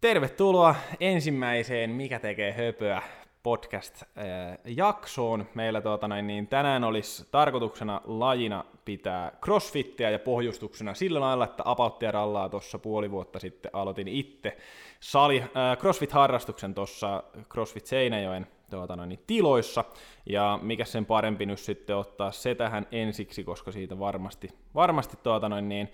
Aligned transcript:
Tervetuloa 0.00 0.74
ensimmäiseen 1.00 1.90
Mikä 1.90 2.18
tekee 2.18 2.52
höpöä 2.52 3.02
podcast-jaksoon. 3.42 5.46
Meillä 5.54 5.80
tuota, 5.80 6.08
noin, 6.08 6.26
niin 6.26 6.46
tänään 6.46 6.84
olisi 6.84 7.28
tarkoituksena 7.30 8.00
lajina 8.04 8.64
pitää 8.84 9.32
crossfittiä 9.44 10.10
ja 10.10 10.18
pohjustuksena 10.18 10.94
sillä 10.94 11.20
lailla, 11.20 11.44
että 11.44 11.62
apauttia 11.66 12.10
rallaa 12.10 12.48
tuossa 12.48 12.78
puoli 12.78 13.10
vuotta 13.10 13.38
sitten 13.38 13.70
aloitin 13.74 14.08
itse 14.08 14.56
sali, 15.00 15.42
äh, 15.42 15.78
crossfit-harrastuksen 15.78 16.74
tuossa 16.74 17.22
CrossFit 17.50 17.86
Seinäjoen 17.86 18.46
tuota, 18.70 18.96
noin, 18.96 19.08
niin 19.08 19.24
tiloissa, 19.26 19.84
ja 20.26 20.58
mikä 20.62 20.84
sen 20.84 21.06
parempi 21.06 21.46
nyt 21.46 21.58
sitten 21.58 21.96
ottaa 21.96 22.32
se 22.32 22.54
tähän 22.54 22.86
ensiksi, 22.92 23.44
koska 23.44 23.72
siitä 23.72 23.98
varmasti, 23.98 24.48
varmasti 24.74 25.16
tuota, 25.22 25.48
noin, 25.48 25.68
niin, 25.68 25.92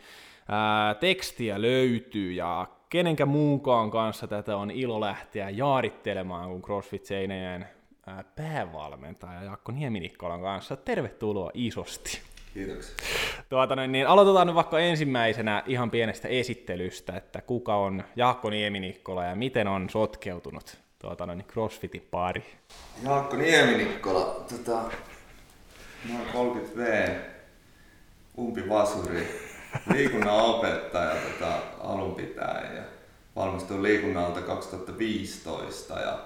ää, 0.49 0.95
tekstiä 0.95 1.63
löytyy, 1.63 2.33
ja 2.33 2.67
kenenkä 2.89 3.27
muunkaan 3.27 3.91
kanssa 3.91 4.27
tätä 4.27 4.57
on 4.57 4.71
ilo 4.71 5.01
lähteä 5.01 5.51
jaarittelemaan, 5.51 6.51
kun 6.51 6.63
CrossFit 6.63 7.05
Seinäjän 7.05 7.69
päävalmentaja 8.37 9.43
Jaakko 9.43 9.73
Nieminikkolan 9.73 10.41
kanssa. 10.41 10.77
Tervetuloa 10.77 11.51
isosti. 11.55 12.21
Kiitoksia. 12.55 12.97
Tuota, 13.49 13.77
niin 13.87 14.07
aloitetaan 14.07 14.47
nyt 14.47 14.57
vaikka 14.57 14.79
ensimmäisenä 14.79 15.63
ihan 15.67 15.91
pienestä 15.91 16.29
esittelystä, 16.29 17.17
että 17.17 17.41
kuka 17.41 17.77
on 17.77 18.05
Jaakko 18.17 18.51
Nieminikkola 18.51 19.25
ja 19.25 19.35
miten 19.35 19.69
on 19.69 19.91
sotkeutunut 19.91 20.79
tuota, 20.99 21.27
niin 21.27 21.45
CrossFitin 21.45 22.09
pari. 22.11 22.45
Jaakko 23.05 23.37
Nieminikkola, 23.37 24.45
tota, 24.51 24.83
noin 26.13 26.27
30 26.33 26.77
V, 26.77 27.09
umpivasuri, 28.39 29.29
liikunnan 29.93 30.35
opettaja 30.35 31.15
tota, 31.15 31.59
alun 31.81 32.15
pitäen 32.15 32.77
ja 32.77 32.83
valmistuin 33.37 33.83
liikunnalta 33.83 34.41
2015 34.41 36.01
ja 36.01 36.19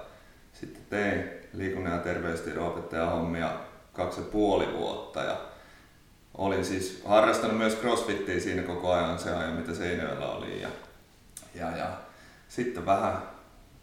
sitten 0.52 0.82
tein 0.90 1.30
liikunnan 1.52 1.92
ja 1.92 1.98
terveystiedon 1.98 2.66
opettajan 2.66 3.10
hommia 3.10 3.50
kaksi 3.92 4.20
ja 4.20 4.26
puoli 4.32 4.72
vuotta 4.72 5.22
ja 5.22 5.36
olin 6.34 6.64
siis 6.64 7.02
harrastanut 7.06 7.58
myös 7.58 7.76
crossfittiä 7.76 8.40
siinä 8.40 8.62
koko 8.62 8.92
ajan 8.92 9.18
se 9.18 9.34
ajan 9.34 9.52
mitä 9.52 9.74
Seinäjoella 9.74 10.32
oli 10.32 10.62
ja, 10.62 10.68
ja, 11.54 11.76
ja 11.76 11.88
sitten 12.48 12.86
vähän 12.86 13.22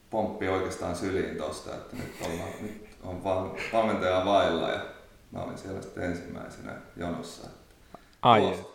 pomppi 0.10 0.48
oikeastaan 0.48 0.96
syliin 0.96 1.38
tosta, 1.38 1.76
että 1.76 1.96
nyt, 1.96 2.14
ollaan, 2.22 2.50
nyt 2.62 2.88
on 3.04 3.24
valmentaja 3.74 4.26
vailla 4.26 4.70
ja 4.70 4.80
mä 5.32 5.40
olin 5.40 5.58
siellä 5.58 5.82
sitten 5.82 6.04
ensimmäisenä 6.04 6.72
jonossa. 6.98 7.48
Ai. 8.22 8.66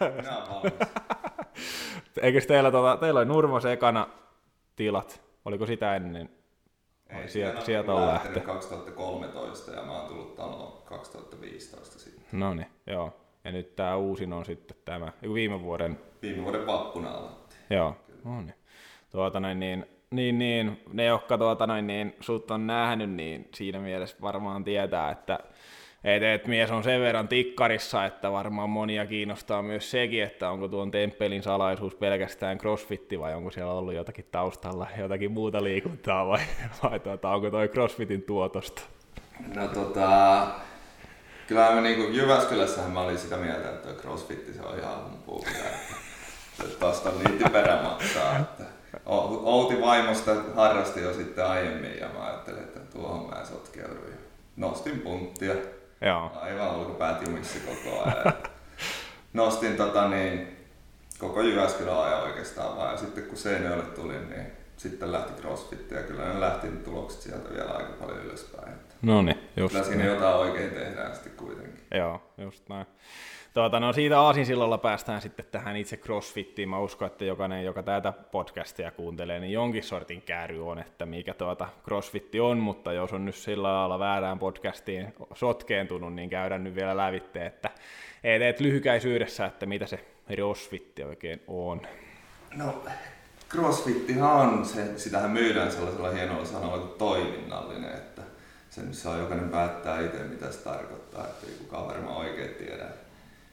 Eikö 2.22 2.40
teillä, 2.40 2.70
tuota, 2.70 2.96
teillä 2.96 3.18
oli 3.18 3.26
Nurmos 3.26 3.64
ekana 3.64 4.08
tilat? 4.76 5.20
Oliko 5.44 5.66
sitä 5.66 5.96
ennen? 5.96 6.30
Ei, 7.08 7.28
sieltä, 7.28 7.60
sieltä 7.60 7.94
on 7.94 8.08
lähtenyt 8.08 8.44
2013 8.44 9.70
ja 9.70 9.82
mä 9.82 9.98
oon 9.98 10.08
tullut 10.08 10.34
taloon 10.34 10.82
2015 10.84 11.98
sitten. 11.98 12.24
No 12.32 12.54
niin, 12.54 12.66
joo. 12.86 13.16
Ja 13.44 13.52
nyt 13.52 13.76
tää 13.76 13.96
uusin 13.96 14.32
on 14.32 14.44
sitten 14.44 14.76
tämä, 14.84 15.12
viime 15.34 15.62
vuoden... 15.62 15.98
Viime 16.22 16.42
vuoden 16.42 16.66
vappuna 16.66 17.10
alettiin. 17.10 17.60
Joo, 17.70 17.96
no 18.24 18.40
niin. 18.40 18.54
Tuota 19.10 19.40
noin, 19.40 19.60
niin, 19.60 19.86
niin, 20.10 20.38
niin, 20.38 20.82
ne, 20.92 21.04
jotka 21.04 21.38
tuota 21.38 21.66
noin, 21.66 21.86
niin, 21.86 22.16
sut 22.20 22.50
on 22.50 22.66
nähnyt, 22.66 23.10
niin 23.10 23.48
siinä 23.54 23.78
mielessä 23.78 24.16
varmaan 24.22 24.64
tietää, 24.64 25.10
että 25.10 25.38
et, 26.16 26.22
et 26.22 26.46
mies 26.46 26.70
on 26.70 26.84
sen 26.84 27.00
verran 27.00 27.28
tikkarissa, 27.28 28.04
että 28.04 28.32
varmaan 28.32 28.70
monia 28.70 29.06
kiinnostaa 29.06 29.62
myös 29.62 29.90
sekin, 29.90 30.22
että 30.22 30.50
onko 30.50 30.68
tuon 30.68 30.90
temppelin 30.90 31.42
salaisuus 31.42 31.94
pelkästään 31.94 32.58
crossfitti 32.58 33.20
vai 33.20 33.34
onko 33.34 33.50
siellä 33.50 33.72
ollut 33.72 33.94
jotakin 33.94 34.26
taustalla, 34.30 34.86
jotakin 34.98 35.32
muuta 35.32 35.64
liikuntaa 35.64 36.26
vai, 36.26 36.40
vai 36.82 37.00
tuota, 37.00 37.30
onko 37.30 37.50
toi 37.50 37.68
crossfitin 37.68 38.22
tuotosta? 38.22 38.82
No 39.54 39.68
tota, 39.68 40.46
kyllä 41.46 41.70
mä 41.70 41.80
niinku 41.80 42.12
Jyväskylässähän 42.12 42.90
mä 42.90 43.00
olin 43.00 43.18
sitä 43.18 43.36
mieltä, 43.36 43.68
että 43.68 44.02
crossfitti 44.02 44.52
se 44.52 44.62
on 44.62 44.78
ihan 44.78 44.98
että 46.64 47.10
niin 47.24 47.38
typerä 47.38 47.82
maksaa, 47.82 48.38
että 48.38 48.64
Outi 49.06 49.80
vaimosta 49.80 50.34
harrasti 50.54 51.00
jo 51.00 51.14
sitten 51.14 51.46
aiemmin 51.46 51.98
ja 52.00 52.08
mä 52.08 52.24
ajattelin, 52.26 52.60
että 52.60 52.80
tuohon 52.80 53.30
mä 53.30 53.44
sotkeuduin. 53.44 54.14
Nostin 54.56 55.00
punttia. 55.00 55.54
Joo. 56.00 56.32
Aivan 56.40 56.68
olkapäät 56.68 57.26
jumissa 57.26 57.58
koko 57.66 58.02
ajan. 58.02 58.34
Nostin 59.32 59.76
tota 59.76 60.08
niin, 60.08 60.56
koko 61.18 61.42
Jyväskylän 61.42 61.98
ajan 61.98 62.22
oikeastaan 62.22 62.76
vaan. 62.76 62.92
Ja 62.92 62.98
sitten 62.98 63.24
kun 63.24 63.38
Seinäjoelle 63.38 63.84
tuli, 63.84 64.14
niin 64.18 64.46
sitten 64.76 65.12
lähti 65.12 65.42
crossfit 65.42 65.90
ja 65.90 66.02
kyllä 66.02 66.24
ne 66.24 66.40
lähti 66.40 66.68
tulokset 66.68 67.20
sieltä 67.22 67.54
vielä 67.54 67.70
aika 67.70 67.92
paljon 67.92 68.24
ylöspäin. 68.24 68.72
No 69.02 69.22
niin, 69.22 69.38
just 69.56 69.72
Kyllä 69.74 69.86
siinä 69.86 70.04
jotain 70.04 70.34
oikein 70.34 70.70
tehdään 70.70 71.14
sitten 71.14 71.32
kuitenkin. 71.32 71.86
Joo, 71.94 72.22
just 72.38 72.68
näin. 72.68 72.86
Tuota, 73.54 73.80
no 73.80 73.92
siitä 73.92 74.20
Aasinsillalla 74.20 74.78
päästään 74.78 75.20
sitten 75.20 75.46
tähän 75.50 75.76
itse 75.76 75.96
CrossFittiin. 75.96 76.68
Mä 76.68 76.78
uskon, 76.78 77.06
että 77.06 77.24
jokainen, 77.24 77.64
joka 77.64 77.82
tätä 77.82 78.12
podcastia 78.12 78.90
kuuntelee, 78.90 79.40
niin 79.40 79.52
jonkin 79.52 79.82
sortin 79.82 80.22
kääry 80.22 80.68
on, 80.68 80.78
että 80.78 81.06
mikä 81.06 81.34
tuota 81.34 81.68
CrossFitti 81.84 82.40
on, 82.40 82.58
mutta 82.58 82.92
jos 82.92 83.12
on 83.12 83.24
nyt 83.24 83.34
sillä 83.34 83.74
lailla 83.74 83.98
väärään 83.98 84.38
podcastiin 84.38 85.14
sotkeentunut, 85.34 86.14
niin 86.14 86.30
käydään 86.30 86.64
nyt 86.64 86.74
vielä 86.74 86.96
lävitte, 86.96 87.46
että 87.46 87.70
et, 88.24 88.42
et 88.42 88.60
lyhykäisyydessä, 88.60 89.46
että 89.46 89.66
mitä 89.66 89.86
se 89.86 90.04
CrossFitti 90.28 91.02
oikein 91.02 91.42
on. 91.46 91.80
No, 92.54 92.82
CrossFittihan 93.50 94.36
on, 94.36 94.64
se, 94.64 94.98
sitähän 94.98 95.30
myydään 95.30 95.72
sellaisella 95.72 96.10
hienolla 96.10 96.44
sanalla 96.44 96.78
kuin 96.78 96.98
toiminnallinen, 96.98 97.92
että 97.92 98.22
sen 98.70 98.94
saa 98.94 99.18
jokainen 99.18 99.48
päättää 99.48 100.00
itse, 100.00 100.18
mitä 100.18 100.52
se 100.52 100.58
tarkoittaa, 100.58 101.24
että 101.24 101.46
ei 101.46 101.52
kukaan 101.58 101.86
varmaan 101.86 102.16
oikein 102.16 102.54
tiedä, 102.54 102.88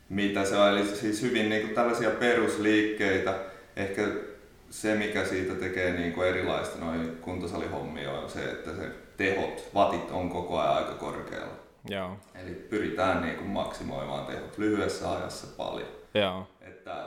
mitä 0.10 0.46
se 0.46 0.58
on. 0.58 0.70
Eli 0.70 0.86
siis 0.86 1.22
hyvin 1.22 1.50
niin 1.50 1.62
kuin 1.62 1.76
tällaisia 1.76 2.10
perusliikkeitä. 2.10 3.34
Ehkä 3.76 4.08
se, 4.70 4.96
mikä 4.96 5.26
siitä 5.26 5.56
tekee 5.56 5.94
niin 5.94 6.14
kuin 6.14 6.28
erilaista 6.28 6.80
noin 6.80 7.18
kuntosalihommia, 7.22 8.12
on 8.12 8.30
se, 8.30 8.44
että 8.44 8.76
se 8.76 8.90
tehot, 9.18 9.70
vatit 9.74 10.12
on 10.12 10.30
koko 10.30 10.60
ajan 10.60 10.76
aika 10.76 10.94
korkealla. 10.94 11.54
Joo. 11.90 12.18
Eli 12.44 12.52
pyritään 12.52 13.22
niin 13.22 13.36
kuin 13.36 13.50
maksimoimaan 13.50 14.26
tehot 14.26 14.58
lyhyessä 14.58 15.12
ajassa 15.12 15.48
paljon. 15.58 15.88
Joo. 16.14 16.48
Että 16.62 17.06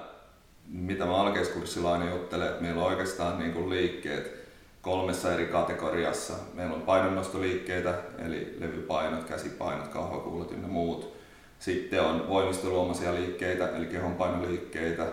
mitä 0.69 1.04
mä 1.06 1.16
alkeiskurssilla 1.16 1.92
aina 1.92 2.10
juttelen, 2.10 2.48
että 2.48 2.62
meillä 2.62 2.82
on 2.82 2.91
oikeastaan 2.91 3.38
niin 3.38 3.53
kuin 3.53 3.70
liikkeet 3.70 4.38
kolmessa 4.82 5.34
eri 5.34 5.47
kategoriassa. 5.47 6.34
Meillä 6.54 6.75
on 6.75 6.82
painonnostoliikkeitä, 6.82 7.94
eli 8.26 8.56
levypainot, 8.60 9.25
käsipainot, 9.25 9.88
kahvakuulat 9.88 10.53
ynnä 10.53 10.69
muut 10.69 11.18
sitten 11.59 12.03
on 12.03 12.29
voimisteluomaisia 12.29 13.15
liikkeitä, 13.15 13.77
eli 13.77 13.87
kehonpainoliikkeitä, 13.87 15.07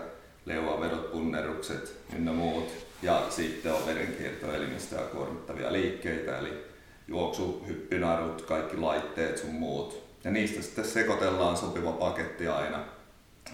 leuavedot, 0.46 1.12
punnerukset 1.12 1.96
ynnä 2.16 2.32
muut. 2.32 2.86
Ja 3.02 3.26
sitten 3.30 3.74
on 3.74 3.86
verenkiertoelimistä 3.86 4.96
kuormittavia 4.96 5.72
liikkeitä, 5.72 6.38
eli 6.38 6.64
juoksu, 7.08 7.64
hyppynarut, 7.68 8.42
kaikki 8.42 8.76
laitteet 8.76 9.38
sun 9.38 9.54
muut. 9.54 10.02
Ja 10.24 10.30
niistä 10.30 10.62
sitten 10.62 10.84
sekoitellaan 10.84 11.56
sopiva 11.56 11.92
paketti 11.92 12.48
aina. 12.48 12.84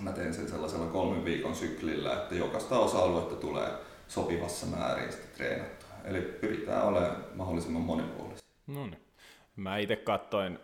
Mä 0.01 0.13
teen 0.13 0.35
sen 0.35 0.49
sellaisella 0.49 0.87
kolmen 0.87 1.25
viikon 1.25 1.55
syklillä, 1.55 2.13
että 2.13 2.35
jokaista 2.35 2.79
osa-aluetta 2.79 3.35
tulee 3.35 3.69
sopivassa 4.09 4.67
määrin 4.67 5.13
sitten 5.13 5.31
treenattua. 5.37 5.89
Eli 6.05 6.21
pyritään 6.21 6.85
olemaan 6.85 7.17
mahdollisimman 7.35 7.83
monipuolisia. 7.83 8.49
No 8.67 8.87
niin. 8.87 9.02
Mä 9.57 9.77
itse 9.77 9.97
katsoin 9.97 10.59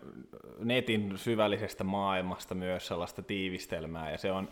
netin 0.58 1.18
syvällisestä 1.18 1.84
maailmasta 1.84 2.54
myös 2.54 2.86
sellaista 2.86 3.22
tiivistelmää, 3.22 4.10
ja 4.10 4.18
se 4.18 4.32
on 4.32 4.48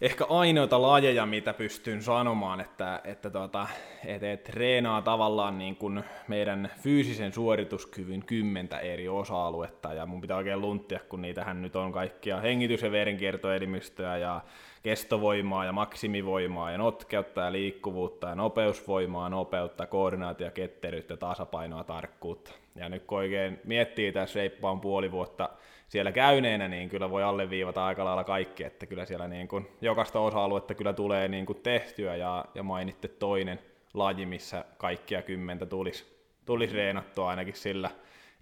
ehkä 0.00 0.24
ainoita 0.28 0.82
lajeja, 0.82 1.26
mitä 1.26 1.54
pystyn 1.54 2.02
sanomaan, 2.02 2.60
että, 2.60 3.00
että 3.04 3.30
tota, 3.30 3.66
et, 4.04 4.22
et 4.22 4.44
treenaa 4.44 5.02
tavallaan 5.02 5.58
niin 5.58 5.76
kuin 5.76 6.04
meidän 6.28 6.70
fyysisen 6.80 7.32
suorituskyvyn 7.32 8.24
kymmentä 8.24 8.78
eri 8.78 9.08
osa-aluetta, 9.08 9.92
ja 9.92 10.06
mun 10.06 10.20
pitää 10.20 10.36
oikein 10.36 10.60
lunttia, 10.60 11.00
kun 11.08 11.22
niitähän 11.22 11.62
nyt 11.62 11.76
on 11.76 11.92
kaikkia 11.92 12.40
hengitys- 12.40 12.82
ja 12.82 12.92
verenkiertoelimistöä, 12.92 14.16
ja 14.16 14.40
kestovoimaa 14.82 15.64
ja 15.64 15.72
maksimivoimaa 15.72 16.70
ja 16.70 16.78
notkeutta 16.78 17.40
ja 17.40 17.52
liikkuvuutta 17.52 18.28
ja 18.28 18.34
nopeusvoimaa, 18.34 19.28
nopeutta, 19.28 19.86
koordinaatio, 19.86 20.50
ketteryyttä, 20.50 21.16
tasapainoa, 21.16 21.84
tarkkuutta. 21.84 22.63
Ja 22.74 22.88
nyt 22.88 23.04
kun 23.04 23.18
oikein 23.18 23.60
miettii 23.64 24.12
tässä 24.12 24.38
reippaan 24.38 24.80
puoli 24.80 25.12
vuotta 25.12 25.50
siellä 25.88 26.12
käyneenä, 26.12 26.68
niin 26.68 26.88
kyllä 26.88 27.10
voi 27.10 27.22
alleviivata 27.22 27.86
aika 27.86 28.04
lailla 28.04 28.24
kaikki, 28.24 28.64
että 28.64 28.86
kyllä 28.86 29.04
siellä 29.04 29.28
niin 29.28 29.48
kuin 29.48 29.68
jokaista 29.80 30.20
osa-aluetta 30.20 30.74
kyllä 30.74 30.92
tulee 30.92 31.28
niin 31.28 31.46
kuin 31.46 31.60
tehtyä 31.62 32.16
ja, 32.16 32.44
ja 32.54 32.62
mainitte 32.62 33.08
toinen 33.08 33.58
laji, 33.94 34.26
missä 34.26 34.64
kaikkia 34.78 35.22
kymmentä 35.22 35.66
tulisi, 35.66 36.04
tulisi 36.46 36.74
reenattua 36.74 37.28
ainakin 37.28 37.56
sillä 37.56 37.90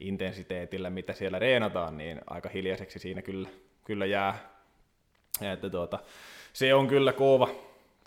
intensiteetillä, 0.01 0.91
mitä 0.91 1.13
siellä 1.13 1.39
reenataan, 1.39 1.99
niin 1.99 2.21
aika 2.27 2.49
hiljaiseksi 2.49 2.99
siinä 2.99 3.23
kyllä, 3.23 3.49
kyllä 3.85 4.07
jää. 4.07 4.53
Että 5.53 5.71
tuota, 5.71 5.99
se 6.53 6.75
on 6.75 6.89
kyllä 6.89 7.13
kova, 7.13 7.49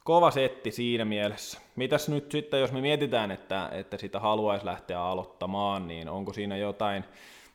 kova 0.06 0.32
setti 0.32 0.72
siinä 0.72 1.06
mielessä. 1.06 1.62
Mitäs 1.76 2.10
nyt 2.10 2.32
sitten, 2.32 2.60
jos 2.60 2.72
me 2.72 2.82
mietitään, 2.82 3.32
että, 3.32 3.70
että 3.72 3.98
sitä 3.98 4.20
haluaisi 4.20 4.66
lähteä 4.66 5.02
aloittamaan, 5.02 5.88
niin 5.88 6.10
onko 6.10 6.34
siinä 6.34 6.58
jotain 6.58 7.04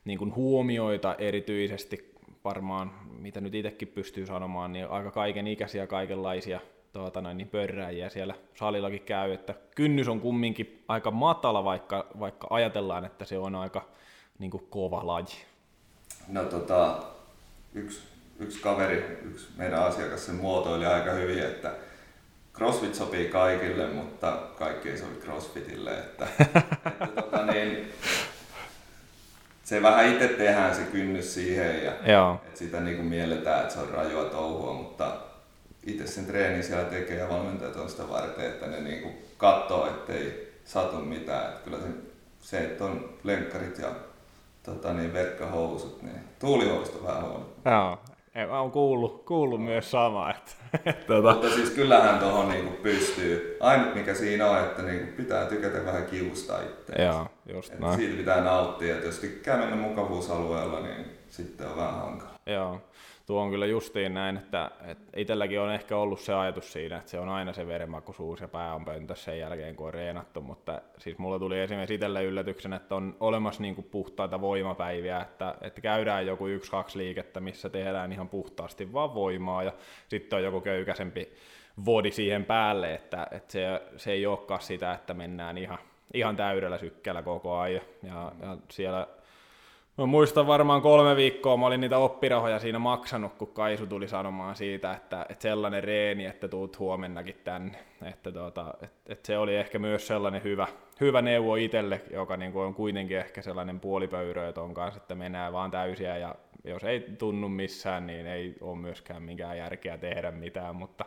niin 0.05 0.19
kuin 0.19 0.35
huomioita 0.35 1.15
erityisesti 1.17 2.13
varmaan, 2.43 2.91
mitä 3.19 3.41
nyt 3.41 3.55
itsekin 3.55 3.87
pystyy 3.87 4.25
sanomaan, 4.25 4.73
niin 4.73 4.87
aika 4.87 5.11
kaiken 5.11 5.47
ikäisiä, 5.47 5.87
kaikenlaisia 5.87 6.59
tuota, 6.93 7.21
noin, 7.21 7.37
niin 7.37 7.47
pörräjiä 7.47 8.09
siellä 8.09 8.35
salillakin 8.55 9.01
käy, 9.01 9.31
että 9.31 9.53
kynnys 9.75 10.07
on 10.07 10.21
kumminkin 10.21 10.83
aika 10.87 11.11
matala, 11.11 11.63
vaikka, 11.63 12.07
vaikka 12.19 12.47
ajatellaan, 12.49 13.05
että 13.05 13.25
se 13.25 13.37
on 13.37 13.55
aika 13.55 13.85
niin 14.39 14.51
kuin 14.51 14.67
kova 14.69 15.07
laji. 15.07 15.45
No 16.27 16.43
tota, 16.43 17.03
yksi, 17.73 17.99
yksi 18.39 18.61
kaveri, 18.61 19.19
yksi 19.23 19.47
meidän 19.57 19.83
asiakas 19.83 20.25
sen 20.25 20.35
muotoili 20.35 20.85
aika 20.85 21.11
hyvin, 21.11 21.39
että 21.39 21.71
CrossFit 22.53 22.95
sopii 22.95 23.29
kaikille, 23.29 23.87
mutta 23.87 24.37
kaikki 24.59 24.89
ei 24.89 24.97
sovi 24.97 25.15
CrossFitille. 25.15 25.91
Että, 25.91 26.27
että 26.39 27.07
tota 27.21 27.45
niin, 27.45 27.93
se 29.63 29.81
vähän 29.81 30.13
itse 30.13 30.27
tehdään 30.27 30.75
se 30.75 30.81
kynnys 30.81 31.33
siihen 31.33 31.85
ja 31.85 32.13
Joo. 32.13 32.41
että 32.47 32.59
sitä 32.59 32.79
niin 32.79 32.95
kuin 32.95 33.07
mielletään, 33.07 33.61
että 33.61 33.73
se 33.73 33.79
on 33.79 33.89
rajua 33.89 34.23
touhua, 34.23 34.73
mutta 34.73 35.17
itse 35.85 36.07
sen 36.07 36.25
treenin 36.25 36.63
siellä 36.63 36.83
tekee 36.83 37.17
ja 37.17 37.29
valmentajat 37.29 37.75
on 37.75 37.89
sitä 37.89 38.09
varten, 38.09 38.45
että 38.45 38.67
ne 38.67 38.79
niin 38.79 39.01
kuin 39.01 39.13
katsoo, 39.37 39.87
ettei 39.87 40.53
satu 40.65 40.95
mitään. 40.97 41.49
Että 41.49 41.61
kyllä 41.63 41.77
se, 41.77 41.87
se, 42.41 42.57
että 42.57 42.83
on 42.83 43.09
lenkkarit 43.23 43.77
ja 43.77 43.89
tota 44.63 44.93
niin, 44.93 45.13
verkkahousut, 45.13 46.01
niin 46.01 46.19
tuulihousut 46.39 46.95
on 46.95 47.07
vähän 47.07 47.23
huono. 47.23 47.49
Joo, 47.65 47.99
Mä 48.35 48.59
oon 48.59 48.71
kuullut, 48.71 49.25
kuullut 49.25 49.63
myös 49.63 49.91
sama. 49.91 50.29
Että, 50.31 50.51
tuota. 51.07 51.31
Mutta 51.31 51.49
siis 51.49 51.69
kyllähän 51.69 52.19
tuohon 52.19 52.49
niinku 52.49 52.71
pystyy. 52.83 53.57
Ainut 53.59 53.95
mikä 53.95 54.13
siinä 54.13 54.49
on, 54.49 54.59
että 54.59 54.81
niinku 54.81 55.11
pitää 55.17 55.45
tykätä 55.45 55.85
vähän 55.85 56.05
kiusta 56.05 56.61
itse. 56.61 57.03
Joo, 57.03 57.27
just 57.53 57.79
näin. 57.79 57.95
Siitä 57.95 58.17
pitää 58.17 58.41
nauttia, 58.41 58.93
että 58.95 59.07
jos 59.07 59.19
tykkää 59.19 59.57
mennä 59.57 59.75
mukavuusalueella, 59.75 60.79
niin 60.79 61.05
sitten 61.29 61.67
on 61.67 61.77
vähän 61.77 61.93
hankala. 61.93 62.31
Joo 62.45 62.81
tuo 63.31 63.41
on 63.41 63.49
kyllä 63.49 63.65
justiin 63.65 64.13
näin, 64.13 64.37
että, 64.37 64.71
että 64.85 65.19
itselläkin 65.19 65.59
on 65.59 65.73
ehkä 65.73 65.97
ollut 65.97 66.19
se 66.19 66.33
ajatus 66.33 66.73
siinä, 66.73 66.97
että 66.97 67.11
se 67.11 67.19
on 67.19 67.29
aina 67.29 67.53
se 67.53 67.67
verenmakuisuus 67.67 68.41
ja 68.41 68.47
pää 68.47 68.75
on 68.75 68.85
pöntössä 68.85 69.25
sen 69.25 69.39
jälkeen, 69.39 69.75
kun 69.75 69.87
on 69.87 69.93
reenattu, 69.93 70.41
mutta 70.41 70.81
siis 70.97 71.17
mulla 71.17 71.39
tuli 71.39 71.59
esimerkiksi 71.59 71.93
itselle 71.93 72.23
yllätyksen, 72.23 72.73
että 72.73 72.95
on 72.95 73.15
olemassa 73.19 73.61
niin 73.61 73.83
puhtaita 73.91 74.41
voimapäiviä, 74.41 75.21
että, 75.21 75.55
että 75.61 75.81
käydään 75.81 76.27
joku 76.27 76.47
yksi-kaksi 76.47 76.97
liikettä, 76.97 77.39
missä 77.39 77.69
tehdään 77.69 78.11
ihan 78.11 78.29
puhtaasti 78.29 78.93
vaan 78.93 79.13
voimaa 79.13 79.63
ja 79.63 79.73
sitten 80.07 80.37
on 80.37 80.43
joku 80.43 80.61
köykäisempi 80.61 81.31
vodi 81.85 82.11
siihen 82.11 82.45
päälle, 82.45 82.93
että, 82.93 83.27
että 83.31 83.51
se, 83.51 83.81
se 83.97 84.11
ei 84.11 84.25
olekaan 84.25 84.61
sitä, 84.61 84.93
että 84.93 85.13
mennään 85.13 85.57
ihan, 85.57 85.79
ihan 86.13 86.35
täydellä 86.35 86.77
sykkeellä 86.77 87.21
koko 87.21 87.57
ajan. 87.57 87.81
Ja, 88.03 88.31
ja 88.41 88.57
siellä 88.69 89.07
Mä 90.01 90.05
muistan 90.05 90.47
varmaan 90.47 90.81
kolme 90.81 91.15
viikkoa, 91.15 91.57
mä 91.57 91.65
olin 91.65 91.81
niitä 91.81 91.97
oppirahoja 91.97 92.59
siinä 92.59 92.79
maksanut, 92.79 93.33
kun 93.33 93.47
Kaisu 93.47 93.87
tuli 93.87 94.07
sanomaan 94.07 94.55
siitä, 94.55 94.93
että, 94.93 95.25
että 95.29 95.41
sellainen 95.41 95.83
reeni, 95.83 96.25
että 96.25 96.47
tuut 96.47 96.79
huomennakin 96.79 97.41
tänne. 97.43 97.77
Että 98.05 98.31
tuota, 98.31 98.73
että, 98.81 99.11
että 99.13 99.27
se 99.27 99.37
oli 99.37 99.55
ehkä 99.55 99.79
myös 99.79 100.07
sellainen 100.07 100.43
hyvä, 100.43 100.67
hyvä 101.01 101.21
neuvo 101.21 101.55
itselle, 101.55 102.01
joka 102.11 102.37
niin 102.37 102.51
kuin 102.51 102.65
on 102.65 102.73
kuitenkin 102.73 103.17
ehkä 103.17 103.41
sellainen 103.41 103.79
puolipöyrö, 103.79 104.49
että 104.49 104.61
on 104.61 104.73
kanssa, 104.73 105.01
että 105.01 105.15
mennään 105.15 105.53
vaan 105.53 105.71
täysiä 105.71 106.17
ja 106.17 106.35
jos 106.63 106.83
ei 106.83 106.99
tunnu 106.99 107.49
missään, 107.49 108.07
niin 108.07 108.27
ei 108.27 108.55
ole 108.61 108.77
myöskään 108.77 109.23
minkään 109.23 109.57
järkeä 109.57 109.97
tehdä 109.97 110.31
mitään, 110.31 110.75
mutta, 110.75 111.05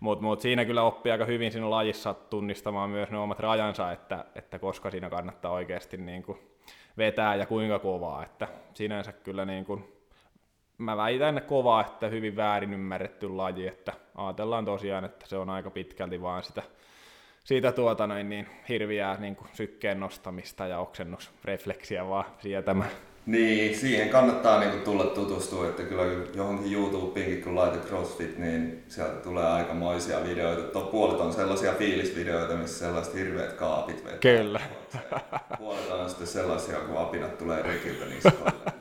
mutta, 0.00 0.24
mutta 0.24 0.42
siinä 0.42 0.64
kyllä 0.64 0.82
oppii 0.82 1.12
aika 1.12 1.24
hyvin 1.24 1.52
siinä 1.52 1.70
lajissa 1.70 2.14
tunnistamaan 2.14 2.90
myös 2.90 3.10
ne 3.10 3.18
omat 3.18 3.40
rajansa, 3.40 3.92
että, 3.92 4.24
että 4.34 4.58
koska 4.58 4.90
siinä 4.90 5.10
kannattaa 5.10 5.52
oikeasti 5.52 5.96
niin 5.96 6.22
kuin 6.22 6.38
vetää 6.98 7.34
ja 7.34 7.46
kuinka 7.46 7.78
kovaa, 7.78 8.24
että 8.24 8.48
sinänsä 8.74 9.12
kyllä 9.12 9.44
niin 9.44 9.64
kuin, 9.64 9.92
mä 10.78 10.96
väitän 10.96 11.42
kovaa, 11.46 11.80
että 11.80 12.08
hyvin 12.08 12.36
väärin 12.36 12.72
ymmärretty 12.72 13.28
laji, 13.28 13.66
että 13.66 13.92
ajatellaan 14.14 14.64
tosiaan, 14.64 15.04
että 15.04 15.26
se 15.26 15.36
on 15.36 15.50
aika 15.50 15.70
pitkälti 15.70 16.22
vaan 16.22 16.42
sitä, 16.42 16.62
siitä 17.44 17.72
tuota 17.72 18.06
noin, 18.06 18.28
niin 18.28 18.48
hirviää 18.68 19.16
niin 19.20 19.36
kuin 19.36 19.48
sykkeen 19.52 20.00
nostamista 20.00 20.66
ja 20.66 20.78
oksennusrefleksiä 20.78 22.08
vaan 22.08 22.24
sietämään. 22.38 22.90
Niin, 23.26 23.76
siihen 23.76 24.08
kannattaa 24.08 24.60
niinku 24.60 24.84
tulla 24.84 25.04
tutustua, 25.04 25.66
että 25.66 25.82
kyllä 25.82 26.02
johonkin 26.34 26.72
YouTubeenkin 26.72 27.42
kun 27.42 27.54
laitat 27.54 27.86
CrossFit, 27.88 28.38
niin 28.38 28.84
sieltä 28.88 29.16
tulee 29.16 29.44
aikamoisia 29.44 30.24
videoita. 30.24 30.62
Tuo 30.62 30.82
puolet 30.82 31.20
on 31.20 31.32
sellaisia 31.32 31.72
fiilisvideoita, 31.72 32.54
missä 32.54 32.78
sellaiset 32.78 33.14
hirveät 33.14 33.52
kaapit 33.52 34.04
vetää. 34.04 34.18
Kyllä. 34.18 34.60
Puolet 35.58 35.90
on 35.90 36.08
sitten 36.08 36.26
sellaisia, 36.26 36.78
kun 36.78 36.98
apinat 36.98 37.38
tulee 37.38 37.62
rekiltä 37.62 38.04
niskoille. 38.04 38.75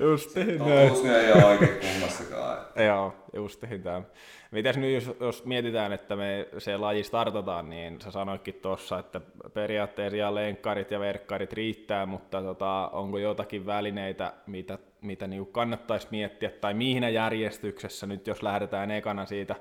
Niin, 0.00 0.08
niin, 0.08 0.10
just 0.10 0.34
näin. 0.34 0.58
Totuus 0.58 1.04
ei 1.04 1.32
ole 1.32 1.44
oikein 1.44 1.80
kummassakaan. 1.80 2.58
Joo, 2.86 3.14
just 3.32 3.64
tämä. 3.82 4.02
Mitäs 4.50 4.76
nyt, 4.76 4.94
jos, 4.94 5.16
jos 5.20 5.44
mietitään, 5.44 5.92
että 5.92 6.16
me 6.16 6.48
se 6.58 6.76
laji 6.76 7.02
startataan, 7.02 7.70
niin 7.70 8.00
sä 8.00 8.10
sanoitkin 8.10 8.54
tuossa, 8.54 8.98
että 8.98 9.20
periaatteessa 9.54 10.34
lenkkarit 10.34 10.90
ja 10.90 11.00
verkkarit 11.00 11.52
riittää, 11.52 12.06
mutta 12.06 12.42
tota, 12.42 12.88
onko 12.92 13.18
jotakin 13.18 13.66
välineitä, 13.66 14.32
mitä, 14.46 14.78
mitä 15.00 15.26
niin 15.26 15.46
kannattaisi 15.46 16.08
miettiä, 16.10 16.50
tai 16.50 16.74
mihin 16.74 17.14
järjestyksessä 17.14 18.06
nyt, 18.06 18.26
jos 18.26 18.42
lähdetään 18.42 18.90
ekana 18.90 19.26
siitä 19.26 19.54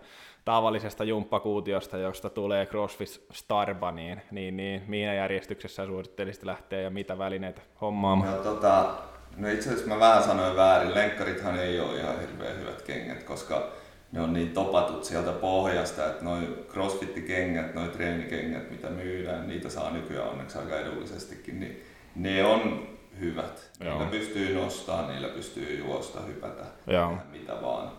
tavallisesta 0.45 1.03
jumppakuutiosta, 1.03 1.97
josta 1.97 2.29
tulee 2.29 2.65
CrossFit 2.65 3.21
Starba, 3.31 3.91
niin, 3.91 4.21
niin, 4.31 4.57
niin 4.57 4.83
mihin 4.87 5.15
järjestyksessä 5.15 5.85
suosittelisit 5.85 6.43
lähteä 6.43 6.81
ja 6.81 6.89
mitä 6.89 7.17
välineitä 7.17 7.61
hommaamaan? 7.81 8.35
No, 8.35 8.43
tota, 8.43 8.95
no 9.37 9.49
itse 9.49 9.69
asiassa 9.69 9.87
mä 9.87 9.99
vähän 9.99 10.23
sanoin 10.23 10.55
väärin, 10.55 10.95
lenkkarithan 10.95 11.59
ei 11.59 11.79
ole 11.79 11.99
ihan 11.99 12.19
hirveän 12.19 12.59
hyvät 12.59 12.81
kengät, 12.81 13.23
koska 13.23 13.71
ne 14.11 14.21
on 14.21 14.33
niin 14.33 14.51
topatut 14.51 15.03
sieltä 15.03 15.31
pohjasta, 15.31 16.05
että 16.05 16.25
noin 16.25 16.55
crossfit-kengät, 16.69 17.73
noin 17.73 17.91
treenikengät, 17.91 18.71
mitä 18.71 18.89
myydään, 18.89 19.47
niitä 19.47 19.69
saa 19.69 19.91
nykyään 19.91 20.29
onneksi 20.29 20.57
aika 20.57 20.79
edullisestikin, 20.79 21.59
niin 21.59 21.83
ne 22.15 22.45
on 22.45 22.87
hyvät. 23.19 23.71
Joo. 23.79 23.93
Niillä 23.93 24.11
pystyy 24.11 24.55
nostamaan, 24.55 25.07
niillä 25.07 25.27
pystyy 25.27 25.77
juosta, 25.77 26.21
hypätä, 26.21 26.63
Joo. 26.87 27.17
mitä 27.31 27.61
vaan. 27.61 27.91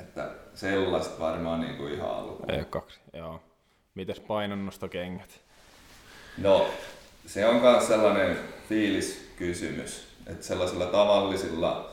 Että 0.00 0.30
sellaista 0.54 1.20
varmaan 1.20 1.60
niin 1.60 1.76
kuin 1.76 1.94
ihan 1.94 2.10
alkuun. 2.10 2.50
Ei 2.50 2.64
kaksi, 2.64 3.00
joo. 3.12 3.42
Mites 3.94 4.20
painonnostokengät? 4.20 5.40
No, 6.38 6.70
se 7.26 7.46
on 7.46 7.56
myös 7.56 7.88
sellainen 7.88 8.38
fiiliskysymys, 8.68 10.15
että 10.26 10.46
sellaisilla 10.46 10.86
tavallisilla 10.86 11.90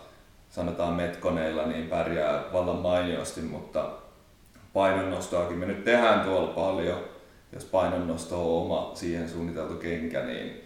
sanotaan 0.49 0.93
metkoneilla, 0.93 1.65
niin 1.65 1.87
pärjää 1.87 2.43
vallan 2.53 2.75
mainiosti, 2.75 3.41
mutta 3.41 3.89
painonnostoakin 4.73 5.57
me 5.57 5.65
nyt 5.65 5.83
tehdään 5.83 6.21
tuolla 6.21 6.47
paljon. 6.47 6.97
Jos 7.53 7.65
painonnosto 7.65 8.35
on 8.35 8.61
oma 8.61 8.91
siihen 8.93 9.29
suunniteltu 9.29 9.73
kenkä, 9.73 10.25
niin 10.25 10.63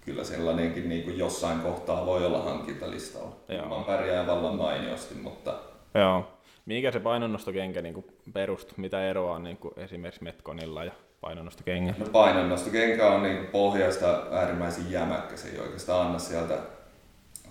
kyllä 0.00 0.24
sellainenkin 0.24 0.88
niin 0.88 1.02
kuin 1.02 1.18
jossain 1.18 1.60
kohtaa 1.60 2.06
voi 2.06 2.26
olla 2.26 2.42
hankintalistalla. 2.42 3.36
Joo. 3.48 3.84
pärjää 3.86 4.26
vallan 4.26 4.56
mainiosti, 4.56 5.14
mutta... 5.14 5.54
Joo. 5.94 6.28
Mikä 6.66 6.90
se 6.90 7.00
painonnostokenkä 7.00 7.82
niin 7.82 8.06
perustuu? 8.32 8.74
Mitä 8.76 9.08
eroa 9.08 9.34
on 9.34 9.44
niin 9.44 9.56
kuin 9.56 9.74
esimerkiksi 9.76 10.24
Metkonilla 10.24 10.84
ja 10.84 10.92
painonnostokengällä? 11.20 11.98
No 11.98 12.10
painonnostokenkä 12.12 13.10
on 13.10 13.22
niin 13.22 13.46
pohjasta 13.46 14.26
äärimmäisen 14.30 14.90
jämäkkä. 14.90 15.36
Se 15.36 15.48
ei 15.48 15.58
oikeastaan 15.58 16.06
anna 16.06 16.18
sieltä 16.18 16.58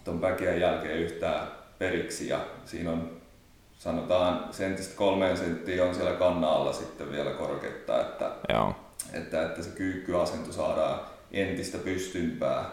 tuon 0.04 0.22
väkeä 0.22 0.56
jälkeen 0.56 0.98
yhtään 0.98 1.48
periksi 1.80 2.28
ja 2.28 2.40
siinä 2.66 2.92
on 2.92 3.22
sanotaan 3.78 4.54
sentistä 4.54 4.98
kolmeen 4.98 5.38
senttiä 5.38 5.86
on 5.86 5.96
siellä 5.96 6.14
kannaalla 6.14 6.74
sitten 6.74 7.12
vielä 7.12 7.32
korkeutta, 7.32 8.02
että, 8.02 8.32
Joo. 8.50 8.76
että, 9.14 9.46
että 9.46 9.64
se 9.64 9.70
kyykkyasento 9.70 10.52
saadaan 10.52 11.00
entistä 11.32 11.78
pystympää 11.78 12.66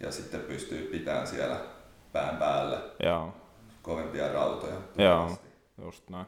ja 0.00 0.12
sitten 0.12 0.40
pystyy 0.40 0.88
pitämään 0.92 1.26
siellä 1.26 1.56
pään 2.12 2.36
päällä 2.36 2.80
Joo. 3.02 3.34
kovempia 3.82 4.32
rautoja. 4.32 4.76
Joo, 4.98 5.38
just 5.84 6.08
näin. 6.10 6.26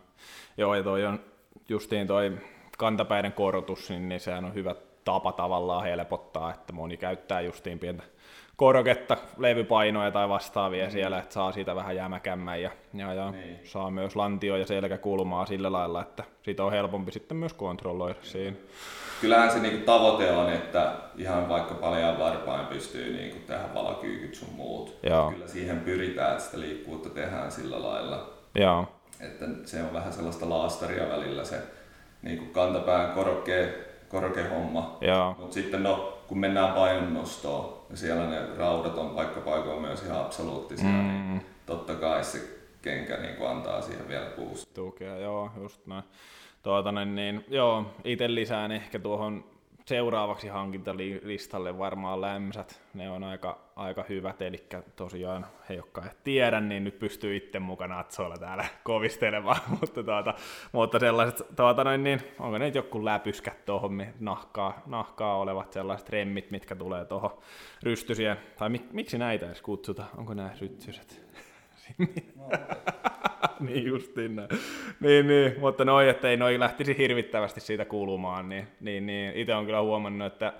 Joo, 0.57 0.75
ja 0.75 0.83
toi 0.83 1.05
on 1.05 1.21
justiin 1.69 2.07
toi 2.07 2.39
kantapäiden 2.79 3.33
korotus, 3.33 3.91
niin, 3.91 4.09
niin 4.09 4.21
sehän 4.21 4.45
on 4.45 4.55
hyvä 4.55 4.75
tapa 5.05 5.33
tavallaan 5.33 5.85
helpottaa, 5.85 6.55
että 6.55 6.73
moni 6.73 6.97
käyttää 6.97 7.41
justiin 7.41 7.79
pientä 7.79 8.03
korketta, 8.63 9.17
levypainoja 9.39 10.11
tai 10.11 10.29
vastaavia 10.29 10.85
mm. 10.85 10.91
siellä, 10.91 11.19
että 11.19 11.35
saa 11.35 11.53
siitä 11.53 11.77
vähän 11.77 11.97
jämäkämmän 11.97 12.63
ja, 12.63 12.71
ja, 12.95 13.15
ja 13.15 13.31
niin. 13.31 13.61
saa 13.65 13.91
myös 13.91 14.17
lantio 14.17 14.57
ja 14.57 14.67
selkäkulmaa 14.67 15.47
sillä 15.47 15.73
lailla, 15.73 16.03
että 16.03 16.25
siitä 16.43 16.65
on 16.65 16.73
helpompi 16.73 17.13
sitten 17.13 17.37
myös 17.37 17.53
kontrolloida 17.53 18.15
mm. 18.15 18.23
siinä. 18.23 18.57
Kyllähän 19.21 19.51
se 19.51 19.59
niinku 19.59 19.87
tavoite 19.87 20.31
on, 20.31 20.53
että 20.53 20.93
ihan 21.17 21.49
vaikka 21.49 21.75
paljon 21.75 22.19
varpain 22.19 22.67
pystyy 22.67 23.17
niinku 23.17 23.39
tehdä 23.47 23.75
valakyykyt 23.75 24.35
sun 24.35 24.55
muut. 24.57 24.99
Joo. 25.03 25.31
Kyllä 25.31 25.49
siihen 25.49 25.81
pyritään, 25.81 26.33
että 26.33 26.45
sitä 26.45 26.61
liikkuvuutta 26.61 27.11
tehdään 27.11 27.53
sillä 27.53 27.83
lailla. 27.83 28.31
Joo. 28.55 28.87
Että 29.21 29.45
se 29.65 29.83
on 29.83 29.93
vähän 29.93 30.13
sellaista 30.13 30.51
laastaria 30.51 31.09
välillä 31.09 31.45
se 31.45 31.57
niin 32.23 32.39
kuin 32.39 32.51
kantapään 32.51 33.13
korkea, 33.13 33.67
korkea 34.09 34.49
homma. 34.49 34.99
Mutta 35.39 35.55
sitten 35.55 35.83
no, 35.83 36.19
kun 36.29 36.39
mennään 36.39 36.73
painonnostoon, 36.73 37.82
siellä 37.95 38.27
ne 38.27 38.57
raudat 38.57 38.99
on 38.99 39.11
paikkapaikoin 39.11 39.83
myös 39.83 40.03
ihan 40.03 40.21
absoluuttisia, 40.21 40.89
mm. 40.89 40.93
niin 40.93 41.47
totta 41.67 41.95
kai 41.95 42.25
se 42.25 42.39
kenkä 42.83 43.17
niin 43.17 43.37
kuin 43.37 43.51
antaa 43.51 43.83
siihen 43.83 44.09
vielä 44.09 44.27
boost. 44.37 44.75
Tukea, 44.75 45.19
joo, 45.19 45.51
just 45.63 45.87
näin. 45.87 46.05
Tuota, 46.63 46.93
niin, 46.93 47.45
joo, 47.49 47.85
itse 48.05 48.35
lisään 48.35 48.73
ehkä 48.73 48.99
tuohon 48.99 49.45
seuraavaksi 49.85 50.49
hankintalistalle 50.49 51.79
varmaan 51.79 52.21
lämmsät. 52.21 52.83
Ne 52.95 53.11
on 53.11 53.25
aika, 53.25 53.59
aika 53.77 54.05
hyvät, 54.09 54.43
eli 54.43 54.67
tosiaan 54.97 55.47
he, 55.69 55.75
jotka 55.75 56.03
et 56.07 56.25
tiedä, 56.25 56.61
niin 56.61 56.85
nyt 56.85 56.99
pystyy 56.99 57.37
itse 57.37 57.59
mukana 57.59 57.99
Atsoilla 57.99 58.37
täällä 58.37 58.65
kovistelemaan, 58.85 59.61
mutta, 59.81 60.03
tuota, 60.03 60.35
mutta 60.73 60.99
sellaiset, 60.99 61.47
tuota, 61.57 61.85
noin, 61.85 62.05
niin, 62.05 62.21
onko 62.39 62.59
ne 62.59 62.69
joku 62.69 63.05
läpyskät 63.05 63.65
tuohon 63.65 64.07
nahkaa, 64.21 64.83
nahkaa 64.87 65.39
olevat 65.39 65.73
sellaiset 65.73 66.09
remmit, 66.09 66.51
mitkä 66.51 66.77
tulee 66.77 67.05
tuohon 67.05 67.39
rystysien, 67.83 68.37
tai 68.59 68.69
mik, 68.69 68.93
miksi 68.93 69.19
näitä 69.19 69.47
edes 69.47 69.63
kutsuta, 69.63 70.05
onko 70.17 70.35
nämä 70.35 70.51
rystyset? 70.61 71.23
niin 73.61 73.85
justiin 73.85 74.37
näin. 74.37 74.49
Niin, 75.01 75.27
niin, 75.27 75.55
mutta 75.61 75.85
noin, 75.85 76.09
että 76.09 76.31
ei 76.31 76.37
noi 76.37 76.59
lähtisi 76.59 76.99
hirvittävästi 76.99 77.61
siitä 77.61 77.85
kuulumaan, 77.85 78.49
niin, 78.49 78.69
niin, 78.81 79.07
niin 79.07 79.33
itse 79.35 79.55
on 79.55 79.67
kyllä 79.67 79.81
huomannut, 79.81 80.33
että 80.33 80.53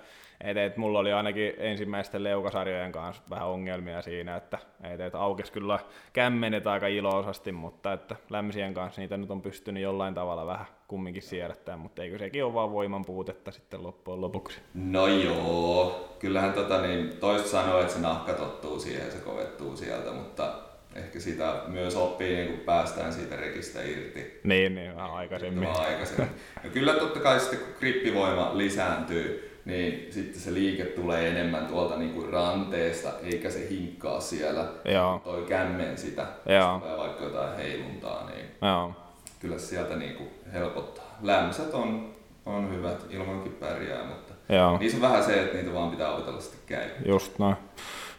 et, 0.43 0.57
et 0.57 0.77
mulla 0.77 0.99
oli 0.99 1.13
ainakin 1.13 1.53
ensimmäisten 1.57 2.23
leukasarjojen 2.23 2.91
kanssa 2.91 3.23
vähän 3.29 3.47
ongelmia 3.47 4.01
siinä, 4.01 4.35
että 4.35 4.57
et, 4.83 4.99
et 4.99 5.15
aukesi 5.15 5.51
kyllä 5.51 5.79
kämmenet 6.13 6.67
aika 6.67 6.87
iloisasti, 6.87 7.51
mutta 7.51 7.93
että 7.93 8.15
lämmisien 8.29 8.73
kanssa 8.73 9.01
niitä 9.01 9.17
nyt 9.17 9.31
on 9.31 9.41
pystynyt 9.41 9.83
jollain 9.83 10.13
tavalla 10.13 10.45
vähän 10.45 10.65
kumminkin 10.87 11.21
siedättämään, 11.21 11.79
mutta 11.79 12.03
eikö 12.03 12.17
sekin 12.17 12.45
ole 12.45 12.53
vaan 12.53 12.71
voiman 12.71 13.05
puutetta 13.05 13.51
sitten 13.51 13.83
loppujen 13.83 14.21
lopuksi? 14.21 14.59
No 14.73 15.07
joo, 15.07 16.09
kyllähän 16.19 16.53
tota, 16.53 16.81
niin, 16.81 17.17
toista 17.19 17.49
sanoo, 17.49 17.81
että 17.81 17.93
se 17.93 17.99
nahka 17.99 18.33
tottuu 18.33 18.79
siihen 18.79 19.05
ja 19.05 19.11
se 19.11 19.17
kovettuu 19.17 19.77
sieltä, 19.77 20.11
mutta 20.11 20.53
ehkä 20.95 21.19
sitä 21.19 21.53
myös 21.67 21.95
oppii, 21.95 22.35
niin 22.35 22.47
kun 22.47 22.59
päästään 22.59 23.13
siitä 23.13 23.35
rekistä 23.35 23.81
irti. 23.81 24.39
Niin, 24.43 24.75
niin 24.75 24.95
vähän 24.95 25.11
aikaisemmin. 25.13 25.69
Vähän 25.69 25.85
aikaisemmin. 25.85 26.29
Ja 26.63 26.69
kyllä 26.69 26.93
totta 26.93 27.19
kai 27.19 27.39
sitten 27.39 27.59
kun 27.59 27.67
grippivoima 27.79 28.57
lisääntyy, 28.57 29.53
niin 29.65 30.07
sitten 30.11 30.41
se 30.41 30.53
liike 30.53 30.83
tulee 30.83 31.29
enemmän 31.29 31.67
tuolta 31.67 31.97
niin 31.97 32.13
kuin 32.13 32.29
ranteesta, 32.29 33.09
eikä 33.23 33.49
se 33.49 33.69
hinkkaa 33.69 34.19
siellä. 34.19 34.65
Joo. 34.85 35.21
Toi 35.23 35.41
kämmen 35.41 35.97
sitä, 35.97 36.25
Joo. 36.45 36.79
tulee 36.79 36.97
vaikka 36.97 37.23
jotain 37.23 37.57
heiluntaa, 37.57 38.29
niin 38.29 38.45
Joo. 38.61 38.91
kyllä 39.39 39.57
sieltä 39.57 39.95
niin 39.95 40.15
kuin 40.15 40.29
helpottaa. 40.53 41.17
Lämmöset 41.21 41.73
on, 41.73 42.13
on 42.45 42.75
hyvät, 42.75 43.05
ilmankin 43.09 43.53
pärjää, 43.53 44.03
mutta 44.03 44.33
Joo. 44.53 44.77
niissä 44.77 44.97
on 44.97 45.01
vähän 45.01 45.23
se, 45.23 45.43
että 45.43 45.57
niitä 45.57 45.73
vaan 45.73 45.91
pitää 45.91 46.13
opetella 46.13 46.41
sitten 46.41 46.59
käy. 46.65 46.89
Just 47.05 47.39
näin. 47.39 47.55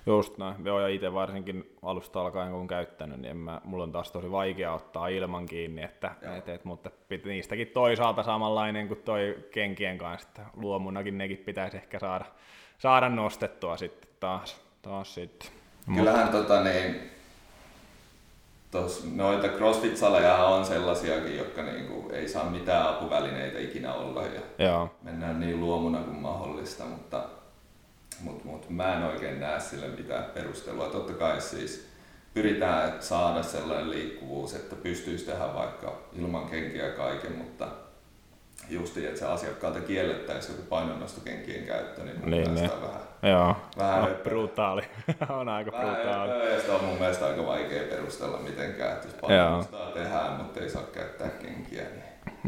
Just 0.07 0.39
näin. 0.39 0.65
Joo, 0.65 0.81
ja 0.81 0.89
itse 0.89 1.13
varsinkin 1.15 1.77
alusta 1.83 2.21
alkaen 2.21 2.51
kun 2.51 2.61
on 2.61 2.67
käyttänyt, 2.67 3.21
niin 3.21 3.31
en 3.31 3.37
mä, 3.37 3.61
mulla 3.65 3.85
on 3.85 3.93
taas 3.93 4.13
tosi 4.13 4.31
vaikea 4.31 4.73
ottaa 4.73 5.09
ilman 5.09 5.47
kiinni, 5.47 5.83
että, 5.83 6.11
et, 6.39 6.49
et, 6.49 6.65
mutta 6.65 6.91
pit, 7.09 7.25
niistäkin 7.25 7.69
toisaalta 7.69 8.23
samanlainen 8.23 8.89
kuin 8.89 9.03
toi 9.05 9.39
kenkien 9.51 9.99
kanssa, 9.99 10.29
että 10.29 10.43
luomunakin 10.57 11.19
nekin 11.19 11.39
pitäisi 11.39 11.77
ehkä 11.77 11.99
saada, 11.99 12.25
saada 12.79 13.09
nostettua 13.09 13.77
sitten 13.77 14.11
taas, 14.21 14.61
taas 14.83 15.15
sitten. 15.15 15.51
Kyllähän 15.97 16.29
tota 16.29 16.63
niin, 16.63 17.11
tos, 18.71 19.07
noita 19.15 19.49
CrossFit-saleja 19.49 20.37
on 20.37 20.65
sellaisiakin, 20.65 21.37
jotka 21.37 21.63
niinku 21.63 22.11
ei 22.13 22.29
saa 22.29 22.51
mitään 22.51 22.89
apuvälineitä 22.89 23.59
ikinä 23.59 23.95
olla 23.95 24.23
ja 24.23 24.41
Joo. 24.59 24.91
mennään 25.03 25.41
niin 25.41 25.61
luomuna 25.61 25.99
kuin 25.99 26.17
mahdollista, 26.17 26.85
mutta 26.85 27.23
mutta 28.21 28.45
mut, 28.45 28.71
mä 28.71 28.97
en 28.97 29.03
oikein 29.03 29.41
näe 29.41 29.61
sille 29.61 29.87
mitään 29.89 30.25
perustelua. 30.25 30.89
Totta 30.89 31.13
kai 31.13 31.41
siis 31.41 31.89
pyritään 32.35 32.93
saada 33.03 33.43
sellainen 33.43 33.91
liikkuvuus, 33.91 34.55
että 34.55 34.77
pystyisi 34.77 35.25
tehdä 35.25 35.55
vaikka 35.55 35.93
ilman 36.19 36.47
kenkiä 36.49 36.89
kaiken, 36.91 37.33
mutta 37.33 37.67
justi, 38.69 39.07
että 39.07 39.19
se 39.19 39.27
asiakkaalta 39.27 39.81
kiellettäisiin 39.81 40.57
joku 40.57 40.69
painonnostokenkien 40.69 41.65
käyttö, 41.67 42.05
niin 42.05 42.21
mun 42.21 42.31
Niin, 42.31 42.51
mielestä 42.51 42.77
niin. 42.77 42.87
vähän, 42.89 43.01
Joo, 43.23 43.57
vähän 43.79 44.01
höpö. 44.03 44.23
brutaali. 44.23 44.83
on 45.41 45.49
aika 45.49 45.73
Vähän 45.73 45.95
brutaali. 45.97 46.53
ja 46.55 46.61
sitä 46.61 46.73
on 46.75 46.85
mun 46.85 46.99
mielestä 46.99 47.27
aika 47.27 47.47
vaikea 47.47 47.83
perustella 47.83 48.39
mitenkään, 48.39 48.93
että 48.93 49.07
jos 49.09 49.15
painonnostoa 49.21 49.87
tehdään, 49.91 50.33
mutta 50.33 50.61
ei 50.61 50.71
saa 50.71 50.83
käyttää 50.83 51.29
kenkiä, 51.29 51.83
niin 51.83 52.05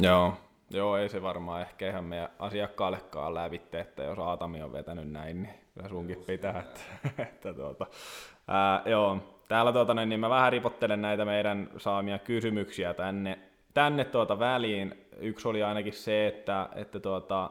Joo. 0.09 0.35
Joo, 0.71 0.97
ei 0.97 1.09
se 1.09 1.23
varmaan 1.23 1.61
ehkä 1.63 1.89
ihan 1.89 2.05
meidän 2.05 2.29
asiakkaallekaan 2.39 3.35
lävitte, 3.35 3.81
että 3.81 4.03
jos 4.03 4.19
Aatami 4.19 4.63
on 4.63 4.73
vetänyt 4.73 5.11
näin, 5.11 5.43
niin 5.43 5.55
kyllä 5.75 5.89
sunkin 5.89 6.25
pitää. 6.27 6.61
Että, 6.61 6.81
että 7.23 7.55
tuota, 7.55 7.87
ää, 8.49 8.83
joo. 8.87 9.19
Täällä 9.49 9.73
tuota, 9.73 9.95
niin 9.95 10.21
mä 10.21 10.31
vähän 10.31 10.53
ripottelen 10.53 11.03
näitä 11.03 11.25
meidän 11.25 11.71
saamia 11.77 12.19
kysymyksiä 12.19 12.95
tänne, 12.95 13.39
tänne 13.75 14.05
tuota 14.05 14.39
väliin. 14.39 15.07
Yksi 15.21 15.49
oli 15.49 15.63
ainakin 15.63 15.93
se, 15.93 16.27
että, 16.27 16.69
että 16.75 17.01
tuota, 17.01 17.51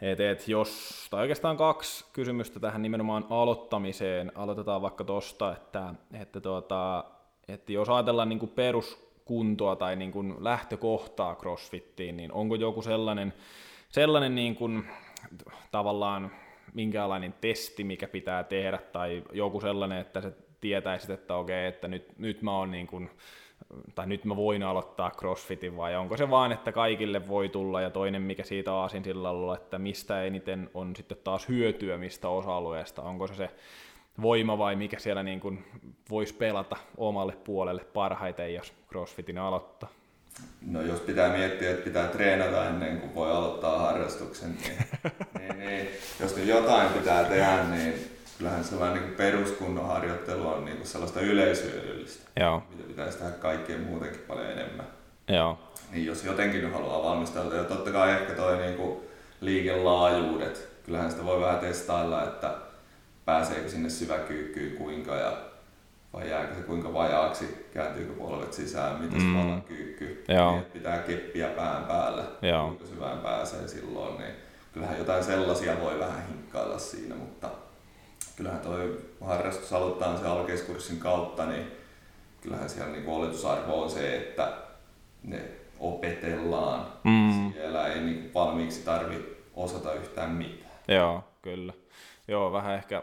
et, 0.00 0.20
et 0.20 0.48
jos, 0.48 1.06
tai 1.10 1.20
oikeastaan 1.20 1.56
kaksi 1.56 2.04
kysymystä 2.12 2.60
tähän 2.60 2.82
nimenomaan 2.82 3.26
aloittamiseen. 3.30 4.32
Aloitetaan 4.34 4.82
vaikka 4.82 5.04
tosta, 5.04 5.52
että, 5.52 5.94
että, 6.20 6.40
tuota, 6.40 7.04
että 7.48 7.72
jos 7.72 7.88
ajatellaan 7.88 8.28
niin 8.28 8.38
kuin 8.38 8.52
peruskuntoa 9.30 9.76
tai 9.76 9.96
niin 9.96 10.12
kuin 10.12 10.34
lähtökohtaa 10.38 11.34
crossfittiin, 11.34 12.16
niin 12.16 12.32
onko 12.32 12.54
joku 12.54 12.82
sellainen, 12.82 13.32
sellainen 13.88 14.34
niin 14.34 14.56
kuin, 14.56 14.84
tavallaan 15.70 16.30
minkälainen 16.74 17.34
testi, 17.40 17.84
mikä 17.84 18.08
pitää 18.08 18.44
tehdä, 18.44 18.78
tai 18.92 19.22
joku 19.32 19.60
sellainen, 19.60 19.98
että 19.98 20.20
sä 20.20 20.32
tietäisit, 20.60 21.10
että 21.10 21.36
okei, 21.36 21.66
että 21.66 21.88
nyt, 21.88 22.18
nyt 22.18 22.42
mä 22.42 22.56
oon 22.56 22.70
niin 22.70 22.86
kuin, 22.86 23.10
tai 23.94 24.06
nyt 24.06 24.24
mä 24.24 24.36
voin 24.36 24.62
aloittaa 24.62 25.10
crossfitin, 25.10 25.76
vai 25.76 25.96
onko 25.96 26.16
se 26.16 26.30
vaan, 26.30 26.52
että 26.52 26.72
kaikille 26.72 27.28
voi 27.28 27.48
tulla, 27.48 27.80
ja 27.80 27.90
toinen 27.90 28.22
mikä 28.22 28.44
siitä 28.44 28.74
aasin 28.74 29.04
sillä 29.04 29.54
että 29.54 29.78
mistä 29.78 30.24
eniten 30.24 30.70
on 30.74 30.96
sitten 30.96 31.18
taas 31.24 31.48
hyötyä 31.48 31.98
mistä 31.98 32.28
osa-alueesta, 32.28 33.02
onko 33.02 33.26
se 33.26 33.34
se 33.34 33.50
voima 34.22 34.58
vai 34.58 34.76
mikä 34.76 34.98
siellä 34.98 35.22
niin 35.22 35.40
kuin 35.40 35.64
voisi 36.10 36.34
pelata 36.34 36.76
omalle 36.96 37.32
puolelle 37.32 37.84
parhaiten, 37.84 38.54
jos 38.54 38.72
crossfitin 38.88 39.38
aloittaa. 39.38 39.88
No 40.66 40.82
jos 40.82 41.00
pitää 41.00 41.36
miettiä, 41.36 41.70
että 41.70 41.84
pitää 41.84 42.08
treenata 42.08 42.68
ennen 42.68 43.00
kuin 43.00 43.14
voi 43.14 43.32
aloittaa 43.32 43.78
harrastuksen, 43.78 44.56
niin, 44.62 44.76
niin, 45.38 45.58
niin 45.58 45.88
jos 46.20 46.36
nyt 46.36 46.46
jotain 46.46 46.88
pitää 46.88 47.24
tehdä, 47.24 47.64
niin 47.64 47.94
kyllähän 48.38 48.64
sellainen 48.64 49.02
niin 49.02 49.14
peruskunnon 49.14 49.86
harjoittelu 49.86 50.48
on 50.48 50.64
niin 50.64 50.76
kuin 50.76 50.86
sellaista 50.86 51.20
yleishyödyllistä, 51.20 52.30
Joo, 52.40 52.62
mitä 52.70 52.88
pitäisi 52.88 53.18
tehdä 53.18 53.30
kaikkeen 53.30 53.80
muutenkin 53.80 54.20
paljon 54.28 54.50
enemmän. 54.50 54.86
joo, 55.28 55.58
Niin 55.92 56.06
jos 56.06 56.24
jotenkin 56.24 56.72
haluaa 56.72 57.02
valmistautua, 57.02 57.58
ja 57.58 57.64
totta 57.64 57.90
kai 57.90 58.12
ehkä 58.12 58.32
toi 58.32 58.56
niin 58.56 58.74
kuin 58.74 59.00
liikelaajuudet, 59.40 60.68
kyllähän 60.86 61.10
sitä 61.10 61.24
voi 61.24 61.40
vähän 61.40 61.58
testailla, 61.58 62.24
että 62.24 62.54
pääseekö 63.30 63.68
sinne 63.68 63.90
syväkyykkyyn 63.90 64.76
kuinka 64.76 65.14
ja 65.14 65.36
vai 66.12 66.30
jääkö 66.30 66.54
se 66.54 66.62
kuinka 66.62 66.92
vajaaksi, 66.92 67.66
kääntyykö 67.74 68.12
polvet 68.12 68.52
sisään, 68.52 69.02
miten 69.02 69.20
Mm. 69.22 69.26
mm. 69.26 69.50
alakyykky, 69.52 70.24
Joo. 70.28 70.52
niin, 70.52 70.64
pitää 70.64 70.98
keppiä 70.98 71.48
pään 71.48 71.84
päällä, 71.84 72.24
Joo. 72.42 72.66
kuinka 72.66 72.86
syvään 72.86 73.18
pääsee 73.18 73.68
silloin, 73.68 74.18
niin 74.18 74.34
kyllähän 74.72 74.98
jotain 74.98 75.24
sellaisia 75.24 75.80
voi 75.80 75.98
vähän 75.98 76.26
hinkkailla 76.28 76.78
siinä, 76.78 77.14
mutta 77.14 77.48
kyllähän 78.36 78.60
toi 78.60 79.00
harrastus 79.20 79.72
aloittaa 79.72 80.18
se 80.18 80.26
alkeiskurssin 80.26 80.98
kautta, 80.98 81.46
niin 81.46 81.72
kyllähän 82.42 82.70
siellä 82.70 82.92
niin 82.92 83.08
oletusarvo 83.08 83.82
on 83.82 83.90
se, 83.90 84.16
että 84.16 84.52
ne 85.22 85.40
opetellaan. 85.80 86.86
Mm. 87.04 87.52
Siellä 87.52 87.86
ei 87.86 88.00
niin 88.00 88.30
valmiiksi 88.34 88.84
tarvi 88.84 89.36
osata 89.54 89.92
yhtään 89.94 90.30
mitään. 90.30 90.70
Joo, 90.88 91.24
kyllä. 91.42 91.72
Joo, 92.28 92.52
vähän 92.52 92.74
ehkä 92.74 93.02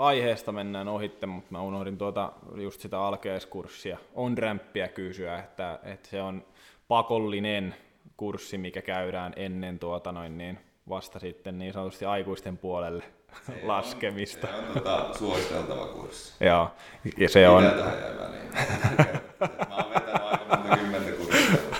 aiheesta 0.00 0.52
mennään 0.52 0.88
ohitte, 0.88 1.26
mutta 1.26 1.48
mä 1.50 1.62
unohdin 1.62 1.98
tuota 1.98 2.32
just 2.54 2.80
sitä 2.80 3.00
alkeiskurssia, 3.00 3.98
on 4.14 4.38
rämppiä 4.38 4.88
kysyä, 4.88 5.38
että, 5.38 5.78
että 5.82 6.08
se 6.08 6.22
on 6.22 6.44
pakollinen 6.88 7.74
kurssi, 8.16 8.58
mikä 8.58 8.82
käydään 8.82 9.32
ennen 9.36 9.78
tuota 9.78 10.12
noin 10.12 10.38
niin 10.38 10.58
vasta 10.88 11.18
sitten 11.18 11.58
niin 11.58 11.72
sanotusti 11.72 12.04
aikuisten 12.04 12.58
puolelle 12.58 13.04
Se 13.46 13.60
laskemista. 13.62 14.48
On, 14.48 14.54
se 14.54 14.68
on 14.68 14.74
tota, 14.74 15.18
suositeltava 15.18 15.86
kurssi. 15.86 16.44
Joo, 16.44 16.70
ja 17.16 17.28
se 17.28 17.48
on, 17.48 17.62
Mitä 17.62 17.76
tähän 17.76 18.00
jäi 18.00 18.18
väliin? 18.18 18.52
Mä 19.68 19.76
oon 19.76 19.90
vetänyt 19.94 20.22
aika 20.22 20.44
monta 20.48 20.76
kymmentä 20.76 21.12
kurssia, 21.12 21.50
mutta 21.50 21.76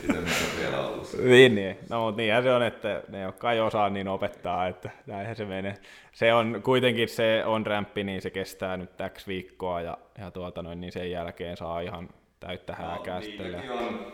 itse 0.00 0.12
mä 0.12 0.18
en 0.18 0.24
ole 0.24 0.60
vielä 0.60 0.86
ollut 0.88 1.06
se. 1.06 1.13
Niin, 1.30 1.54
niin. 1.54 1.78
No, 1.90 2.00
mutta 2.04 2.16
niinhän 2.22 2.42
se 2.42 2.52
on, 2.52 2.62
että 2.62 3.02
ne, 3.08 3.20
jotka 3.22 3.52
ei 3.52 3.60
osaa, 3.60 3.90
niin 3.90 4.08
opettaa, 4.08 4.66
että 4.66 4.90
näinhän 5.06 5.36
se 5.36 5.44
menee. 5.44 5.74
Se 6.12 6.34
on 6.34 6.60
kuitenkin 6.64 7.08
se 7.08 7.42
on 7.46 7.66
rämppi, 7.66 8.04
niin 8.04 8.22
se 8.22 8.30
kestää 8.30 8.76
nyt 8.76 8.90
X 9.08 9.26
viikkoa 9.28 9.80
ja, 9.80 9.98
ja 10.18 10.30
tuota 10.30 10.62
noin, 10.62 10.80
niin 10.80 10.92
sen 10.92 11.10
jälkeen 11.10 11.56
saa 11.56 11.80
ihan 11.80 12.08
täyttä 12.40 12.74
hääkää 12.74 13.14
No, 13.14 13.22
sitten. 13.22 13.46
niitäkin 13.46 13.70
on 13.70 14.12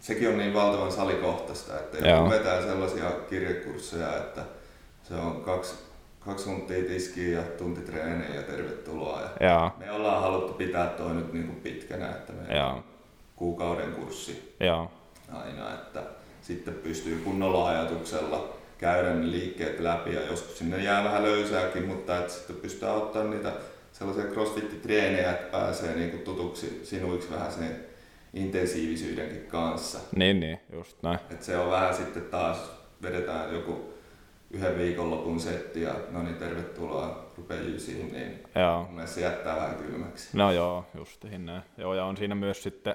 sekin 0.00 0.28
on 0.28 0.38
niin 0.38 0.54
valtavan 0.54 0.92
salikohtaista, 0.92 1.80
että 1.80 2.08
jos 2.08 2.30
vetää 2.30 2.62
sellaisia 2.62 3.10
kirjekursseja, 3.30 4.16
että 4.16 4.40
se 5.02 5.14
on 5.14 5.42
kaksi, 5.42 5.74
kaksi 6.20 6.44
tuntia 6.44 6.84
tiskiä 6.84 7.38
ja 7.38 7.42
tunti 7.58 7.80
treeniä 7.80 8.34
ja 8.34 8.42
tervetuloa. 8.42 9.20
Ja 9.20 9.48
Joo. 9.48 9.70
Me 9.78 9.92
ollaan 9.92 10.22
haluttu 10.22 10.52
pitää 10.52 10.86
toi 10.86 11.14
nyt 11.14 11.32
niin 11.32 11.46
kuin 11.46 11.60
pitkänä, 11.60 12.08
että 12.08 12.32
me 12.32 12.42
kuukauden 13.36 13.92
kurssi 13.92 14.56
Joo. 14.60 14.90
aina, 15.32 15.74
että 15.74 16.02
sitten 16.42 16.74
pystyy 16.74 17.20
kunnolla 17.24 17.68
ajatuksella 17.68 18.56
käydä 18.78 19.14
ne 19.14 19.30
liikkeet 19.30 19.80
läpi 19.80 20.14
ja 20.14 20.20
joskus 20.26 20.58
sinne 20.58 20.82
jää 20.82 21.04
vähän 21.04 21.22
löysääkin, 21.22 21.86
mutta 21.86 22.18
että 22.18 22.32
sitten 22.32 22.56
pystyy 22.56 22.88
ottaa 22.88 23.24
niitä 23.24 23.52
sellaisia 23.92 24.24
crossfit-treenejä, 24.24 25.30
että 25.30 25.58
pääsee 25.58 25.96
niin 25.96 26.10
kuin 26.10 26.22
tutuksi 26.22 26.80
sinuiksi 26.84 27.30
vähän 27.30 27.52
sen 27.52 27.84
intensiivisyydenkin 28.34 29.46
kanssa. 29.46 29.98
Niin, 30.16 30.40
niin, 30.40 30.60
just 30.72 31.02
näin. 31.02 31.18
Et 31.30 31.42
se 31.42 31.56
on 31.56 31.70
vähän 31.70 31.94
sitten 31.94 32.22
taas, 32.22 32.72
vedetään 33.02 33.54
joku 33.54 33.92
yhden 34.50 34.78
viikonlopun 34.78 35.40
setti 35.40 35.82
ja 35.82 35.94
no 36.10 36.22
niin 36.22 36.36
tervetuloa 36.36 37.30
rupeaa 37.36 37.62
jysiin, 37.62 38.12
niin 38.12 38.42
joo. 38.54 38.88
se 39.06 39.20
jättää 39.20 39.56
vähän 39.56 39.74
kylmäksi. 39.74 40.28
No 40.32 40.52
joo, 40.52 40.86
justiin 40.94 41.46
näin. 41.46 41.62
Joo, 41.78 41.94
ja 41.94 42.04
on 42.04 42.16
siinä 42.16 42.34
myös 42.34 42.62
sitten 42.62 42.94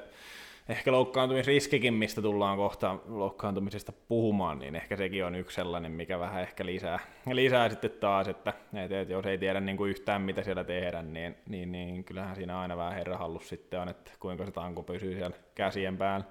ehkä 0.69 0.91
loukkaantumisriskikin, 0.91 1.93
mistä 1.93 2.21
tullaan 2.21 2.57
kohta 2.57 2.99
loukkaantumisesta 3.07 3.93
puhumaan, 4.07 4.59
niin 4.59 4.75
ehkä 4.75 4.95
sekin 4.95 5.25
on 5.25 5.35
yksi 5.35 5.55
sellainen, 5.55 5.91
mikä 5.91 6.19
vähän 6.19 6.41
ehkä 6.41 6.65
lisää, 6.65 6.99
lisää 7.31 7.69
sitten 7.69 7.91
taas, 7.91 8.27
että, 8.27 8.53
että 8.73 9.13
jos 9.13 9.25
ei 9.25 9.37
tiedä 9.37 9.59
niin 9.59 9.77
kuin 9.77 9.91
yhtään 9.91 10.21
mitä 10.21 10.43
siellä 10.43 10.63
tehdään, 10.63 11.13
niin, 11.13 11.35
niin, 11.49 11.71
niin 11.71 12.03
kyllähän 12.03 12.35
siinä 12.35 12.59
aina 12.59 12.77
vähän 12.77 12.93
herrahallus 12.93 13.49
sitten 13.49 13.79
on, 13.79 13.89
että 13.89 14.11
kuinka 14.19 14.45
se 14.45 14.51
tanko 14.51 14.83
pysyy 14.83 15.13
siellä 15.15 15.35
käsien 15.55 15.97
päällä. 15.97 16.25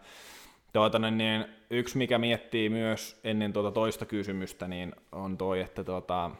Tuota, 0.73 0.99
niin 0.99 1.45
yksi, 1.71 1.99
mikä 1.99 2.19
miettii 2.19 2.69
myös 2.69 3.21
ennen 3.25 3.53
tuota 3.53 3.71
toista 3.71 4.07
kysymystä, 4.07 4.69
niin 4.69 4.93
on 5.13 5.39
toi, 5.39 5.61
että 5.61 5.85
tuota, 5.85 6.31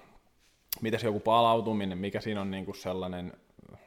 mitäs 0.81 1.05
joku 1.05 1.21
palautuminen, 1.21 1.99
mikä 1.99 2.21
siinä 2.21 2.41
on 2.41 2.51
niin 2.51 2.65
kuin 2.65 2.77
sellainen 2.77 3.33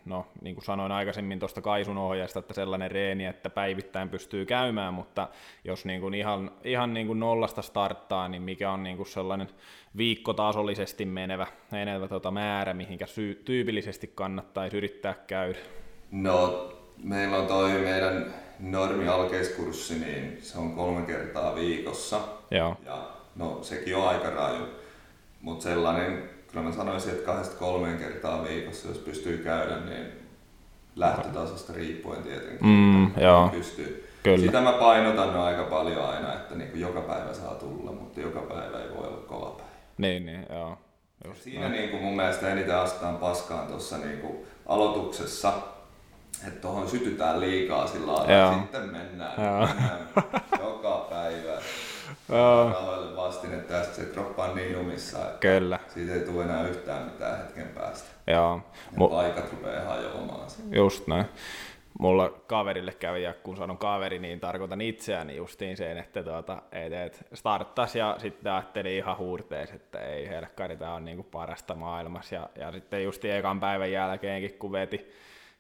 no 0.06 0.26
niin 0.42 0.56
kuin 0.56 0.66
sanoin 0.66 0.92
aikaisemmin 0.92 1.40
tuosta 1.40 1.62
Kaisun 1.62 1.98
ohjeesta, 1.98 2.40
että 2.40 2.54
sellainen 2.54 2.92
reeni, 2.92 3.26
että 3.26 3.50
päivittäin 3.50 4.10
pystyy 4.10 4.46
käymään, 4.46 4.94
mutta 4.94 5.28
jos 5.64 5.86
niin 5.86 6.02
kuin 6.02 6.14
ihan, 6.14 6.52
ihan 6.64 6.94
niin 6.94 7.08
kuin 7.08 7.20
nollasta 7.20 7.62
starttaa, 7.62 8.28
niin 8.28 8.42
mikä 8.42 8.72
on 8.72 8.84
niin 8.84 8.98
kuin 8.98 9.08
sellainen 9.08 9.48
viikkotasollisesti 9.98 11.06
menevä, 11.06 11.48
menevä 11.72 12.08
tota 12.08 12.32
määrä, 12.32 12.74
mihinkä 12.74 13.08
syy, 13.08 13.42
tyypillisesti 13.46 14.12
kannattaisi 14.16 14.78
yrittää 14.78 15.14
käydä? 15.28 15.60
No, 16.12 16.70
meillä 17.04 17.38
on 17.38 17.48
toi 17.48 17.72
meidän 17.72 18.34
normi 18.60 19.08
alkeiskurssi, 19.08 20.00
niin 20.00 20.38
se 20.42 20.58
on 20.58 20.72
kolme 20.72 21.02
kertaa 21.02 21.56
viikossa. 21.56 22.20
Joo. 22.52 22.78
Ja 22.86 23.10
no, 23.36 23.60
sekin 23.62 23.96
on 23.96 24.08
aika 24.08 24.30
raju. 24.30 24.66
Mutta 25.42 25.64
sellainen 25.64 26.37
kyllä 26.58 26.70
mä 26.70 26.76
sanoisin, 26.76 27.12
että 27.12 27.26
kahdesta 27.26 27.56
kolmeen 27.56 27.98
kertaa 27.98 28.44
viikossa, 28.44 28.88
jos 28.88 28.98
pystyy 28.98 29.38
käydä, 29.38 29.80
niin 29.80 30.06
lähtötasosta 30.96 31.74
riippuen 31.74 32.24
tietenkin, 32.24 32.68
mm, 32.68 33.12
joo. 33.22 33.50
pystyy. 33.50 34.10
Kyllä. 34.24 34.38
Sitä 34.38 34.62
mä 34.62 34.72
painotan 34.72 35.34
no 35.34 35.44
aika 35.44 35.64
paljon 35.64 36.10
aina, 36.10 36.34
että 36.34 36.56
niin 36.56 36.70
kuin 36.70 36.82
joka 36.82 37.02
päivä 37.02 37.34
saa 37.34 37.56
tulla, 37.56 37.92
mutta 37.92 38.20
joka 38.20 38.40
päivä 38.40 38.84
ei 38.84 38.90
voi 38.98 39.08
olla 39.08 39.18
kova 39.18 39.50
päivä. 39.50 39.72
Niin, 39.98 40.26
niin, 40.26 40.46
joo. 40.50 40.78
Just 41.26 41.42
Siinä 41.42 41.70
niin 41.70 41.90
kuin 41.90 42.04
mun 42.04 42.16
mielestä 42.16 42.50
eniten 42.50 42.78
astaan 42.78 43.18
paskaan 43.18 43.68
tuossa 43.68 43.98
niin 43.98 44.18
kuin 44.18 44.38
aloituksessa, 44.66 45.54
että 46.48 46.62
tuohon 46.62 46.90
sytytään 46.90 47.40
liikaa 47.40 47.88
sillä 47.88 48.14
lailla, 48.14 48.60
sitten 48.60 48.82
mennään, 48.82 49.40
mennään 49.40 50.08
joka 50.16 50.48
päivä 50.52 50.67
rahoille 52.30 53.16
vastin, 53.16 53.54
että 53.54 53.74
tästä 53.74 53.96
se 53.96 54.06
kroppa 54.06 54.44
on 54.44 54.56
niin 54.56 54.74
jumissa, 54.74 55.20
että 55.20 55.40
Kyllä. 55.40 55.80
siitä 55.88 56.14
ei 56.14 56.20
tule 56.20 56.44
enää 56.44 56.68
yhtään 56.68 57.04
mitään 57.04 57.38
hetken 57.38 57.68
päästä. 57.68 58.08
Joo. 58.28 58.62
Ja 58.92 58.98
Mu- 58.98 59.10
paikat 59.10 59.52
rupeaa 59.52 59.86
hajoamaan. 59.86 60.48
Just 60.72 61.08
näin. 61.08 61.26
Mulla 62.00 62.30
kaverille 62.30 62.94
kävi, 62.94 63.24
ja 63.24 63.34
kun 63.34 63.58
sanon 63.58 63.78
kaveri, 63.78 64.20
niin 64.20 64.40
tarkoitan 64.40 64.82
itseäni 64.82 65.36
justiin 65.36 65.78
sen, 65.78 65.98
että 65.98 66.24
tuota, 66.24 66.62
et, 66.72 66.94
et 66.94 67.28
starttas 67.34 67.96
ja 67.96 68.16
sitten 68.20 68.52
ajattelin 68.52 68.92
ihan 68.92 69.18
huurtees, 69.18 69.72
että 69.72 70.00
ei 70.00 70.30
helkkari, 70.30 70.78
tämä 70.78 70.94
on 70.94 71.06
niinku 71.06 71.24
parasta 71.24 71.76
maailmassa. 71.76 72.36
Ja, 72.36 72.50
ja 72.56 72.72
sitten 72.72 73.04
just 73.04 73.26
ekan 73.26 73.60
päivän 73.60 73.92
jälkeenkin, 73.92 74.54
kun 74.54 74.72
veti 74.72 75.12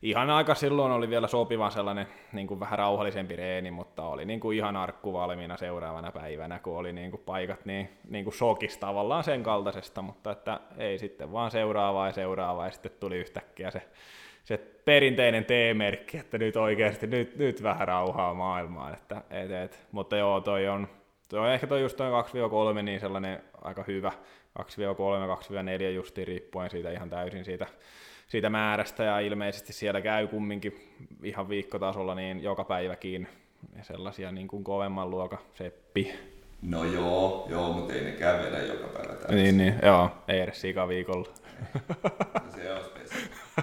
ihan 0.01 0.29
aika 0.29 0.55
silloin 0.55 0.91
oli 0.91 1.09
vielä 1.09 1.27
sopiva 1.27 1.69
sellainen 1.69 2.07
niin 2.33 2.47
kuin 2.47 2.59
vähän 2.59 2.79
rauhallisempi 2.79 3.35
reeni, 3.35 3.71
mutta 3.71 4.03
oli 4.03 4.25
niin 4.25 4.39
kuin 4.39 4.57
ihan 4.57 4.75
arkku 4.75 5.13
valmiina 5.13 5.57
seuraavana 5.57 6.11
päivänä, 6.11 6.59
kun 6.59 6.77
oli 6.77 6.93
niin 6.93 7.11
kuin 7.11 7.21
paikat 7.25 7.65
niin, 7.65 7.89
niin 8.09 8.23
kuin 8.23 8.33
sokis 8.33 8.77
tavallaan 8.77 9.23
sen 9.23 9.43
kaltaisesta, 9.43 10.01
mutta 10.01 10.31
että 10.31 10.59
ei 10.77 10.99
sitten 10.99 11.31
vaan 11.31 11.51
seuraavaa 11.51 12.07
ja 12.07 12.13
seuraavaa 12.13 12.65
ja 12.65 12.71
sitten 12.71 12.91
tuli 12.99 13.17
yhtäkkiä 13.17 13.71
se, 13.71 13.81
se 14.43 14.57
perinteinen 14.57 15.45
T-merkki, 15.45 16.17
että 16.17 16.37
nyt 16.37 16.55
oikeasti 16.55 17.07
nyt, 17.07 17.37
nyt 17.37 17.63
vähän 17.63 17.87
rauhaa 17.87 18.33
maailmaan, 18.33 18.93
että 18.93 19.21
et, 19.29 19.51
et. 19.51 19.87
mutta 19.91 20.17
joo, 20.17 20.41
toi 20.41 20.67
on, 20.67 20.87
toi 21.29 21.39
on 21.39 21.49
ehkä 21.49 21.67
toi 21.67 21.81
just 21.81 21.97
toi 21.97 22.11
2-3 22.79 22.81
niin 22.81 22.99
sellainen 22.99 23.43
aika 23.61 23.83
hyvä, 23.87 24.11
2-3, 24.59 24.63
2-4 24.63 25.83
justiin 25.95 26.27
riippuen 26.27 26.69
siitä 26.69 26.91
ihan 26.91 27.09
täysin 27.09 27.45
siitä 27.45 27.67
siitä 28.27 28.49
määrästä 28.49 29.03
ja 29.03 29.19
ilmeisesti 29.19 29.73
siellä 29.73 30.01
käy 30.01 30.27
kumminkin 30.27 30.95
ihan 31.23 31.49
viikkotasolla 31.49 32.15
niin 32.15 32.43
joka 32.43 32.63
päiväkin 32.63 33.27
sellaisia 33.81 34.31
niin 34.31 34.47
kuin 34.47 34.63
kovemman 34.63 35.09
luokan 35.09 35.39
seppi. 35.53 36.13
No 36.61 36.83
joo, 36.83 37.47
joo, 37.49 37.73
mutta 37.73 37.93
ei 37.93 38.03
ne 38.03 38.11
kävele 38.11 38.65
joka 38.65 38.87
päivä 38.87 39.15
täysin. 39.15 39.35
Niin, 39.35 39.57
niin, 39.57 39.75
joo, 39.83 40.09
ei 40.27 40.39
edes 40.39 40.63
viikolla. 40.87 41.29
se 42.55 42.73
on 42.73 42.79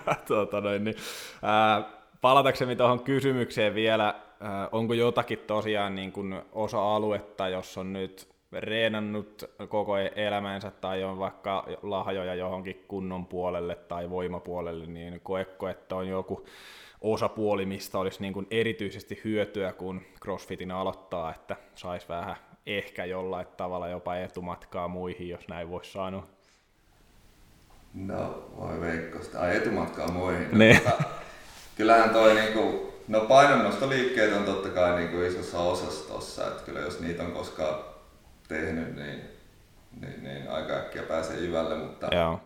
tota 0.29 0.61
noin, 0.61 0.85
niin, 0.85 0.97
ää, 1.43 1.83
palatakseni 2.21 2.77
tuohon 2.77 3.01
kysymykseen 3.01 3.75
vielä, 3.75 4.15
ää, 4.41 4.69
onko 4.73 4.95
jotakin 4.95 5.39
tosiaan 5.39 5.95
niin 5.95 6.13
kuin 6.13 6.43
osa-aluetta, 6.53 7.49
jos 7.49 7.79
on 7.79 7.93
nyt 7.93 8.34
reenannut 8.61 9.45
koko 9.69 9.99
elämänsä 9.99 10.71
tai 10.71 11.05
on 11.05 11.19
vaikka 11.19 11.67
lahjoja 11.83 12.35
johonkin 12.35 12.85
kunnon 12.89 13.27
puolelle 13.27 13.75
tai 13.75 14.11
voimapuolelle, 14.11 14.87
niin 14.87 15.21
koekko, 15.21 15.69
että 15.69 15.97
on 15.97 16.09
joku 16.09 16.47
osapuoli, 17.01 17.67
mistä 17.67 17.99
olisi 17.99 18.21
niin 18.21 18.33
kuin 18.33 18.47
erityisesti 18.51 19.21
hyötyä, 19.25 19.73
kun 19.73 20.03
CrossFitin 20.23 20.71
aloittaa, 20.71 21.35
että 21.35 21.57
saisi 21.75 22.09
vähän 22.09 22.37
ehkä 22.67 23.05
jollain 23.05 23.47
tavalla 23.57 23.89
jopa 23.89 24.17
etumatkaa 24.17 24.89
muihin, 24.89 25.29
jos 25.29 25.49
näin 25.49 25.71
voisi 25.71 25.93
sanoa. 25.93 26.27
No, 27.95 28.45
voi 28.57 28.81
veikko 28.81 29.23
sitä. 29.23 29.53
etumatkaa 29.53 30.09
muihin. 30.09 30.49
No, 30.53 30.59
niin. 30.59 30.81
tota, 30.81 31.03
kyllähän 31.77 32.11
toi 32.11 32.35
niinku, 32.35 32.93
no 33.09 33.21
painonnostoliikkeet 33.21 34.37
on 34.37 34.45
totta 34.45 34.69
kai 34.69 34.97
niinku 34.97 35.21
isossa 35.21 35.59
osassa 35.59 36.15
tossa, 36.15 36.47
että 36.47 36.63
kyllä 36.63 36.81
jos 36.81 37.01
niitä 37.01 37.23
on 37.23 37.33
koskaan 37.33 37.94
tehnyt, 38.49 38.97
niin, 38.97 39.23
niin, 40.01 40.25
niin 40.25 40.51
aika 40.51 40.73
äkkiä 40.73 41.03
pääsee 41.03 41.41
jyvälle, 41.41 41.77
mutta, 41.77 42.15
Joo. 42.15 42.41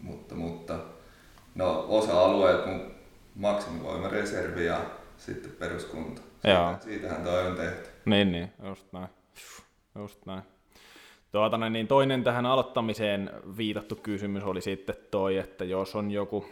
mutta, 0.00 0.34
mutta 0.34 0.78
no, 1.54 1.86
osa-alueet 1.88 2.66
mun 2.66 2.94
maksimivoimareservi 3.34 4.66
ja 4.66 4.80
sitten 5.18 5.52
peruskunta. 5.52 6.22
Siitä, 6.42 6.78
siitähän 6.80 7.24
toi 7.24 7.46
on 7.46 7.56
tehty. 7.56 7.88
Niin, 8.04 8.32
niin, 8.32 8.52
just 8.64 8.92
näin. 8.92 9.08
Just 9.94 10.26
näin. 10.26 10.42
Tuota, 11.32 11.70
niin 11.70 11.88
toinen 11.88 12.24
tähän 12.24 12.46
aloittamiseen 12.46 13.30
viitattu 13.56 13.96
kysymys 13.96 14.42
oli 14.42 14.60
sitten 14.60 14.96
toi, 15.10 15.36
että 15.36 15.64
jos 15.64 15.94
on 15.94 16.10
joku 16.10 16.46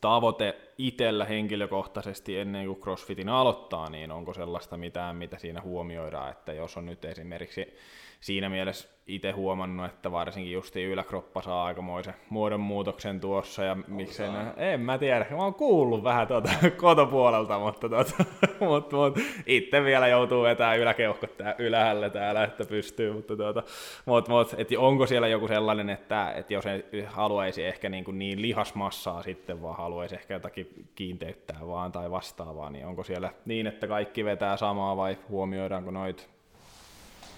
tavoite 0.00 0.67
itsellä 0.78 1.24
henkilökohtaisesti 1.24 2.38
ennen 2.38 2.66
kuin 2.66 2.80
CrossFitin 2.80 3.28
aloittaa, 3.28 3.90
niin 3.90 4.10
onko 4.10 4.34
sellaista 4.34 4.76
mitään, 4.76 5.16
mitä 5.16 5.38
siinä 5.38 5.60
huomioidaan, 5.60 6.30
että 6.30 6.52
jos 6.52 6.76
on 6.76 6.86
nyt 6.86 7.04
esimerkiksi 7.04 7.76
siinä 8.20 8.48
mielessä 8.48 8.88
itse 9.06 9.30
huomannut, 9.30 9.86
että 9.86 10.12
varsinkin 10.12 10.52
justi 10.52 10.84
yläkroppa 10.84 11.42
saa 11.42 11.64
aikamoisen 11.64 12.14
muodonmuutoksen 12.30 13.20
tuossa 13.20 13.64
ja 13.64 13.76
miksei 13.88 14.28
ne, 14.30 14.72
en 14.72 14.80
mä 14.80 14.98
tiedä, 14.98 15.26
mä 15.30 15.36
oon 15.36 15.54
kuullut 15.54 16.04
vähän 16.04 16.28
tuota 16.28 16.50
kotopuolelta, 16.76 17.58
mutta, 17.58 17.88
tuota, 17.88 18.12
mutta, 18.68 18.96
mutta 18.96 19.20
itse 19.46 19.84
vielä 19.84 20.08
joutuu 20.08 20.42
vetämään 20.42 20.78
yläkeuhkot 20.78 21.36
tää, 21.36 21.54
ylhäällä 21.58 22.10
täällä, 22.10 22.44
että 22.44 22.64
pystyy, 22.64 23.12
mutta, 23.12 23.36
tuota, 23.36 23.62
mutta, 24.04 24.30
mutta 24.30 24.56
että 24.58 24.74
onko 24.78 25.06
siellä 25.06 25.28
joku 25.28 25.48
sellainen, 25.48 25.90
että, 25.90 26.32
että 26.32 26.54
jos 26.54 26.66
ei 26.66 27.02
haluaisi 27.06 27.64
ehkä 27.64 27.88
niin, 27.88 28.04
kuin 28.04 28.18
niin 28.18 28.42
lihasmassaa 28.42 29.22
sitten, 29.22 29.62
vaan 29.62 29.76
haluaisi 29.76 30.14
ehkä 30.14 30.34
jotakin 30.34 30.67
kiinteyttää 30.94 31.58
vaan 31.66 31.92
tai 31.92 32.10
vastaavaa, 32.10 32.70
niin 32.70 32.86
onko 32.86 33.04
siellä 33.04 33.30
niin, 33.44 33.66
että 33.66 33.86
kaikki 33.86 34.24
vetää 34.24 34.56
samaa 34.56 34.96
vai 34.96 35.18
huomioidaanko 35.28 35.90
noita? 35.90 36.22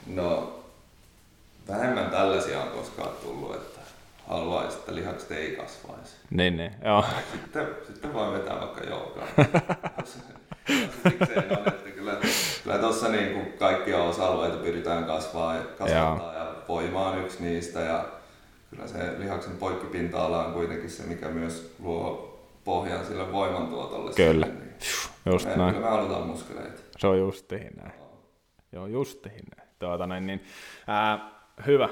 No 0.07 0.61
vähemmän 1.69 2.11
tällaisia 2.11 2.62
on 2.62 2.69
koskaan 2.69 3.16
tullut, 3.23 3.55
että 3.55 3.81
haluaisi, 4.29 4.79
että 4.79 4.95
lihakset 4.95 5.31
ei 5.31 5.57
kasvaisi. 5.57 6.16
Niin, 6.31 6.57
niin, 6.57 6.73
joo. 6.85 7.05
Sitten, 7.33 7.66
sitten 7.87 8.14
voi 8.14 8.33
vetää 8.33 8.61
vaikka 8.61 8.85
joukaa. 8.85 9.27
Että 11.05 11.90
kyllä 11.95 12.16
kyllä 12.62 12.79
tuossa 12.79 13.09
niin 13.09 13.53
kaikkia 13.59 14.03
osa-alueita 14.03 14.57
pyritään 14.57 15.05
kasvaa 15.05 15.55
ja 15.55 15.62
kasvattaa 15.62 16.35
ja 16.35 16.55
voima 16.69 17.09
on 17.09 17.25
yksi 17.25 17.43
niistä 17.43 17.81
ja 17.81 18.05
kyllä 18.71 18.87
se 18.87 19.19
lihaksen 19.19 19.57
poikkipinta-ala 19.57 20.47
on 20.47 20.53
kuitenkin 20.53 20.90
se, 20.90 21.03
mikä 21.03 21.29
myös 21.29 21.75
luo 21.83 22.30
pohjan 22.70 23.06
sille 23.06 23.33
voimantuotolle. 23.33 24.12
Kyllä, 24.14 24.46
sille, 24.46 24.61
niin 25.24 25.33
just 25.33 25.48
me, 25.48 25.56
näin. 25.56 25.74
Kyllä 25.74 25.87
me 25.87 25.96
halutaan 25.96 26.26
muskeleita. 26.26 26.83
Se 26.98 27.06
on 27.06 27.18
justiin 27.18 27.70
näin. 27.76 27.92
Joo, 28.72 28.87
justiin 28.87 29.44
näin. 29.56 29.68
Tuota, 29.78 30.06
näin 30.06 30.26
niin, 30.26 30.40
ää, 30.87 31.30
hyvä. 31.66 31.88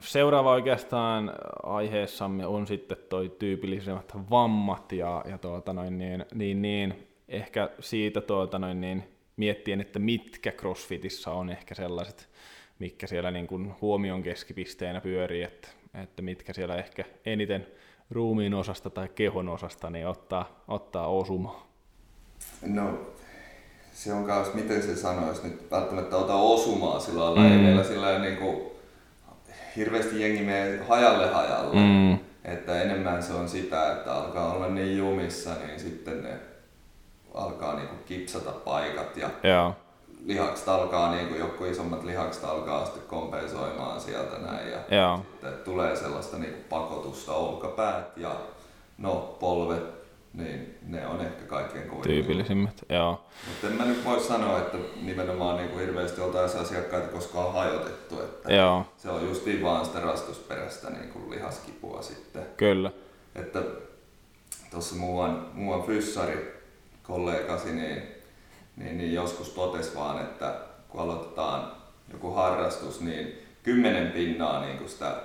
Seuraava 0.00 0.52
oikeastaan 0.52 1.32
aiheessamme 1.62 2.46
on 2.46 2.66
sitten 2.66 2.96
toi 3.08 3.28
tyypillisemmät 3.38 4.12
vammat 4.30 4.92
ja, 4.92 5.24
ja 5.28 5.38
tuota, 5.38 5.72
noin, 5.72 5.98
niin, 5.98 6.24
niin, 6.34 6.62
niin, 6.62 7.08
ehkä 7.28 7.70
siitä 7.80 8.20
tuota, 8.20 8.58
noin, 8.58 8.80
niin, 8.80 9.04
miettien, 9.36 9.80
että 9.80 9.98
mitkä 9.98 10.52
CrossFitissa 10.52 11.30
on 11.30 11.50
ehkä 11.50 11.74
sellaiset, 11.74 12.28
mitkä 12.78 13.06
siellä 13.06 13.30
niin 13.30 13.46
kuin 13.46 13.74
huomion 13.80 14.22
keskipisteenä 14.22 15.00
pyörii, 15.00 15.42
että, 15.42 15.68
että 16.02 16.22
mitkä 16.22 16.52
siellä 16.52 16.76
ehkä 16.76 17.04
eniten 17.26 17.66
ruumiin 18.12 18.54
osasta 18.54 18.90
tai 18.90 19.08
kehon 19.08 19.48
osasta 19.48 19.90
niin 19.90 20.06
ottaa, 20.06 20.62
ottaa 20.68 21.06
osumaa. 21.06 21.66
No, 22.66 22.98
se 23.92 24.12
on 24.12 24.22
myös, 24.22 24.54
miten 24.54 24.82
se 24.82 24.96
sanoisi, 24.96 25.48
nyt 25.48 25.70
välttämättä 25.70 26.16
ota 26.16 26.34
osumaa 26.34 27.00
sillä 27.00 27.24
lailla, 27.24 27.40
mm. 27.40 27.52
ei 27.52 27.58
meillä 27.58 27.84
sillä 27.84 28.18
niin 28.18 28.36
kuin, 28.36 28.62
hirveästi 29.76 30.20
jengi 30.20 30.42
menee 30.42 30.84
hajalle 30.88 31.30
hajalle. 31.30 31.74
Mm. 31.74 32.18
Että 32.44 32.82
enemmän 32.82 33.22
se 33.22 33.32
on 33.32 33.48
sitä, 33.48 33.92
että 33.92 34.14
alkaa 34.14 34.52
olla 34.52 34.68
niin 34.68 34.98
jumissa, 34.98 35.50
niin 35.66 35.80
sitten 35.80 36.22
ne 36.22 36.40
alkaa 37.34 37.76
niinku 37.76 37.94
kipsata 38.06 38.50
paikat 38.50 39.16
ja 39.16 39.30
Joo. 39.42 39.74
Lihakset 40.24 40.68
alkaa, 40.68 41.14
niinku, 41.14 41.34
joku 41.34 41.64
isommat 41.64 42.04
lihakset 42.04 42.44
alkaa 42.44 42.84
sitten 42.84 43.02
kompensoimaan 43.02 44.00
sieltä 44.00 44.38
näin 44.38 44.70
ja 44.70 44.78
Joo. 44.98 45.20
sitten 45.30 45.52
tulee 45.64 45.96
sellaista 45.96 46.38
niinku 46.38 46.58
pakotusta 46.68 47.32
olkapäät 47.32 48.16
ja 48.16 48.36
no 48.98 49.36
polvet, 49.40 49.84
niin 50.34 50.78
ne 50.86 51.06
on 51.06 51.20
ehkä 51.20 51.44
kaikkein 51.44 51.88
kovin. 51.88 52.02
Tyypillisimmät, 52.02 52.82
joo. 52.88 53.24
Mutta 53.48 53.66
en 53.66 53.72
mä 53.72 53.84
nyt 53.84 54.04
voi 54.04 54.20
sanoa, 54.20 54.58
että 54.58 54.78
nimenomaan 55.02 55.56
niinku 55.56 55.78
hirveästi 55.78 56.20
oltaisiin 56.20 56.62
asiakkaita 56.62 57.08
koskaan 57.08 57.52
hajotettu, 57.52 58.20
että 58.20 58.52
Joo. 58.52 58.86
se 58.96 59.10
on 59.10 59.28
justiin 59.28 59.62
vaan 59.62 59.84
sitä 59.84 60.00
rastusperäistä 60.00 60.90
niinku 60.90 61.30
lihaskipua 61.30 62.02
sitten. 62.02 62.42
Kyllä. 62.56 62.90
Että 63.34 63.62
tuossa 64.70 64.96
muuan, 64.96 65.46
muuan 65.54 65.82
fyssari 65.82 66.62
kollegasi 67.02 67.72
niin, 67.72 68.02
niin, 68.76 68.98
niin 68.98 69.14
joskus 69.14 69.48
totesi 69.48 69.94
vaan, 69.94 70.22
että 70.22 70.54
kun 70.88 71.00
aloitetaan 71.00 71.72
joku 72.12 72.30
harrastus, 72.30 73.00
niin 73.00 73.38
kymmenen 73.62 74.12
pinnaa 74.12 74.64
niin 74.66 74.78
kuin 74.78 74.90
sitä 74.90 75.22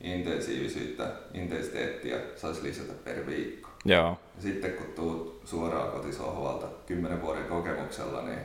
intensiivisyyttä, 0.00 1.06
intensiteettiä 1.34 2.16
saisi 2.36 2.62
lisätä 2.62 2.92
per 3.04 3.26
viikko. 3.26 3.68
Joo. 3.84 4.18
Ja 4.36 4.42
sitten 4.42 4.72
kun 4.72 4.86
tuut 4.96 5.40
suoraan 5.44 5.90
kotisohvalta 5.90 6.66
kymmenen 6.86 7.22
vuoden 7.22 7.44
kokemuksella, 7.44 8.22
niin 8.22 8.38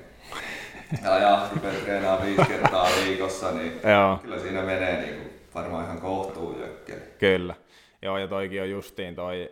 ja 1.03 1.19
jahti 1.19 1.59
treenaa 1.59 2.21
viisi 2.25 2.45
kertaa 2.47 2.87
viikossa, 3.05 3.51
niin 3.51 3.79
Joo. 3.83 4.19
kyllä 4.21 4.39
siinä 4.39 4.61
menee 4.61 5.01
niin 5.01 5.15
kuin 5.15 5.29
varmaan 5.55 5.85
ihan 5.85 6.01
kohtuun 6.01 6.59
jökkeli. 6.59 7.01
Kyllä. 7.19 7.55
Joo, 8.01 8.17
ja 8.17 8.27
toikin 8.27 8.61
on 8.61 8.69
justiin 8.69 9.15
toi, 9.15 9.51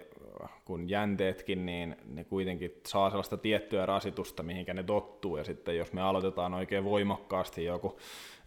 kun 0.65 0.89
jänteetkin, 0.89 1.65
niin 1.65 1.95
ne 2.05 2.23
kuitenkin 2.23 2.81
saa 2.87 3.09
sellaista 3.09 3.37
tiettyä 3.37 3.85
rasitusta, 3.85 4.43
mihinkä 4.43 4.73
ne 4.73 4.83
tottuu, 4.83 5.37
ja 5.37 5.43
sitten 5.43 5.77
jos 5.77 5.93
me 5.93 6.01
aloitetaan 6.01 6.53
oikein 6.53 6.83
voimakkaasti 6.83 7.65
joku 7.65 7.97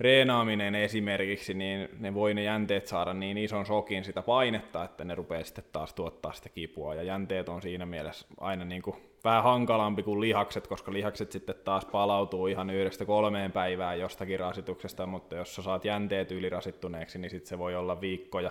reenaaminen 0.01 0.75
esimerkiksi, 0.75 1.55
niin 1.55 1.89
ne 1.99 2.15
voi 2.15 2.35
ne 2.35 2.43
jänteet 2.43 2.87
saada 2.87 3.15
niin 3.15 3.39
ison 3.39 3.67
sokin 3.67 4.05
sitä 4.05 4.23
painetta, 4.23 4.85
että 4.85 5.05
ne 5.05 5.15
rupeaa 5.15 5.45
sitten 5.45 5.65
taas 5.73 5.95
tuottaa 5.95 6.33
sitä 6.33 6.49
kipua, 6.49 6.95
ja 6.95 7.03
jänteet 7.03 7.49
on 7.49 7.63
siinä 7.63 7.87
mielessä 7.87 8.27
aina 8.41 8.65
niin 8.65 8.83
kuin 8.83 8.97
vähän 9.25 9.43
hankalampi 9.43 10.03
kuin 10.03 10.21
lihakset, 10.21 10.67
koska 10.67 10.93
lihakset 10.93 11.33
sitten 11.33 11.55
taas 11.65 11.85
palautuu 11.85 12.47
ihan 12.47 12.71
yhdestä 12.71 13.05
kolmeen 13.05 13.53
päivään 13.53 14.01
jostakin 14.01 14.41
rasituksesta, 14.41 15.07
mutta 15.07 15.37
jos 15.37 15.55
sä 15.55 15.63
saat 15.63 15.85
jänteet 15.85 16.33
ylirasittuneeksi, 16.33 17.19
niin 17.19 17.31
sitten 17.31 17.49
se 17.49 17.59
voi 17.59 17.77
olla 17.77 18.01
viikkoja, 18.01 18.51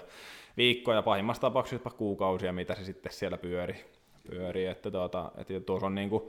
viikkoja, 0.58 1.02
pahimmassa 1.02 1.42
tapauksessa 1.42 1.90
kuukausia, 1.90 2.54
mitä 2.54 2.76
se 2.76 2.84
sitten 2.84 3.14
siellä 3.14 3.38
pyörii. 3.38 3.86
pyörii. 4.30 4.66
Että 4.66 4.92
tuota, 4.92 5.32
että 5.38 5.60
tuossa 5.60 5.88
on 5.88 5.96
niin 5.96 6.10
kuin 6.10 6.24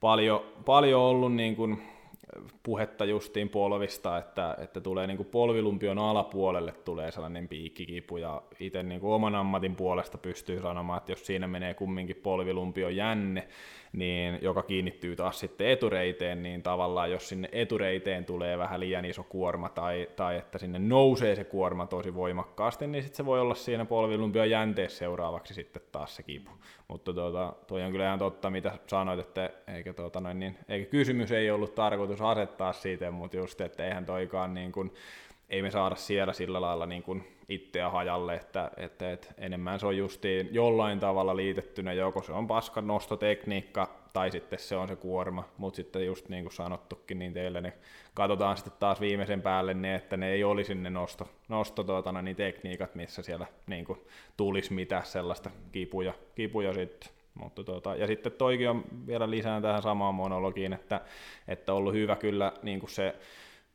paljon, 0.00 0.42
paljon 0.64 1.00
ollut 1.00 1.34
niin 1.34 1.56
kuin 1.56 1.82
puhetta 2.62 3.04
justiin 3.04 3.48
polvista, 3.48 4.18
että, 4.18 4.56
että 4.58 4.80
tulee 4.80 5.06
niin 5.06 5.16
kuin 5.16 5.28
polvilumpion 5.28 5.98
alapuolelle 5.98 6.72
tulee 6.72 7.10
sellainen 7.10 7.48
piikkikipu 7.48 8.16
ja 8.16 8.42
itse 8.60 8.82
niin 8.82 9.00
kuin 9.00 9.12
oman 9.12 9.34
ammatin 9.34 9.76
puolesta 9.76 10.18
pystyy 10.18 10.60
sanomaan, 10.60 10.98
että 10.98 11.12
jos 11.12 11.26
siinä 11.26 11.46
menee 11.46 11.74
kumminkin 11.74 12.16
polvilumpion 12.16 12.96
jänne, 12.96 13.48
niin 13.92 14.38
joka 14.42 14.62
kiinnittyy 14.62 15.16
taas 15.16 15.40
sitten 15.40 15.66
etureiteen, 15.66 16.42
niin 16.42 16.62
tavallaan 16.62 17.10
jos 17.10 17.28
sinne 17.28 17.48
etureiteen 17.52 18.24
tulee 18.24 18.58
vähän 18.58 18.80
liian 18.80 19.04
iso 19.04 19.22
kuorma 19.22 19.68
tai, 19.68 20.08
tai 20.16 20.36
että 20.36 20.58
sinne 20.58 20.78
nousee 20.78 21.36
se 21.36 21.44
kuorma 21.44 21.86
tosi 21.86 22.14
voimakkaasti, 22.14 22.86
niin 22.86 23.02
sitten 23.02 23.16
se 23.16 23.26
voi 23.26 23.40
olla 23.40 23.54
siinä 23.54 23.84
polvilumpion 23.84 24.50
jänteessä 24.50 24.98
seuraavaksi 24.98 25.54
sitten 25.54 25.82
taas 25.92 26.16
se 26.16 26.22
kipu. 26.22 26.50
Mutta 26.88 27.12
tuota, 27.12 27.52
toi 27.66 27.82
on 27.82 27.92
kyllä 27.92 28.06
ihan 28.06 28.18
totta, 28.18 28.50
mitä 28.50 28.78
sanoit, 28.86 29.20
että 29.20 29.50
eikä, 29.74 29.92
tuota 29.92 30.20
noin, 30.20 30.38
niin, 30.38 30.58
eikä 30.68 30.90
kysymys 30.90 31.32
ei 31.32 31.50
ollut 31.50 31.74
tarkoitus 31.74 32.20
asettaa 32.20 32.72
siitä, 32.72 33.10
mutta 33.10 33.36
just, 33.36 33.60
että 33.60 33.86
eihän 33.86 34.06
toikaan 34.06 34.54
niin 34.54 34.72
kuin, 34.72 34.92
ei 35.48 35.62
me 35.62 35.70
saada 35.70 35.94
siellä 35.94 36.32
sillä 36.32 36.60
lailla 36.60 36.86
niin 36.86 37.02
kuin 37.02 37.24
itseä 37.50 37.90
hajalle, 37.90 38.34
että, 38.34 38.70
että, 38.76 39.12
että 39.12 39.28
enemmän 39.38 39.80
se 39.80 39.86
on 39.86 39.96
justiin 39.96 40.48
jollain 40.52 41.00
tavalla 41.00 41.36
liitettynä, 41.36 41.92
joko 41.92 42.22
se 42.22 42.32
on 42.32 42.46
paskan 42.46 42.86
nostotekniikka 42.86 44.00
tai 44.12 44.30
sitten 44.30 44.58
se 44.58 44.76
on 44.76 44.88
se 44.88 44.96
kuorma, 44.96 45.44
mutta 45.58 45.76
sitten 45.76 46.06
just 46.06 46.28
niin 46.28 46.44
kuin 46.44 46.52
sanottukin, 46.52 47.18
niin 47.18 47.32
teille 47.32 47.60
ne 47.60 47.72
katsotaan 48.14 48.56
sitten 48.56 48.72
taas 48.80 49.00
viimeisen 49.00 49.42
päälle 49.42 49.74
ne, 49.74 49.94
että 49.94 50.16
ne 50.16 50.32
ei 50.32 50.44
olisi 50.44 50.74
ne 50.74 50.90
nosto, 50.90 51.28
nosto 51.48 51.84
tuota, 51.84 52.22
niin 52.22 52.36
tekniikat, 52.36 52.94
missä 52.94 53.22
siellä 53.22 53.46
niin 53.66 53.84
kuin 53.84 53.98
tulisi 54.36 54.72
mitään 54.72 55.06
sellaista 55.06 55.50
kipuja, 55.72 56.14
kipuja 56.34 56.72
sitten. 56.72 57.10
Mutta 57.34 57.64
tuota, 57.64 57.96
ja 57.96 58.06
sitten 58.06 58.32
toikin 58.32 58.70
on 58.70 58.84
vielä 59.06 59.30
lisään 59.30 59.62
tähän 59.62 59.82
samaan 59.82 60.14
monologiin, 60.14 60.72
että, 60.72 61.00
että 61.48 61.72
ollut 61.72 61.94
hyvä 61.94 62.16
kyllä 62.16 62.52
niin 62.62 62.80
kuin 62.80 62.90
se 62.90 63.14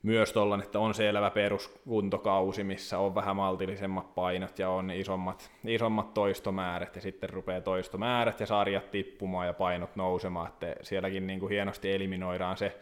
myös 0.06 0.34
tuolla, 0.34 0.60
että 0.64 0.80
on 0.80 0.94
selvä 0.94 1.30
peruskuntokausi, 1.30 2.64
missä 2.64 3.00
on 3.00 3.16
vähän 3.16 3.36
maltillisemmat 3.36 4.16
painot 4.16 4.60
ja 4.60 4.70
on 4.70 4.92
isommat, 4.92 5.52
isommat 5.68 6.14
toistomäärät 6.14 6.96
ja 6.96 7.02
sitten 7.02 7.30
rupeaa 7.30 7.62
toistomäärät 7.62 8.40
ja 8.40 8.46
sarjat 8.46 8.92
tippumaan 8.92 9.48
ja 9.48 9.54
painot 9.54 9.96
nousemaan, 9.96 10.48
että 10.48 10.76
sielläkin 10.82 11.28
niin 11.28 11.40
kuin 11.40 11.50
hienosti 11.50 11.92
eliminoidaan 11.92 12.58
se 12.58 12.78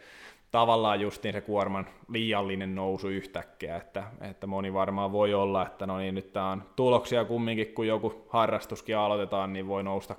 tavallaan 0.54 1.00
justiin 1.00 1.34
se 1.34 1.40
kuorman 1.40 1.86
liiallinen 2.08 2.74
nousu 2.74 3.08
yhtäkkiä, 3.08 3.76
että, 3.76 4.04
että 4.20 4.46
moni 4.46 4.72
varmaan 4.72 5.12
voi 5.12 5.34
olla, 5.34 5.66
että 5.66 5.86
no 5.86 5.98
niin, 5.98 6.14
nyt 6.14 6.32
tämä 6.32 6.50
on 6.50 6.62
tuloksia 6.76 7.24
kumminkin, 7.24 7.74
kun 7.74 7.86
joku 7.86 8.24
harrastuskin 8.28 8.96
aloitetaan, 8.96 9.52
niin 9.52 9.68
voi 9.68 9.82
nousta 9.82 10.14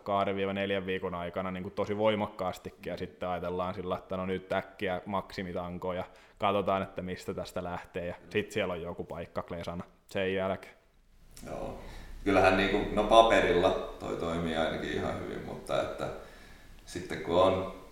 2-4 0.82 0.86
viikon 0.86 1.16
aikana 1.16 1.52
niin 1.52 1.64
kuin 1.64 1.74
tosi 1.74 1.98
voimakkaastikin, 1.98 2.92
ja 2.92 2.98
sitten 2.98 3.30
ajatellaan 3.30 3.74
sillä, 3.74 3.98
että 3.98 4.18
no 4.18 4.26
nyt 4.26 4.54
äkkiä 4.54 5.02
maksimitanko, 5.06 5.94
ja 5.94 6.04
katsotaan, 6.38 6.84
että 6.84 7.02
mistä 7.02 7.34
tästä 7.34 7.64
lähtee, 7.64 8.06
ja 8.06 8.16
sitten 8.30 8.54
siellä 8.54 8.74
on 8.74 8.82
joku 8.82 9.04
paikka 9.04 9.42
klesana 9.42 9.84
sen 10.08 10.34
jälkeen. 10.34 10.76
Joo. 11.46 11.80
Kyllähän 12.24 12.58
niin 12.58 12.70
kuin, 12.70 12.96
no 12.96 13.04
paperilla 13.04 13.70
toi 14.00 14.16
toimii 14.16 14.56
ainakin 14.56 14.94
ihan 14.94 15.20
hyvin, 15.20 15.46
mutta 15.46 15.82
että 15.82 16.08
sitten 16.86 17.24
kun 17.24 17.44
on 17.44 17.85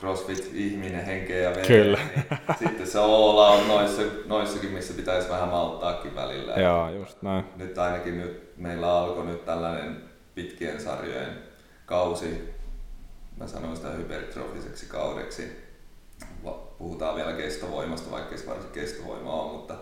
CrossFit-ihminen 0.00 1.04
henkeä 1.04 1.42
ja 1.42 1.50
vereen, 1.50 1.66
Kyllä. 1.66 1.98
niin 2.14 2.58
sitten 2.58 2.86
se 2.86 2.98
olla 2.98 3.48
on 3.48 3.68
noissa, 3.68 4.02
noissakin, 4.26 4.70
missä 4.70 4.94
pitäisi 4.94 5.28
vähän 5.28 5.48
malttaakin 5.48 6.14
välillä. 6.14 6.52
Joo, 6.52 6.90
just 6.90 7.22
näin. 7.22 7.44
Nyt 7.56 7.78
ainakin 7.78 8.18
nyt, 8.18 8.52
meillä 8.56 8.98
alkoi 8.98 9.26
nyt 9.26 9.44
tällainen 9.44 10.02
pitkien 10.34 10.80
sarjojen 10.80 11.38
kausi, 11.86 12.54
mä 13.36 13.46
sanoin 13.46 13.76
sitä 13.76 13.88
hypertrofiseksi 13.88 14.86
kaudeksi. 14.86 15.70
Puhutaan 16.78 17.16
vielä 17.16 17.32
kestovoimasta, 17.32 18.10
vaikka 18.10 18.36
se 18.36 18.46
varsin 18.46 18.70
kestovoima 18.70 19.32
on, 19.32 19.50
mutta 19.50 19.74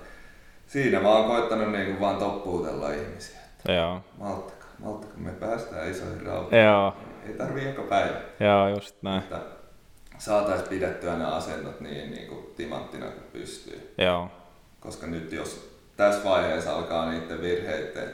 siinä 0.67 1.01
mä 1.01 1.09
oon 1.09 1.27
koittanut 1.27 1.73
niin 1.73 1.87
kuin 1.87 2.01
vaan 2.01 2.17
toppuutella 2.17 2.91
ihmisiä. 2.93 3.39
Joo. 3.69 4.01
Malttakaa, 4.19 4.69
malttakaa, 4.79 5.19
me 5.19 5.31
päästään 5.31 5.91
isoihin 5.91 6.23
rauhoihin. 6.27 6.59
Joo. 6.65 6.97
Ei 7.27 7.35
tarvii 7.35 7.65
joka 7.65 7.83
päivä. 7.83 8.21
Joo, 8.41 8.69
just 8.69 9.03
näin. 9.03 9.23
Että 9.23 9.58
saataisiin 10.19 10.69
pidettyä 10.69 11.17
ne 11.17 11.25
asennot 11.25 11.81
niin, 11.81 12.11
niin 12.11 12.29
kuin 12.29 12.47
timanttina 12.57 13.07
kuin 13.07 13.27
pystyy. 13.33 13.95
Joo. 13.99 14.31
Koska 14.81 15.07
nyt 15.07 15.33
jos 15.33 15.71
tässä 15.97 16.25
vaiheessa 16.25 16.77
alkaa 16.77 17.11
niiden 17.11 17.41
virheiden 17.41 18.11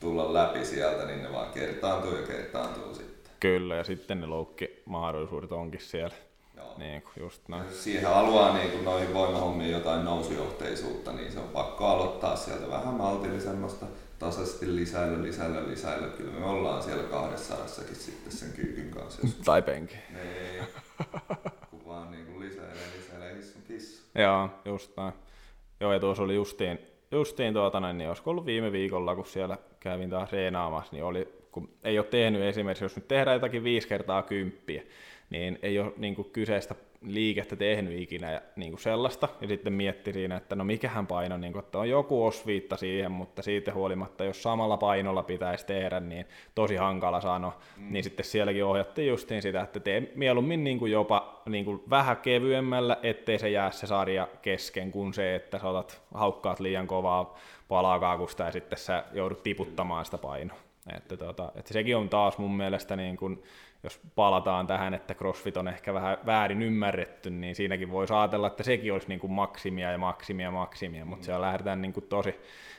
tulla 0.00 0.34
läpi 0.34 0.64
sieltä, 0.64 1.04
niin 1.04 1.22
ne 1.22 1.32
vaan 1.32 1.52
kertaantuu 1.52 2.16
ja 2.16 2.26
kertaantuu 2.26 2.94
sitten. 2.94 3.32
Kyllä, 3.40 3.76
ja 3.76 3.84
sitten 3.84 4.20
ne 4.20 4.26
loukki 4.26 4.82
mahdollisuudet 4.84 5.52
onkin 5.52 5.80
siellä. 5.80 6.14
Joo. 6.56 6.74
Niin 6.78 7.02
kuin 7.02 7.24
just 7.24 7.48
näin. 7.48 7.64
Siihen 7.72 8.08
haluaa 8.08 8.54
niin 8.54 8.70
kuin 8.70 8.84
noihin 8.84 9.14
voimahommiin 9.14 9.70
jotain 9.72 10.04
nousujohteisuutta, 10.04 11.12
niin 11.12 11.32
se 11.32 11.38
on 11.38 11.48
pakko 11.48 11.86
aloittaa 11.86 12.36
sieltä 12.36 12.70
vähän 12.70 12.94
maltillisemmasta, 12.94 13.86
tasaisesti 14.18 14.76
lisäillä, 14.76 15.22
lisäillä, 15.22 15.68
lisäillä. 15.68 16.08
Kyllä 16.08 16.32
me 16.32 16.46
ollaan 16.46 16.82
siellä 16.82 17.02
kahdessa 17.02 17.54
sitten 17.92 18.32
sen 18.32 18.52
kyykyn 18.52 18.90
kanssa. 18.90 19.20
Jos... 19.22 19.34
Tai 19.44 19.62
penki. 19.62 19.94
Niin. 19.94 20.66
Kun 21.70 21.86
vaan 21.86 22.10
niin 22.10 22.26
kuin 22.26 22.40
lisäilee, 22.40 22.86
lisäilee 22.96 23.36
hissun 23.36 23.62
kissu. 23.62 24.02
Joo, 24.14 24.50
just 24.64 24.96
näin. 24.96 25.12
Joo, 25.80 25.92
ja 25.92 26.00
tuossa 26.00 26.22
oli 26.22 26.34
justiin, 26.34 26.78
justiin 27.10 27.54
tuota, 27.54 27.92
niin 27.92 28.08
olisiko 28.08 28.30
ollut 28.30 28.46
viime 28.46 28.72
viikolla, 28.72 29.14
kun 29.14 29.26
siellä 29.26 29.58
kävin 29.80 30.10
taas 30.10 30.32
reenaamassa, 30.32 30.92
niin 30.92 31.04
oli, 31.04 31.28
kun 31.52 31.70
ei 31.84 31.98
ole 31.98 32.06
tehnyt 32.06 32.42
esimerkiksi, 32.42 32.84
jos 32.84 32.96
nyt 32.96 33.08
tehdään 33.08 33.34
jotakin 33.34 33.64
viisi 33.64 33.88
kertaa 33.88 34.22
kymppiä, 34.22 34.82
niin 35.30 35.58
ei 35.62 35.78
ole 35.78 35.92
niin 35.96 36.14
kuin 36.14 36.30
kyseistä 36.30 36.74
liikettä 37.02 37.56
tehnyt 37.56 38.00
ikinä 38.00 38.32
ja 38.32 38.40
niin 38.56 38.72
kuin 38.72 38.80
sellaista. 38.80 39.28
Ja 39.40 39.48
sitten 39.48 39.72
mietti 39.72 40.12
siinä, 40.12 40.36
että 40.36 40.56
no 40.56 40.64
mikähän 40.64 41.06
paino, 41.06 41.36
niin 41.36 41.52
kuin, 41.52 41.64
että 41.64 41.78
on 41.78 41.88
joku 41.88 42.26
osviitta 42.26 42.76
siihen, 42.76 43.12
mutta 43.12 43.42
siitä 43.42 43.74
huolimatta, 43.74 44.24
jos 44.24 44.42
samalla 44.42 44.76
painolla 44.76 45.22
pitäisi 45.22 45.66
tehdä, 45.66 46.00
niin 46.00 46.26
tosi 46.54 46.76
hankala 46.76 47.20
sanoa. 47.20 47.58
Mm. 47.76 47.92
Niin 47.92 48.04
sitten 48.04 48.26
sielläkin 48.26 48.64
ohjattiin 48.64 49.08
justiin 49.08 49.42
sitä, 49.42 49.60
että 49.60 49.80
tee 49.80 50.12
mieluummin 50.14 50.64
niin 50.64 50.78
kuin 50.78 50.92
jopa 50.92 51.42
niin 51.48 51.64
kuin 51.64 51.82
vähän 51.90 52.16
kevyemmällä, 52.16 52.96
ettei 53.02 53.38
se 53.38 53.50
jää 53.50 53.70
se 53.70 53.86
sarja 53.86 54.28
kesken, 54.42 54.92
kuin 54.92 55.14
se, 55.14 55.34
että 55.34 55.58
sä 55.58 55.68
otat, 55.68 56.02
haukkaat 56.14 56.60
liian 56.60 56.86
kovaa 56.86 57.38
palakaakusta 57.68 58.42
ja 58.42 58.52
sitten 58.52 58.78
sä 58.78 59.04
joudut 59.12 59.42
tiputtamaan 59.42 60.04
sitä 60.04 60.18
painoa. 60.18 60.58
Että, 60.96 61.16
tota, 61.16 61.52
että 61.54 61.72
sekin 61.72 61.96
on 61.96 62.08
taas 62.08 62.38
mun 62.38 62.56
mielestä 62.56 62.96
niin 62.96 63.16
kuin, 63.16 63.42
jos 63.82 64.00
palataan 64.14 64.66
tähän, 64.66 64.94
että 64.94 65.14
CrossFit 65.14 65.56
on 65.56 65.68
ehkä 65.68 65.94
vähän 65.94 66.18
väärin 66.26 66.62
ymmärretty, 66.62 67.30
niin 67.30 67.54
siinäkin 67.54 67.90
voi 67.90 68.06
ajatella, 68.10 68.46
että 68.46 68.62
sekin 68.62 68.92
olisi 68.92 69.08
niin 69.08 69.20
kuin 69.20 69.32
maksimia 69.32 69.92
ja 69.92 69.98
maksimia 69.98 70.46
ja 70.46 70.50
maksimia, 70.50 71.04
mutta 71.04 71.22
mm. 71.22 71.24
siellä 71.24 71.46
lähdetään 71.46 71.82
niin 71.82 71.92
kuin 71.92 72.06
tosi, 72.08 72.34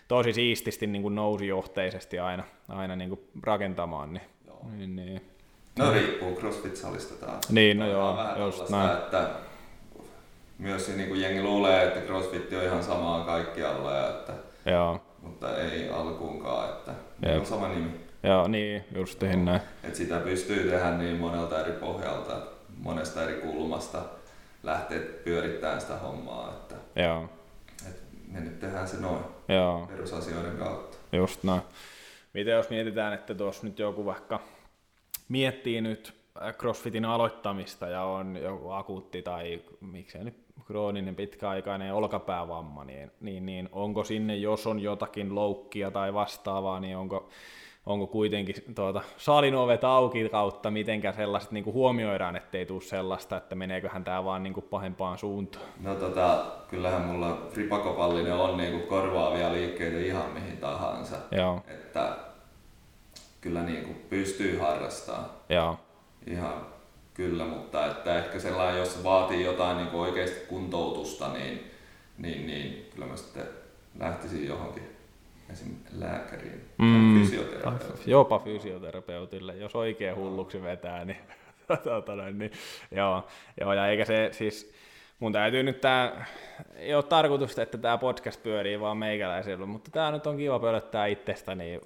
tosi 0.07 0.33
siististi 0.33 0.87
niin 0.87 1.01
kuin 1.01 1.15
nousijohteisesti 1.15 2.19
aina, 2.19 2.43
aina 2.69 2.95
niin 2.95 3.09
kuin 3.09 3.21
rakentamaan. 3.43 4.13
Niin, 4.13 4.23
niin, 4.77 4.95
niin. 4.95 5.21
No 5.79 5.91
riippuu 5.93 6.35
CrossFit-salista 6.35 7.25
taas. 7.25 7.49
Niin, 7.49 7.79
no 7.79 7.87
joo, 7.87 8.17
just 8.37 8.69
näin. 8.69 8.91
Että 8.91 9.29
myös 10.57 10.95
niin 10.95 11.09
kuin 11.09 11.21
jengi 11.21 11.43
luulee, 11.43 11.87
että 11.87 11.99
CrossFit 11.99 12.53
on 12.53 12.63
ihan 12.63 12.83
samaa 12.83 13.25
kaikkialla, 13.25 13.91
ja 13.91 14.09
että, 14.09 14.33
joo. 14.65 14.99
mutta 15.21 15.57
ei 15.57 15.89
alkuunkaan, 15.89 16.69
että 16.69 16.91
on 17.39 17.45
sama 17.45 17.67
nimi. 17.67 18.08
Joo, 18.23 18.47
niin, 18.47 18.83
justiin 18.95 19.45
näin. 19.45 19.61
Et 19.83 19.95
sitä 19.95 20.19
pystyy 20.19 20.69
tehdä 20.69 20.97
niin 20.97 21.17
monelta 21.17 21.59
eri 21.59 21.71
pohjalta, 21.71 22.41
monesta 22.77 23.23
eri 23.23 23.41
kulmasta 23.41 24.01
lähteä 24.63 24.99
pyörittämään 25.23 25.81
sitä 25.81 25.97
hommaa. 25.97 26.49
Että, 26.49 26.75
Joo. 27.01 27.29
Et 27.89 28.03
me 28.27 28.39
nyt 28.39 28.59
tehdään 28.59 28.87
se 28.87 28.97
noin 28.97 29.23
Joo. 29.47 29.87
perusasioiden 29.87 30.57
kautta. 30.57 30.97
Just 31.11 31.43
näin. 31.43 31.61
Miten 32.33 32.53
jos 32.53 32.69
mietitään, 32.69 33.13
että 33.13 33.35
tuossa 33.35 33.67
nyt 33.67 33.79
joku 33.79 34.05
vaikka 34.05 34.39
miettii 35.29 35.81
nyt 35.81 36.13
CrossFitin 36.57 37.05
aloittamista 37.05 37.87
ja 37.87 38.03
on 38.03 38.37
joku 38.41 38.69
akuutti 38.69 39.21
tai 39.21 39.61
miksei 39.81 40.23
nyt 40.23 40.35
krooninen 40.67 41.15
pitkäaikainen 41.15 41.93
olkapäävamma, 41.93 42.83
niin, 42.83 43.11
niin, 43.21 43.45
niin 43.45 43.69
onko 43.71 44.03
sinne, 44.03 44.35
jos 44.35 44.67
on 44.67 44.79
jotakin 44.79 45.35
loukkia 45.35 45.91
tai 45.91 46.13
vastaavaa, 46.13 46.79
niin 46.79 46.97
onko 46.97 47.29
onko 47.85 48.07
kuitenkin 48.07 48.55
tuota, 48.75 49.01
salin 49.17 49.55
ovet 49.55 49.83
auki 49.83 50.29
kautta, 50.29 50.71
mitenkä 50.71 51.11
sellaiset 51.11 51.51
niin 51.51 51.65
huomioidaan, 51.65 52.35
ettei 52.35 52.65
tule 52.65 52.81
sellaista, 52.81 53.37
että 53.37 53.55
meneeköhän 53.55 54.03
tämä 54.03 54.23
vaan 54.23 54.43
niin 54.43 54.53
kuin 54.53 54.65
pahempaan 54.69 55.17
suuntaan? 55.17 55.65
No 55.83 55.95
tota, 55.95 56.45
kyllähän 56.67 57.01
mulla 57.01 57.37
fripakopallinen 57.51 58.33
on 58.33 58.57
niin 58.57 58.71
kuin 58.71 58.83
korvaavia 58.83 59.53
liikkeitä 59.53 59.99
ihan 59.99 60.31
mihin 60.33 60.57
tahansa. 60.57 61.15
Joo. 61.31 61.61
Että 61.67 62.17
kyllä 63.41 63.63
niin 63.63 63.83
kuin 63.83 64.05
pystyy 64.09 64.57
harrastamaan. 64.57 65.25
Joo. 65.49 65.77
Ihan 66.27 66.53
kyllä, 67.13 67.45
mutta 67.45 67.85
että 67.85 68.17
ehkä 68.17 68.39
sellainen, 68.39 68.79
jos 68.79 68.93
se 68.93 69.03
vaatii 69.03 69.45
jotain 69.45 69.77
niin 69.77 69.87
kuin 69.87 70.01
oikeasti 70.01 70.45
kuntoutusta, 70.47 71.33
niin, 71.33 71.71
niin, 72.17 72.47
niin 72.47 72.89
kyllä 72.93 73.05
mä 73.05 73.17
sitten 73.17 73.47
lähtisin 73.99 74.47
johonkin 74.47 74.88
esim. 75.51 75.75
lääkäriin 75.91 76.61
mm. 76.77 77.19
fysioterapeutille. 77.19 78.11
Jopa 78.11 78.39
fysioterapeutille, 78.39 79.55
jos 79.55 79.75
oikein 79.75 80.15
hulluksi 80.15 80.61
vetää, 80.61 81.05
niin, 81.05 81.17
tuota, 81.83 82.15
niin 82.15 82.51
joo, 82.91 83.27
joo, 83.61 83.73
ja 83.73 83.87
eikä 83.87 84.05
se 84.05 84.29
siis, 84.31 84.73
mun 85.19 85.31
täytyy 85.31 85.63
nyt 85.63 85.81
tää, 85.81 86.25
ei 86.75 86.95
ole 86.95 87.03
tarkoitusta, 87.03 87.61
että 87.61 87.77
tämä 87.77 87.97
podcast 87.97 88.43
pyörii 88.43 88.79
vaan 88.79 88.97
meikäläisellä, 88.97 89.65
mutta 89.65 89.91
tämä 89.91 90.11
nyt 90.11 90.27
on 90.27 90.37
kiva 90.37 90.59
pölyttää 90.59 91.05
itsestä, 91.05 91.55
niin 91.55 91.81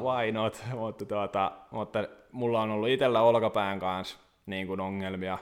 why 0.00 0.32
not, 0.32 0.64
mutta, 0.78 1.04
tuota, 1.04 1.52
mutta 1.70 2.08
mulla 2.32 2.62
on 2.62 2.70
ollut 2.70 2.88
itsellä 2.88 3.22
olkapään 3.22 3.80
kanssa 3.80 4.18
niin 4.46 4.66
kuin 4.66 4.80
ongelmia, 4.80 5.38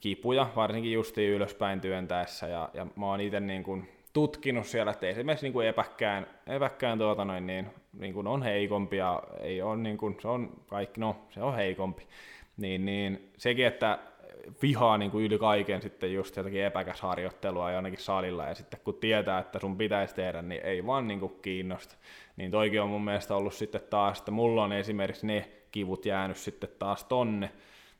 kipuja, 0.00 0.46
varsinkin 0.56 0.92
justiin 0.92 1.30
ylöspäin 1.30 1.80
työntäessä, 1.80 2.46
ja, 2.46 2.70
ja 2.74 2.86
mä 2.96 3.06
oon 3.06 3.20
itse 3.20 3.40
niin 3.40 3.62
kuin 3.62 3.88
tutkinut 4.12 4.66
siellä, 4.66 4.92
että 4.92 5.06
esimerkiksi 5.06 5.46
niin 5.46 5.52
kuin 5.52 5.66
epäkkään, 5.66 6.26
epäkkään 6.46 6.98
tuota 6.98 7.24
noin, 7.24 7.46
niin, 7.46 7.66
niin 7.98 8.14
kuin 8.14 8.26
on 8.26 8.42
heikompi 8.42 8.96
ja 8.96 9.22
ei 9.40 9.62
on, 9.62 9.82
niin 9.82 9.98
kuin, 9.98 10.16
se 10.20 10.28
on 10.28 10.52
kaikki, 10.66 11.00
no 11.00 11.16
se 11.30 11.42
on 11.42 11.54
heikompi. 11.54 12.06
Niin, 12.56 12.84
niin 12.84 13.30
sekin, 13.36 13.66
että 13.66 13.98
vihaa 14.62 14.98
niin 14.98 15.10
kuin 15.10 15.24
yli 15.24 15.38
kaiken 15.38 15.82
sitten 15.82 16.14
just 16.14 16.36
jotakin 16.36 16.64
epäkäsharjoittelua 16.64 17.70
jonnekin 17.70 18.00
salilla 18.00 18.44
ja 18.44 18.54
sitten 18.54 18.80
kun 18.84 18.94
tietää, 18.94 19.38
että 19.38 19.58
sun 19.58 19.76
pitäisi 19.76 20.14
tehdä, 20.14 20.42
niin 20.42 20.60
ei 20.64 20.86
vaan 20.86 21.08
niin 21.08 21.20
kuin 21.20 21.32
kiinnosta. 21.42 21.94
Niin 22.36 22.50
toikin 22.50 22.82
on 22.82 22.88
mun 22.88 23.04
mielestä 23.04 23.36
ollut 23.36 23.54
sitten 23.54 23.80
taas, 23.90 24.18
että 24.18 24.30
mulla 24.30 24.64
on 24.64 24.72
esimerkiksi 24.72 25.26
ne 25.26 25.48
kivut 25.70 26.06
jäänyt 26.06 26.36
sitten 26.36 26.70
taas 26.78 27.04
tonne, 27.04 27.50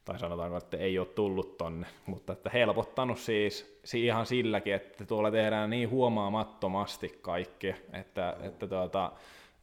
tai 0.05 0.19
sanotaanko, 0.19 0.57
että 0.57 0.77
ei 0.77 0.99
ole 0.99 1.07
tullut 1.07 1.59
tonne, 1.59 1.87
mutta 2.07 2.33
että 2.33 2.51
helpottanut 2.51 3.19
siis 3.19 3.81
ihan 3.95 4.27
silläkin, 4.27 4.75
että 4.75 5.05
tuolla 5.05 5.31
tehdään 5.31 5.71
niin 5.71 5.91
huomaamattomasti 5.91 7.19
kaikki, 7.23 7.75
että, 7.93 8.37
että 8.43 8.67
tuota, 8.67 9.13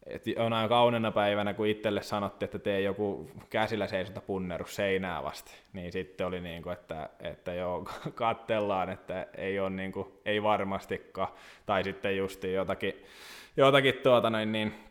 että 0.05 0.43
aika 0.55 0.69
kaunena 0.69 1.11
päivänä, 1.11 1.53
kun 1.53 1.67
itselle 1.67 2.01
sanottiin, 2.01 2.47
että 2.47 2.59
tee 2.59 2.81
joku 2.81 3.31
käsillä 3.49 3.87
seisonta 3.87 4.21
punneru 4.21 4.65
seinää 4.65 5.23
vasti, 5.23 5.51
niin 5.73 5.91
sitten 5.91 6.27
oli 6.27 6.41
niin 6.41 6.63
kuin, 6.63 6.73
että, 6.73 7.09
että 7.19 7.53
joo, 7.53 7.87
kattellaan, 8.15 8.89
että 8.89 9.27
ei 9.37 9.59
ole 9.59 9.69
niin 9.69 9.91
kuin, 9.91 10.07
ei 10.25 10.43
varmastikaan, 10.43 11.27
tai 11.65 11.83
sitten 11.83 12.17
just 12.17 12.43
jotakin, 12.43 12.93
jotakin 13.57 13.93
tuota 14.03 14.29
noin, 14.29 14.51
niin 14.51 14.88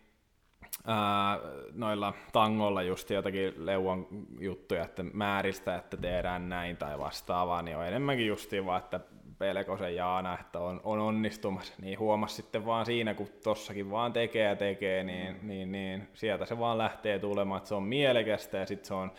ää, 0.89 1.39
noilla 1.75 2.15
tangolla 2.33 2.83
just 2.83 3.11
jotakin 3.11 3.67
leuan 3.67 4.07
juttuja, 4.41 4.85
että 4.85 5.03
määristä, 5.03 5.77
että 5.77 5.97
tehdään 5.97 6.49
näin 6.49 6.77
tai 6.77 6.99
vastaavaa, 6.99 7.63
niin 7.63 7.77
on 7.77 7.87
enemmänkin 7.87 8.27
justiin 8.27 8.67
vaan, 8.67 8.79
että 8.79 9.01
Pelkosen 9.39 9.97
Jaana, 9.97 10.39
että 10.41 10.59
on, 10.59 10.81
on 10.85 10.99
onnistumassa, 10.99 11.75
niin 11.83 11.99
huomasi 11.99 12.35
sitten 12.35 12.67
vaan 12.67 12.87
siinä, 12.87 13.15
kun 13.15 13.29
tossakin 13.45 13.91
vaan 13.91 14.13
tekee 14.13 14.49
ja 14.49 14.57
tekee, 14.57 15.05
niin, 15.05 15.37
mm. 15.43 15.49
niin, 15.49 15.73
niin 15.73 16.09
sieltä 16.15 16.47
se 16.47 16.59
vaan 16.59 16.79
lähtee 16.79 17.19
tulemaan, 17.19 17.59
että 17.59 17.69
se 17.69 17.75
on 17.75 17.83
mielekästä 17.83 18.59
ja 18.59 18.67
sitten 18.67 18.89
se 18.89 18.95
on 18.95 19.13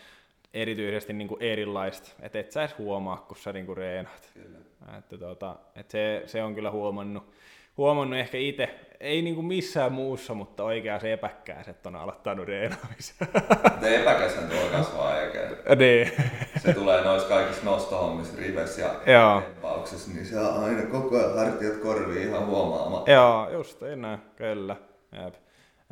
erityisesti 0.53 1.13
niin 1.13 1.27
kuin 1.27 1.43
erilaista, 1.43 2.09
että 2.19 2.39
et 2.39 2.51
sä 2.51 2.61
edes 2.61 2.77
huomaa, 2.77 3.17
kun 3.17 3.37
sä 3.37 3.53
niin 3.53 3.65
kuin 3.65 3.77
reenat. 3.77 4.33
Että, 4.97 5.17
tota, 5.17 5.55
että 5.75 5.91
se, 5.91 6.23
se 6.25 6.43
on 6.43 6.55
kyllä 6.55 6.71
huomannut, 6.71 7.33
huomannut 7.77 8.19
ehkä 8.19 8.37
itse, 8.37 8.69
ei 8.99 9.21
niinku 9.21 9.41
missään 9.41 9.91
muussa, 9.91 10.33
mutta 10.33 10.63
oikea 10.63 10.99
se 10.99 11.13
epäkkäiset 11.13 11.85
on 11.85 11.95
aloittanut 11.95 12.47
reenaamisen. 12.47 13.27
Te 13.81 14.01
epäkäisen 14.01 14.49
tuo 14.49 14.69
kasvaa 14.71 15.21
eikä. 15.21 15.39
Niin. 15.75 16.11
Se 16.57 16.73
tulee 16.73 17.03
noissa 17.03 17.27
kaikissa 17.27 17.65
nostohommissa, 17.65 18.37
rivessä 18.37 18.81
ja 18.81 19.41
tempauksissa, 19.41 20.11
niin 20.11 20.25
se 20.25 20.39
on 20.39 20.63
aina 20.63 20.85
koko 20.85 21.17
ajan 21.17 21.37
hartiat 21.37 21.77
korviin 21.77 22.27
ihan 22.27 22.45
huomaamatta. 22.45 23.11
Joo, 23.11 23.49
just 23.51 23.81
näin, 23.95 24.19
kyllä. 24.35 24.75
Jep. 25.23 25.35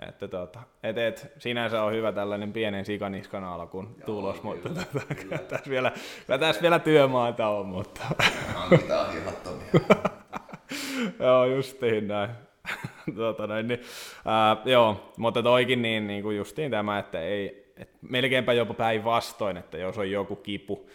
Että 0.07 0.27
tota, 0.27 0.59
et, 0.83 0.97
et, 0.97 1.31
sinänsä 1.37 1.83
on 1.83 1.93
hyvä 1.93 2.11
tällainen 2.11 2.53
pienen 2.53 2.85
sikaniskan 2.85 3.43
alkuun 3.43 3.95
tulos, 4.05 4.43
mutta 4.43 4.69
tota, 4.69 5.03
tässä 5.47 5.69
vielä, 5.69 5.91
tässä 6.39 6.61
vielä 6.61 6.79
työmaata 6.79 7.47
on, 7.47 7.65
mutta... 7.65 8.01
Hankitaan 8.55 9.13
hihattomia. 9.13 9.69
Joo, 11.19 11.45
justiin 11.45 12.07
näin. 12.07 12.29
tota 13.15 13.47
näin, 13.47 13.67
niin, 13.67 13.81
ää, 14.25 14.57
joo, 14.65 15.13
mutta 15.17 15.43
toikin 15.43 15.81
niin, 15.81 16.07
niin 16.07 16.23
kuin 16.23 16.37
justiin 16.37 16.71
tämä, 16.71 16.99
että 16.99 17.21
ei, 17.21 17.73
et 17.77 17.89
melkeinpä 18.01 18.53
jopa 18.53 18.73
päinvastoin, 18.73 19.57
että 19.57 19.77
jos 19.77 19.97
on 19.97 20.11
joku 20.11 20.35
kipu, 20.35 20.89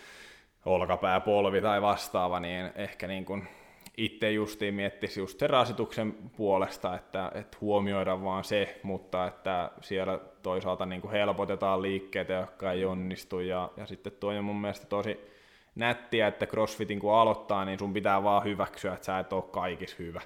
olkapää, 0.64 1.20
polvi 1.20 1.60
tai 1.60 1.82
vastaava, 1.82 2.40
niin 2.40 2.70
ehkä 2.76 3.06
niin 3.06 3.24
kuin 3.24 3.48
itse 3.96 4.30
justiin 4.30 4.74
miettisi 4.74 5.20
just 5.20 5.38
sen 5.38 5.50
rasituksen 5.50 6.14
puolesta, 6.36 6.94
että, 6.94 7.32
että 7.34 7.58
huomioida 7.60 8.22
vaan 8.22 8.44
se, 8.44 8.80
mutta 8.82 9.26
että 9.26 9.70
siellä 9.80 10.18
toisaalta 10.42 10.86
niin 10.86 11.00
kuin 11.00 11.12
helpotetaan 11.12 11.82
liikkeitä, 11.82 12.32
jotka 12.32 12.72
ei 12.72 12.84
onnistu, 12.84 13.40
ja, 13.40 13.70
ja 13.76 13.86
sitten 13.86 14.12
tuo 14.20 14.30
on 14.30 14.44
mun 14.44 14.60
mielestä 14.60 14.86
tosi 14.86 15.31
nättiä, 15.74 16.26
että 16.26 16.46
crossfitin 16.46 17.00
kun 17.00 17.14
aloittaa, 17.14 17.64
niin 17.64 17.78
sun 17.78 17.92
pitää 17.92 18.22
vaan 18.22 18.44
hyväksyä, 18.44 18.94
että 18.94 19.06
sä 19.06 19.18
et 19.18 19.32
ole 19.32 19.42
kaikissa 19.42 19.96
hyvä. 19.98 20.20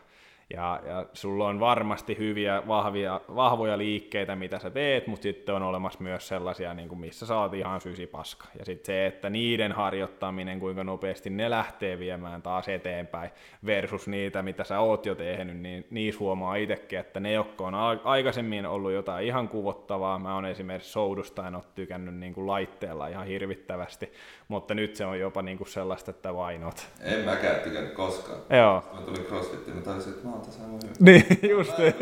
Ja, 0.50 0.80
ja 0.86 1.06
sulla 1.12 1.48
on 1.48 1.60
varmasti 1.60 2.18
hyviä, 2.18 2.62
vahvia, 2.68 3.20
vahvoja 3.34 3.78
liikkeitä, 3.78 4.36
mitä 4.36 4.58
sä 4.58 4.70
teet, 4.70 5.06
mutta 5.06 5.22
sitten 5.22 5.54
on 5.54 5.62
olemassa 5.62 6.02
myös 6.02 6.28
sellaisia, 6.28 6.74
niin 6.74 6.88
kuin 6.88 6.98
missä 6.98 7.26
sä 7.26 7.38
oot 7.38 7.54
ihan 7.54 7.80
sysi 7.80 8.06
paska. 8.06 8.46
Ja 8.58 8.64
sitten 8.64 8.86
se, 8.86 9.06
että 9.06 9.30
niiden 9.30 9.72
harjoittaminen, 9.72 10.60
kuinka 10.60 10.84
nopeasti 10.84 11.30
ne 11.30 11.50
lähtee 11.50 11.98
viemään 11.98 12.42
taas 12.42 12.68
eteenpäin, 12.68 13.30
versus 13.66 14.08
niitä, 14.08 14.42
mitä 14.42 14.64
sä 14.64 14.80
oot 14.80 15.06
jo 15.06 15.14
tehnyt, 15.14 15.56
niin 15.56 15.86
niissä 15.90 16.18
huomaa 16.18 16.56
itsekin, 16.56 16.98
että 16.98 17.20
ne, 17.20 17.32
jotka 17.32 17.64
on 17.66 17.74
aikaisemmin 18.04 18.66
ollut 18.66 18.92
jotain 18.92 19.26
ihan 19.26 19.48
kuvottavaa, 19.48 20.18
mä 20.18 20.34
oon 20.34 20.46
esimerkiksi 20.46 20.92
soudusta 20.92 21.46
en 21.46 21.54
ole 21.54 21.64
tykännyt 21.74 22.14
niin 22.14 22.34
kuin 22.34 22.46
laitteella 22.46 23.08
ihan 23.08 23.26
hirvittävästi, 23.26 24.12
mutta 24.48 24.74
nyt 24.74 24.96
se 24.96 25.06
on 25.06 25.20
jopa 25.20 25.42
niin 25.42 25.58
kuin 25.58 25.68
sellaista, 25.68 26.10
että 26.10 26.34
vainot. 26.34 26.88
En 27.00 27.24
mäkään 27.24 27.60
tykännyt 27.60 27.92
koskaan. 27.92 28.38
Joo. 28.50 28.82
Kun 28.90 29.04
tuli 29.04 29.18
crossfittiin, 29.18 29.76
mä 29.76 29.82
taisin, 29.82 30.12
että 30.12 30.28
mä 30.28 30.35
aivan 30.64 30.80
hyvä. 30.82 30.94
Niin, 31.00 31.38
justiin. 31.58 31.94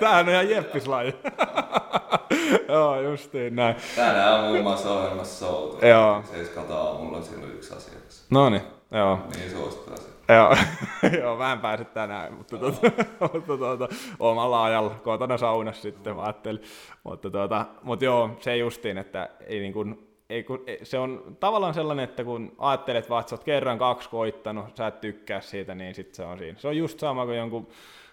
Tämähän 0.00 0.26
on 0.26 0.32
ihan 0.32 0.50
jeppislaji. 0.50 1.14
Joo, 2.68 3.00
justiin 3.00 3.56
näin. 3.56 3.76
Tänään 3.96 4.34
on 4.34 4.50
muun 4.50 4.62
muassa 4.62 4.90
ohjelmassa 4.92 5.46
soutu. 5.46 5.86
Joo. 5.86 6.22
Seiskata 6.32 6.80
aamulla 6.80 7.16
on 7.16 7.24
silloin 7.24 7.52
yksi 7.52 7.74
asiakas. 7.74 8.26
No 8.30 8.50
niin, 8.50 8.62
joo. 8.90 9.18
Niin 9.36 9.50
suosittaisin. 9.50 10.12
Joo, 10.28 10.56
joo, 11.22 11.36
mä 11.36 11.52
en 11.52 11.60
pääse 11.60 11.84
tänään, 11.84 12.34
mutta, 12.34 12.58
tuota, 12.58 12.80
mutta 13.32 13.56
tuota, 13.56 13.88
omalla 14.18 14.64
ajalla 14.64 14.90
kotona 14.90 15.38
saunassa 15.38 15.82
sitten 15.82 16.16
mä 16.16 16.22
ajattelin. 16.22 16.62
Mutta, 17.04 17.30
tuota, 17.30 17.66
mutta 17.82 18.04
joo, 18.04 18.30
se 18.40 18.56
justiin, 18.56 18.98
että 18.98 19.28
ei 19.46 19.60
niin 19.60 19.72
kuin, 19.72 20.11
ei, 20.32 20.42
kun, 20.42 20.64
se 20.82 20.98
on 20.98 21.36
tavallaan 21.40 21.74
sellainen, 21.74 22.04
että 22.04 22.24
kun 22.24 22.52
ajattelet 22.58 23.10
vaan, 23.10 23.20
että 23.20 23.30
sä 23.30 23.36
oot 23.36 23.44
kerran 23.44 23.78
kaksi 23.78 24.08
koittanut, 24.08 24.76
sä 24.76 24.86
et 24.86 25.00
tykkää 25.00 25.40
siitä, 25.40 25.74
niin 25.74 25.94
sitten 25.94 26.14
se 26.14 26.22
on 26.22 26.38
siinä. 26.38 26.58
Se 26.58 26.68
on 26.68 26.76
just 26.76 26.98
sama 26.98 27.24
kuin 27.24 27.38
jonkun 27.38 27.68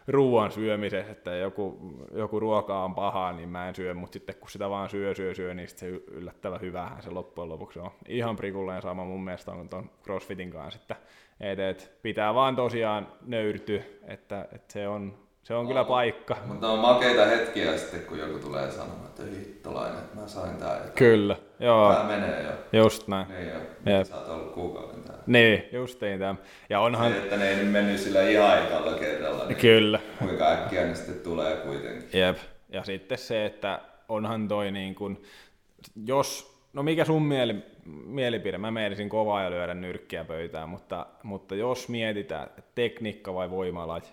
ruoan 0.08 0.52
syömisessä, 0.52 1.12
että 1.12 1.36
joku, 1.36 1.96
joku 2.14 2.40
ruoka 2.40 2.84
on 2.84 2.96
pahaa, 2.96 3.34
niin 3.34 3.50
mä 3.50 3.68
en 3.68 3.76
syö, 3.76 3.94
mutta 3.94 4.14
sitten 4.14 4.36
kun 4.36 4.50
sitä 4.50 4.70
vaan 4.70 4.90
syö, 4.90 5.16
syö, 5.16 5.36
syö, 5.36 5.54
niin 5.54 5.68
se 5.70 5.88
yllättävä 5.88 6.58
hyvähän 6.58 7.04
se 7.04 7.10
loppujen 7.10 7.50
lopuksi 7.50 7.80
on. 7.80 7.92
Ihan 8.08 8.36
prikulleen 8.36 8.82
sama 8.82 9.06
mun 9.06 9.24
mielestä 9.24 9.52
on 9.52 9.70
tuon 9.70 9.90
CrossFitin 10.04 10.52
kanssa, 10.52 10.80
että 10.82 10.96
et, 11.40 11.60
et 11.60 11.92
pitää 12.02 12.34
vaan 12.34 12.56
tosiaan 12.56 13.08
nöyrtyä, 13.26 13.84
että, 14.08 14.48
että 14.52 14.74
se 14.74 14.88
on, 14.88 15.29
se 15.44 15.54
on 15.54 15.68
kyllä 15.68 15.84
paikka. 15.84 16.38
Mutta 16.46 16.68
on 16.68 16.80
makeita 16.80 17.26
hetkiä 17.26 17.78
sitten, 17.78 18.02
kun 18.02 18.20
joku 18.20 18.40
tulee 18.40 18.72
sanomaan, 18.72 19.06
että 19.06 19.24
hittolainen, 19.40 20.00
että 20.00 20.16
mä 20.16 20.28
sain 20.28 20.58
tää. 20.58 20.78
Ja 20.78 20.92
Kyllä, 20.96 21.36
joo. 21.60 21.94
Tää 21.94 22.04
menee 22.04 22.44
jo. 22.44 22.80
Just 22.80 23.08
näin. 23.08 23.28
Niin 23.28 23.48
jo. 23.48 23.60
Jep. 23.98 24.08
Sä 24.08 24.18
oot 24.18 24.30
ollut 24.30 24.54
kuukauden 24.54 25.04
täällä. 25.04 25.24
Niin, 25.28 25.64
justiin 25.72 26.20
tämä. 26.20 26.36
Ja 26.70 26.80
onhan... 26.80 27.12
Se, 27.12 27.18
että 27.18 27.38
ne 27.38 27.50
ei 27.50 27.56
nyt 27.56 27.72
mennyt 27.72 28.00
sillä 28.00 28.30
ihan 28.30 28.64
ekalla 28.64 28.94
kerralla, 28.94 29.46
niin 29.46 29.58
Kyllä. 29.58 30.00
kuinka 30.20 30.52
äkkiä 30.52 30.86
ne 30.86 30.96
sitten 30.96 31.20
tulee 31.20 31.56
kuitenkin. 31.56 32.20
Jep. 32.20 32.38
Ja 32.70 32.84
sitten 32.84 33.18
se, 33.18 33.46
että 33.46 33.82
onhan 34.10 34.48
toi 34.48 34.72
niin 34.72 34.96
kuin, 34.96 35.24
jos, 36.06 36.60
no 36.74 36.84
mikä 36.84 37.06
sun 37.06 37.24
mieli, 37.24 37.56
mielipide, 38.06 38.58
mä 38.58 38.72
mielisin 38.72 39.10
kovaa 39.10 39.44
ja 39.44 39.50
lyödä 39.50 39.74
nyrkkiä 39.74 40.26
pöytään, 40.26 40.70
mutta, 40.70 41.06
mutta 41.24 41.56
jos 41.56 41.90
mietitään, 41.90 42.50
tekniikka 42.76 43.34
vai 43.34 43.50
voimalaji, 43.50 44.04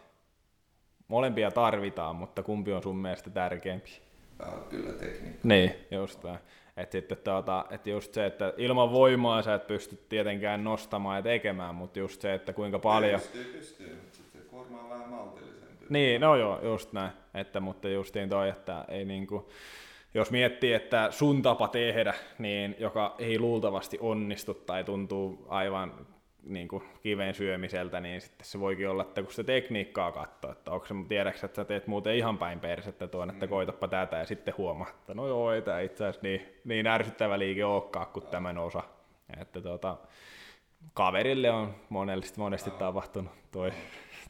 molempia 1.09 1.51
tarvitaan, 1.51 2.17
mutta 2.17 2.43
kumpi 2.43 2.73
on 2.73 2.83
sun 2.83 2.97
mielestä 2.97 3.31
tärkeämpi? 3.31 3.91
Tää 4.39 4.49
on 4.49 4.65
kyllä 4.69 4.93
tekniikka. 4.93 5.49
Niin, 5.49 5.75
just 5.91 6.21
tämä. 6.21 6.39
Että 6.77 6.93
sitten 6.93 7.19
tuota, 7.25 7.65
että 7.71 7.91
just 7.91 8.15
se, 8.15 8.27
että 8.27 8.55
ilman 8.57 8.93
voimaa 8.93 9.43
sä 9.43 9.55
et 9.55 9.67
pysty 9.67 9.99
tietenkään 10.09 10.65
nostamaan 10.65 11.17
ja 11.17 11.23
tekemään, 11.23 11.75
mutta 11.75 11.99
just 11.99 12.21
se, 12.21 12.35
että 12.35 12.53
kuinka 12.53 12.79
paljon... 12.79 13.21
Pystyy, 13.21 13.45
pystyy, 13.45 13.99
mutta 14.03 14.17
sitten 14.17 14.43
kuorma 14.51 14.81
on 14.81 14.91
vähän 14.91 15.09
maltillisempi. 15.09 15.87
Niin, 15.89 16.21
no 16.21 16.37
joo, 16.37 16.61
just 16.63 16.93
näin. 16.93 17.11
Että, 17.35 17.61
mutta 17.61 17.89
justiin 17.89 18.29
toi, 18.29 18.49
että 18.49 18.85
ei 18.89 19.05
niinku, 19.05 19.51
jos 20.15 20.31
miettii, 20.31 20.73
että 20.73 21.11
sun 21.11 21.43
tapa 21.43 21.69
tehdä, 21.69 22.15
niin 22.39 22.77
joka 22.79 23.15
ei 23.19 23.39
luultavasti 23.39 23.99
onnistu 24.01 24.55
tai 24.55 24.85
tuntuu 24.85 25.47
aivan 25.49 26.07
niin 26.47 26.69
kuin 26.69 26.83
kiven 27.03 27.35
syömiseltä, 27.35 28.01
niin 28.01 28.21
sitten 28.21 28.47
se 28.47 28.61
voikin 28.61 28.89
olla, 28.89 29.03
että 29.03 29.23
kun 29.23 29.33
sitä 29.33 29.47
tekniikkaa 29.47 30.13
katsoo, 30.13 30.53
että 30.53 30.71
onko 30.71 30.87
se, 30.87 30.95
tiedätkö, 31.09 31.47
että 31.47 31.57
sä 31.57 31.65
teet 31.65 31.87
muuten 31.87 32.17
ihan 32.17 32.39
päin 32.39 32.61
persettä 32.61 33.07
tuon, 33.07 33.31
että 33.31 33.47
koitapa 33.47 33.89
tätä 33.89 34.17
ja 34.17 34.27
sitten 34.27 34.55
huomaa, 34.59 34.89
että 34.89 35.15
no 35.15 35.29
joo, 35.29 35.53
ei 35.53 35.63
tämä 35.63 35.81
itse 35.81 36.05
asiassa 36.05 36.23
niin, 36.23 36.61
niin 36.65 36.87
ärsyttävä 36.87 37.39
liike 37.39 37.65
olekaan 37.65 38.07
kuin 38.07 38.27
tämän 38.27 38.59
osa. 38.59 38.83
Että 39.41 39.61
tota, 39.61 39.97
kaverille 40.95 41.51
on 41.51 41.75
monesti, 41.89 42.39
monesti 42.39 42.71
tapahtunut 42.71 43.33
toi, 43.53 43.71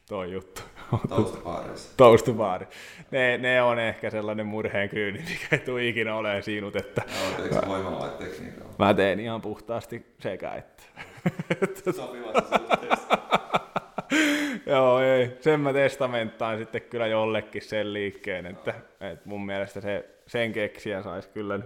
toi 0.09 0.31
juttu. 0.31 0.61
Taustapaareissa. 1.09 1.97
Toustubaari. 1.97 2.67
Ne, 3.11 3.37
ne 3.37 3.61
on 3.61 3.79
ehkä 3.79 4.09
sellainen 4.09 4.45
murheen 4.45 4.89
kryyni, 4.89 5.19
mikä 5.19 5.47
ei 5.51 5.59
tule 5.59 5.87
ikinä 5.87 6.15
olemaan 6.15 6.43
sinut, 6.43 6.75
että 6.75 7.01
tekniikalla? 8.17 8.73
mä 8.79 8.93
teen 8.93 9.19
ihan 9.19 9.41
puhtaasti 9.41 10.05
sekä 10.19 10.51
että. 10.51 10.83
Joo, 14.65 14.99
ei. 14.99 15.37
Sen 15.39 15.59
mä 15.59 15.73
testamenttaan 15.73 16.57
sitten 16.57 16.81
kyllä 16.81 17.07
jollekin 17.07 17.61
sen 17.61 17.93
liikkeen, 17.93 18.45
että, 18.45 18.73
että 19.01 19.29
mun 19.29 19.45
mielestä 19.45 19.81
se, 19.81 20.05
sen 20.27 20.53
keksiä 20.53 21.03
saisi 21.03 21.29
kyllä 21.29 21.59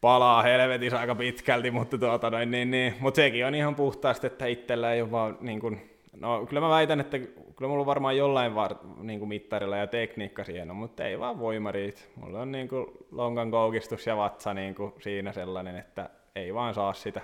palaa 0.00 0.42
helvetissä 0.42 0.98
aika 0.98 1.14
pitkälti, 1.14 1.70
mutta, 1.70 1.98
tuota, 1.98 2.30
noin, 2.30 2.50
niin, 2.50 2.70
niin. 2.70 2.94
mutta 3.00 3.16
sekin 3.16 3.46
on 3.46 3.54
ihan 3.54 3.74
puhtaasti, 3.74 4.26
että 4.26 4.46
itsellä 4.46 4.92
ei 4.92 5.02
ole 5.02 5.10
vaan 5.10 5.38
niin 5.40 5.60
kuin, 5.60 5.90
no 6.16 6.46
kyllä 6.46 6.60
mä 6.60 6.68
väitän, 6.68 7.00
että 7.00 7.18
kyllä 7.18 7.68
mulla 7.68 7.80
on 7.80 7.86
varmaan 7.86 8.16
jollain 8.16 8.54
var, 8.54 8.74
niin 9.00 9.18
kuin 9.18 9.28
mittarilla 9.28 9.76
ja 9.76 9.86
tekniikka 9.86 10.44
siihen, 10.44 10.70
on, 10.70 10.76
mutta 10.76 11.04
ei 11.04 11.18
vaan 11.18 11.38
voima 11.38 11.72
riitä. 11.72 12.00
Mulla 12.16 12.40
on 12.40 12.52
niin 12.52 12.68
kuin 12.68 12.86
lonkan 13.10 13.50
koukistus 13.50 14.06
ja 14.06 14.16
vatsa 14.16 14.54
niin 14.54 14.74
kuin 14.74 14.92
siinä 15.00 15.32
sellainen, 15.32 15.76
että 15.76 16.10
ei 16.36 16.54
vaan 16.54 16.74
saa 16.74 16.94
sitä 16.94 17.20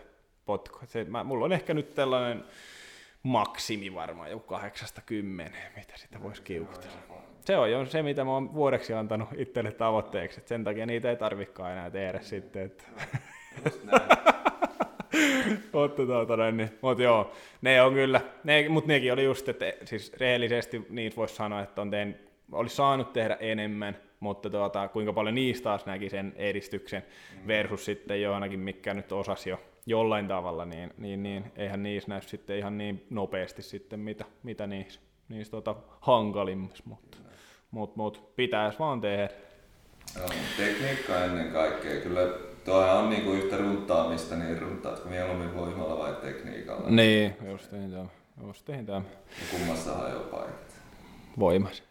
potkua. 0.47 0.83
Se, 0.87 1.05
mä, 1.05 1.25
mulla 1.25 1.45
on 1.45 1.53
ehkä 1.53 1.75
nyt 1.75 1.95
tällainen 1.95 2.45
maksimi 3.23 3.95
varmaan 3.95 4.31
joku 4.31 4.47
kahdeksasta 4.47 5.01
kymmeneen, 5.07 5.73
mitä 5.77 5.93
sitä 5.97 6.23
voisi 6.23 6.43
kiukutella. 6.43 6.97
Se 7.45 7.57
on 7.57 7.71
jo 7.71 7.87
se, 7.87 8.03
mitä 8.03 8.25
mä 8.25 8.31
oon 8.31 8.55
vuodeksi 8.55 8.95
antanut 8.95 9.29
itselle 9.37 9.73
tavoitteeksi, 9.73 10.41
että 10.41 10.49
sen 10.49 10.65
takia 10.65 10.87
niitä 10.87 11.11
ei 11.11 11.17
tarvikaan 11.17 11.73
enää 11.73 11.91
tehdä 11.91 12.21
sitten. 12.21 12.63
Että. 12.63 12.85
Mutta, 15.73 15.97
tuota, 16.27 16.51
niin, 16.51 16.71
mutta 16.81 17.03
joo, 17.03 17.33
ne 17.63 17.83
on 17.83 17.95
kyllä, 17.95 18.21
ne, 18.45 18.69
mutta 18.69 18.89
nekin 18.89 19.13
oli 19.13 19.25
just, 19.25 19.49
että 19.49 19.73
siis 19.85 20.13
rehellisesti 20.13 20.87
niitä 20.89 21.17
voisi 21.17 21.35
sanoa, 21.35 21.61
että 21.63 21.83
on 21.83 21.91
tein, 21.91 22.17
olisi 22.53 22.77
saanut 22.77 23.13
tehdä 23.13 23.37
enemmän, 23.41 23.97
mutta 24.21 24.51
tuota, 24.51 24.89
kuinka 24.89 25.13
paljon 25.13 25.35
niistä 25.35 25.65
taas 25.65 25.87
näki 25.87 26.11
sen 26.11 26.33
edistyksen 26.37 27.03
versus 27.47 27.85
sitten 27.85 28.23
jo 28.23 28.35
ainakin 28.35 28.61
mikä 28.61 28.95
nyt 28.95 29.13
osasi 29.13 29.51
jo 29.51 29.61
jollain 29.87 30.29
tavalla, 30.29 30.65
niin, 30.65 30.95
niin, 30.99 31.23
niin 31.23 31.53
eihän 31.57 31.83
niissä 31.83 32.09
näy 32.09 32.23
sitten 32.23 32.59
ihan 32.59 32.79
niin 32.79 33.07
nopeasti 33.11 33.63
sitten, 33.63 34.01
mitä, 34.01 34.25
mitä 34.43 34.67
niissä, 34.67 35.01
niissä 35.29 35.51
tota, 35.51 35.77
hankalimmissa, 36.01 36.85
mutta 36.87 37.19
mut, 37.71 37.97
mut, 37.97 38.37
pitäisi 38.37 38.79
vaan 38.79 39.01
tehdä. 39.01 39.29
Joo, 40.19 40.29
tekniikka 40.57 41.25
ennen 41.25 41.53
kaikkea. 41.53 42.01
Kyllä 42.01 42.21
tuohan 42.65 42.97
on 42.97 43.11
niinku 43.11 43.33
yhtä 43.33 43.57
runtaamista, 43.57 44.37
niin 44.37 44.59
runtaatko 44.59 45.09
mieluummin 45.09 45.57
voimalla 45.57 45.99
vai 45.99 46.15
tekniikalla? 46.15 46.91
Niin, 46.91 47.37
just 47.51 47.73
niin 47.73 47.91
tämä. 47.91 48.07
Just 48.47 48.67
tämä. 48.87 49.03
Kummassahan 49.51 50.11
jo 50.11 50.21
paikat. 50.31 50.75
voimas. 51.39 51.83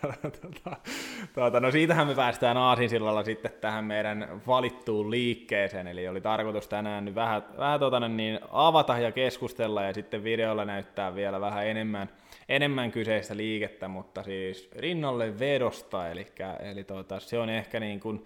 Tuota, 1.34 1.60
no 1.60 1.70
siitähän 1.70 2.06
me 2.06 2.14
päästään 2.14 2.56
Aasinsillalla 2.56 3.24
sitten 3.24 3.52
tähän 3.60 3.84
meidän 3.84 4.42
valittuun 4.46 5.10
liikkeeseen, 5.10 5.86
eli 5.86 6.08
oli 6.08 6.20
tarkoitus 6.20 6.68
tänään 6.68 7.04
nyt 7.04 7.14
vähän, 7.14 7.44
vähän 7.58 7.80
tuota, 7.80 8.08
niin 8.08 8.38
avata 8.50 8.98
ja 8.98 9.12
keskustella 9.12 9.82
ja 9.82 9.94
sitten 9.94 10.24
videolla 10.24 10.64
näyttää 10.64 11.14
vielä 11.14 11.40
vähän 11.40 11.66
enemmän, 11.66 12.08
enemmän 12.48 12.92
kyseistä 12.92 13.36
liikettä, 13.36 13.88
mutta 13.88 14.22
siis 14.22 14.70
rinnalle 14.76 15.38
vedosta, 15.38 16.08
eli, 16.08 16.26
eli 16.60 16.84
tuota, 16.84 17.20
se 17.20 17.38
on 17.38 17.50
ehkä 17.50 17.80
niin 17.80 18.00
kuin, 18.00 18.24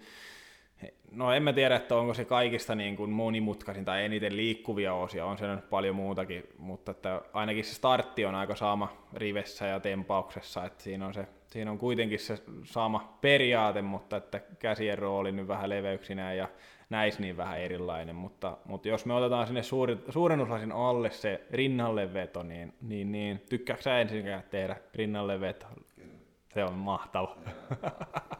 No 1.11 1.31
en 1.31 1.43
mä 1.43 1.53
tiedä, 1.53 1.75
että 1.75 1.95
onko 1.95 2.13
se 2.13 2.25
kaikista 2.25 2.75
niin 2.75 2.95
kuin 2.95 3.09
monimutkaisin 3.09 3.85
tai 3.85 4.05
eniten 4.05 4.37
liikkuvia 4.37 4.93
osia, 4.93 5.25
on 5.25 5.37
se 5.37 5.47
nyt 5.47 5.69
paljon 5.69 5.95
muutakin, 5.95 6.43
mutta 6.57 6.91
että 6.91 7.21
ainakin 7.33 7.63
se 7.63 7.73
startti 7.73 8.25
on 8.25 8.35
aika 8.35 8.55
sama 8.55 9.07
rivessä 9.13 9.65
ja 9.65 9.79
tempauksessa, 9.79 10.65
että 10.65 10.83
siinä 10.83 11.05
on, 11.05 11.13
se, 11.13 11.27
siinä 11.47 11.71
on 11.71 11.77
kuitenkin 11.77 12.19
se 12.19 12.37
sama 12.63 13.17
periaate, 13.21 13.81
mutta 13.81 14.17
että 14.17 14.39
käsien 14.59 14.97
rooli 14.97 15.31
nyt 15.31 15.47
vähän 15.47 15.69
leveyksinä 15.69 16.33
ja 16.33 16.47
näis 16.89 17.19
niin 17.19 17.37
vähän 17.37 17.59
erilainen, 17.59 18.15
mutta, 18.15 18.57
mutta 18.65 18.87
jos 18.87 19.05
me 19.05 19.13
otetaan 19.13 19.47
sinne 19.47 19.63
suuri, 19.63 19.97
suurennuslasin 20.09 20.71
alle 20.71 21.09
se 21.11 21.41
rinnalle 21.51 22.13
veto, 22.13 22.43
niin, 22.43 22.73
niin, 22.81 23.11
niin 23.11 23.41
tykkääkö 23.49 23.81
sä 23.81 23.99
ensinnäkään 23.99 24.43
tehdä 24.49 24.75
rinnalle 24.93 25.39
veto? 25.39 25.65
Se 26.53 26.63
on 26.63 26.73
mahtava. 26.73 27.37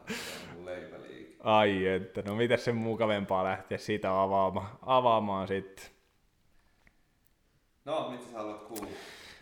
Se 0.08 0.50
on 0.50 0.56
mun 0.56 0.66
leipäliike. 0.66 1.27
Ai 1.44 1.88
että, 1.88 2.22
no 2.26 2.36
miten 2.36 2.60
sen 2.60 2.76
mukavempaa 2.76 3.44
lähteä 3.44 3.78
siitä 3.78 4.22
avaamaan, 4.22 4.68
avaamaan 4.82 5.48
sitten. 5.48 5.86
No, 7.86 8.10
mitä 8.12 8.24
sä 8.32 8.38
haluat 8.38 8.62
kuulla? 8.64 8.88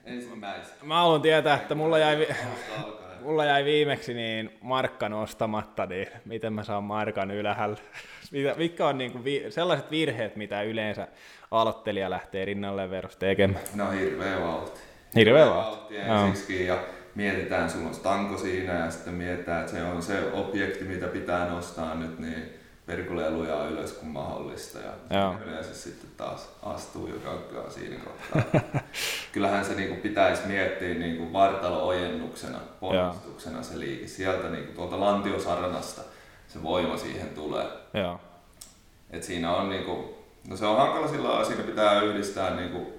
Ensimmäisenä. 0.05 0.75
Mä 0.83 0.95
haluan 0.95 1.21
tietää, 1.21 1.55
että 1.55 1.75
mulla 1.75 1.97
jäi, 1.97 2.27
mulla 3.23 3.45
jäi 3.45 3.65
viimeksi 3.65 4.13
niin 4.13 4.57
Markka 4.61 5.09
nostamatta, 5.09 5.85
niin 5.85 6.07
miten 6.25 6.53
mä 6.53 6.63
saan 6.63 6.83
Markan 6.83 7.31
ylhäällä? 7.31 7.77
Mitä- 8.31 8.53
Mitkä 8.57 8.87
on 8.87 8.97
niinku 8.97 9.23
vi- 9.23 9.45
sellaiset 9.51 9.91
virheet, 9.91 10.35
mitä 10.35 10.61
yleensä 10.61 11.07
aloittelija 11.51 12.09
lähtee 12.09 12.45
rinnalle 12.45 12.89
verosta 12.89 13.19
tekemään? 13.19 13.63
No 13.75 13.91
hirveä 13.91 14.41
vauhti. 14.41 14.79
Hirveä 15.15 15.45
vauhti, 15.49 15.97
ensiksikin 15.97 16.67
ja 16.67 16.77
mietitään, 17.15 17.69
sulla 17.69 17.89
on 17.89 17.95
tanko 17.95 18.37
siinä 18.37 18.73
ja 18.73 18.91
sitten 18.91 19.13
mietitään, 19.13 19.59
että 19.61 19.71
se 19.71 19.83
on 19.83 20.01
se 20.01 20.31
objekti, 20.33 20.83
mitä 20.83 21.07
pitää 21.07 21.49
nostaa 21.49 21.95
nyt, 21.95 22.19
niin 22.19 22.53
perkulee 22.85 23.29
lujaa 23.31 23.67
ylös 23.67 23.91
kuin 23.91 24.09
mahdollista 24.09 24.79
ja 24.79 25.19
Joo. 25.19 25.35
yleensä 25.45 25.73
sitten 25.75 26.09
taas 26.17 26.49
astuu 26.63 27.07
jo 27.07 27.15
kakkaa 27.15 27.69
siinä 27.69 27.95
kohtaa. 27.95 28.61
Kyllähän 29.31 29.65
se 29.65 29.75
niinku 29.75 29.95
pitäisi 29.95 30.47
miettiä 30.47 30.93
niinku 30.93 31.33
vartalo-ojennuksena, 31.33 32.57
ponnistuksena 32.79 33.63
se 33.63 33.79
liike. 33.79 34.07
Sieltä 34.07 34.49
niinku 34.49 34.73
tuolta 34.73 34.99
lantiosaranasta 34.99 36.01
se 36.47 36.63
voima 36.63 36.97
siihen 36.97 37.29
tulee. 37.29 37.65
Joo, 37.93 38.19
Et 39.09 39.23
siinä 39.23 39.55
on 39.55 39.69
niinku, 39.69 40.15
no 40.47 40.57
se 40.57 40.65
on 40.65 40.77
hankala 40.77 41.07
sillä 41.07 41.29
lailla, 41.29 41.45
siinä 41.45 41.63
pitää 41.63 42.01
yhdistää 42.01 42.55
niinku 42.55 42.93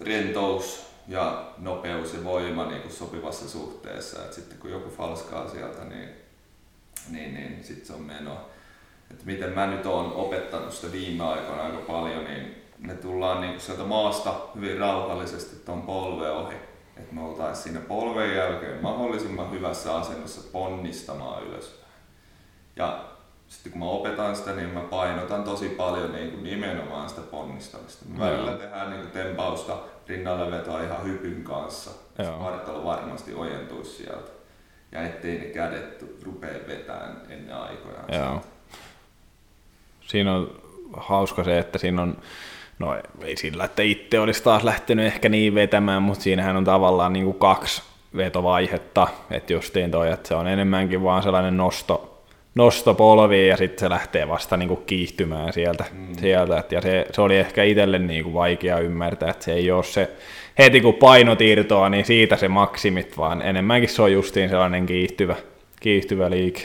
rentous 0.00 0.89
ja 1.10 1.44
nopeus 1.58 2.14
ja 2.14 2.24
voima 2.24 2.66
niinku 2.66 2.90
sopivassa 2.90 3.48
suhteessa. 3.48 4.24
Et 4.24 4.32
sitten 4.32 4.58
kun 4.58 4.70
joku 4.70 4.90
falskaa 4.90 5.48
sieltä, 5.48 5.84
niin, 5.84 6.08
niin, 7.08 7.34
niin 7.34 7.64
sitten 7.64 7.86
se 7.86 7.92
on 7.92 8.02
menoa. 8.02 8.48
Et 9.10 9.24
miten 9.24 9.52
mä 9.52 9.66
nyt 9.66 9.86
oon 9.86 10.12
opettanut 10.12 10.72
sitä 10.72 10.92
viime 10.92 11.24
aikoina 11.24 11.62
aika 11.62 11.78
paljon, 11.78 12.24
niin 12.24 12.62
me 12.78 12.94
tullaan 12.94 13.40
niinku 13.40 13.60
sieltä 13.60 13.82
maasta 13.82 14.34
hyvin 14.54 14.78
rauhallisesti 14.78 15.56
tuon 15.56 15.82
polven 15.82 16.32
ohi. 16.32 16.54
Että 16.96 17.14
me 17.14 17.22
oltaisiin 17.22 17.62
siinä 17.62 17.80
polven 17.80 18.36
jälkeen 18.36 18.82
mahdollisimman 18.82 19.50
hyvässä 19.50 19.96
asennossa 19.96 20.40
ponnistamaan 20.52 21.42
ylöspäin. 21.42 21.92
Ja 22.76 23.04
sitten 23.48 23.72
kun 23.72 23.78
mä 23.80 23.86
opetan 23.86 24.36
sitä, 24.36 24.52
niin 24.52 24.68
mä 24.68 24.80
painotan 24.80 25.44
tosi 25.44 25.68
paljon 25.68 26.12
niin 26.12 26.30
kuin 26.30 26.42
nimenomaan 26.42 27.08
sitä 27.08 27.20
ponnistamista. 27.20 28.04
Joo. 28.08 28.26
välillä 28.26 28.52
tehdään 28.52 28.90
niin 28.90 29.00
kuin 29.00 29.12
tempausta 29.12 29.78
rinnalle 30.10 30.50
vetoa 30.50 30.82
ihan 30.82 31.04
hypyn 31.04 31.44
kanssa. 31.44 31.90
vartalo 32.18 32.84
varmasti 32.84 33.34
ojentuisi 33.34 33.90
sieltä. 33.90 34.30
Ja 34.92 35.02
ettei 35.02 35.38
ne 35.38 35.44
kädet 35.44 36.04
rupee 36.22 36.64
vetämään 36.68 37.16
ennen 37.28 37.56
aikojaan. 37.56 38.04
joo. 38.14 38.42
Siinä 40.00 40.34
on 40.34 40.60
hauska 40.96 41.44
se, 41.44 41.58
että 41.58 41.78
siinä 41.78 42.02
on, 42.02 42.18
no 42.78 42.96
ei 43.22 43.36
sillä, 43.36 43.64
että 43.64 43.82
itse 43.82 44.20
olisi 44.20 44.42
taas 44.42 44.64
lähtenyt 44.64 45.06
ehkä 45.06 45.28
niin 45.28 45.54
vetämään, 45.54 46.02
mutta 46.02 46.22
siinähän 46.22 46.56
on 46.56 46.64
tavallaan 46.64 47.12
niin 47.12 47.24
kuin 47.24 47.38
kaksi 47.38 47.82
vetovaihetta, 48.16 49.08
että 49.30 49.52
justiin 49.52 49.90
toi, 49.90 50.12
että 50.12 50.28
se 50.28 50.34
on 50.34 50.48
enemmänkin 50.48 51.02
vaan 51.02 51.22
sellainen 51.22 51.56
nosto, 51.56 52.09
nosto 52.54 52.94
polviin 52.94 53.48
ja 53.48 53.56
sitten 53.56 53.78
se 53.78 53.90
lähtee 53.90 54.28
vasta 54.28 54.56
niin 54.56 54.68
kuin 54.68 54.82
kiihtymään 54.86 55.52
sieltä. 55.52 55.84
Mm. 55.92 56.14
sieltä 56.16 56.58
et, 56.58 56.72
ja 56.72 56.80
se, 56.80 57.06
se, 57.12 57.20
oli 57.20 57.38
ehkä 57.38 57.64
itselle 57.64 57.98
niin 57.98 58.24
kuin 58.24 58.34
vaikea 58.34 58.78
ymmärtää, 58.78 59.30
että 59.30 59.44
se 59.44 59.52
ei 59.52 59.70
ole 59.70 59.84
se 59.84 60.10
heti 60.58 60.80
kun 60.80 60.94
painot 60.94 61.40
irtoaa, 61.40 61.88
niin 61.88 62.04
siitä 62.04 62.36
se 62.36 62.48
maksimit, 62.48 63.16
vaan 63.16 63.42
enemmänkin 63.42 63.88
se 63.88 64.02
on 64.02 64.12
justiin 64.12 64.48
sellainen 64.48 64.86
kiihtyvä, 64.86 65.36
kiihtyvä 65.80 66.30
liike. 66.30 66.60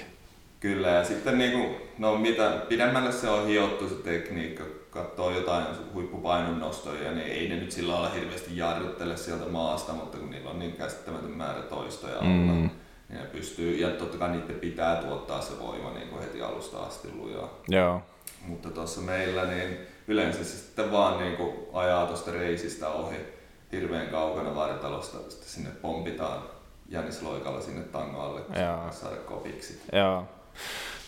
Kyllä, 0.60 0.88
ja 0.88 1.04
sitten 1.04 1.38
niinku, 1.38 1.76
no 1.98 2.16
mitä 2.16 2.52
pidemmälle 2.70 3.12
se 3.12 3.30
on 3.30 3.48
hiottu 3.48 3.90
se 3.90 3.96
tekniikka, 3.96 4.64
katsoo 4.90 5.32
jotain 5.32 5.66
huippupainonnostoja, 5.94 7.12
niin 7.12 7.28
ei 7.28 7.50
ne 7.50 7.56
nyt 7.56 7.72
sillä 7.72 7.94
lailla 7.94 8.10
hirveästi 8.10 8.58
jarruttele 8.58 9.18
sieltä 9.18 9.46
maasta, 9.46 9.94
mutta 9.94 10.18
kun 10.18 10.30
niillä 10.30 10.50
on 10.50 10.60
niin 10.60 10.72
käsittämätön 10.72 11.32
määrä 11.32 11.62
toistoja 11.62 12.20
alla, 12.20 12.54
Mm. 12.54 12.70
Ne 13.16 13.26
pystyy, 13.26 13.76
ja 13.76 13.90
totta 13.90 14.18
kai 14.18 14.30
niiden 14.30 14.60
pitää 14.60 14.96
tuottaa 14.96 15.42
se 15.42 15.60
voima 15.60 15.94
niin 15.94 16.08
kuin 16.08 16.22
heti 16.22 16.42
alusta 16.42 16.78
asti 16.84 17.08
lujaa. 17.16 17.50
Joo, 17.68 18.02
Mutta 18.48 18.70
tuossa 18.70 19.02
meillä 19.02 19.46
niin 19.46 19.78
yleensä 20.08 20.44
se 20.44 20.58
sitten 20.58 20.92
vaan 20.92 21.20
niin 21.20 21.38
kuin 21.38 21.56
ajaa 21.74 22.06
tuosta 22.06 22.32
reisistä 22.32 22.90
ohi 22.90 23.16
hirveän 23.72 24.08
kaukana 24.08 24.56
vartalosta, 24.56 25.18
sitten 25.18 25.50
sinne 25.50 25.70
pompitaan 25.82 26.44
jänisloikalla 26.90 27.62
sinne 27.62 27.82
tangoalle, 27.82 28.42
kun 28.42 28.56
Joo. 28.56 28.92
saada 28.92 29.16
kopiksi. 29.16 29.82
Joo. 29.94 30.26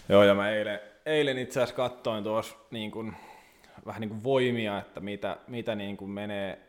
Joo, 0.10 0.24
ja 0.24 0.36
mä 0.36 0.50
eilen, 0.50 0.80
eilen 1.06 1.38
itse 1.38 1.60
asiassa 1.60 1.76
katsoin 1.76 2.24
tuossa 2.24 2.56
niin 2.72 2.92
kuin, 2.92 3.16
vähän 3.86 4.02
niin 4.02 4.10
kuin 4.10 4.24
voimia, 4.24 4.80
että 4.80 5.00
mitä, 5.00 5.38
mitä 5.48 5.76
niin 5.76 5.98
kuin 5.98 6.12
menee, 6.12 6.60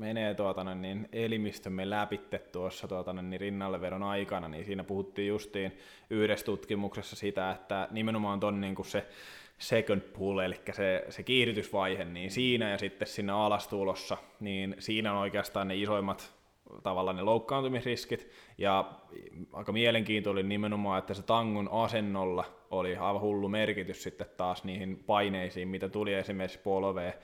menee 0.00 0.34
tuota, 0.34 0.74
niin 0.74 1.08
elimistömme 1.12 1.90
läpitte 1.90 2.38
tuossa 2.38 2.88
tuota, 2.88 3.12
niin 3.12 3.40
rinnallevedon 3.40 4.02
aikana, 4.02 4.48
niin 4.48 4.64
siinä 4.64 4.84
puhuttiin 4.84 5.28
justiin 5.28 5.78
yhdessä 6.10 6.46
tutkimuksessa 6.46 7.16
sitä, 7.16 7.50
että 7.50 7.88
nimenomaan 7.90 8.40
ton 8.40 8.60
niin 8.60 8.74
kuin 8.74 8.86
se 8.86 9.06
second 9.58 10.00
pull, 10.00 10.38
eli 10.38 10.60
se, 10.72 11.04
se 11.08 11.22
kiihdytysvaihe, 11.22 12.04
niin 12.04 12.30
siinä 12.30 12.70
ja 12.70 12.78
sitten 12.78 13.08
siinä 13.08 13.36
alastulossa, 13.36 14.16
niin 14.40 14.76
siinä 14.78 15.12
on 15.12 15.18
oikeastaan 15.18 15.68
ne 15.68 15.76
isoimmat 15.76 16.32
tavallaan 16.82 17.16
ne 17.16 17.22
loukkaantumisriskit, 17.22 18.30
ja 18.58 18.92
aika 19.52 19.72
mielenkiintoinen 19.72 20.48
nimenomaan, 20.48 20.98
että 20.98 21.14
se 21.14 21.22
tangon 21.22 21.68
asennolla 21.72 22.44
oli 22.70 22.96
aivan 22.96 23.20
hullu 23.20 23.48
merkitys 23.48 24.02
sitten 24.02 24.26
taas 24.36 24.64
niihin 24.64 25.04
paineisiin, 25.06 25.68
mitä 25.68 25.88
tuli 25.88 26.14
esimerkiksi 26.14 26.58
polveen, 26.58 27.14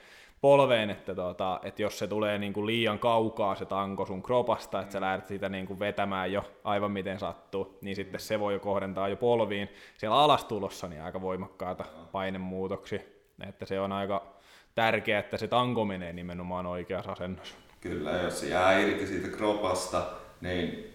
polveen 0.41 0.89
että, 0.89 1.15
tota, 1.15 1.59
että 1.63 1.81
jos 1.81 1.99
se 1.99 2.07
tulee 2.07 2.37
niin 2.37 2.53
kuin 2.53 2.65
liian 2.65 2.99
kaukaa 2.99 3.55
se 3.55 3.65
tanko 3.65 4.05
sun 4.05 4.23
kropasta, 4.23 4.81
että 4.81 4.93
sä 4.93 5.01
lähdet 5.01 5.27
sitä 5.27 5.49
niin 5.49 5.65
kuin 5.67 5.79
vetämään 5.79 6.31
jo 6.31 6.51
aivan 6.63 6.91
miten 6.91 7.19
sattuu, 7.19 7.77
niin 7.81 7.95
sitten 7.95 8.19
se 8.19 8.39
voi 8.39 8.53
jo 8.53 8.59
kohdentaa 8.59 9.07
jo 9.07 9.15
polviin 9.15 9.69
siellä 9.97 10.17
alastulossa 10.17 10.87
niin 10.87 11.01
aika 11.01 11.21
voimakkaata 11.21 11.85
painemuutoksia, 12.11 12.99
että 13.47 13.65
se 13.65 13.79
on 13.79 13.91
aika 13.91 14.37
tärkeää, 14.75 15.19
että 15.19 15.37
se 15.37 15.47
tanko 15.47 15.85
menee 15.85 16.13
nimenomaan 16.13 16.65
oikeassa 16.65 17.11
asennossa. 17.11 17.55
Kyllä, 17.81 18.11
jos 18.11 18.39
se 18.39 18.47
jää 18.47 18.79
irti 18.79 19.07
siitä 19.07 19.27
kropasta, 19.27 20.05
niin 20.41 20.93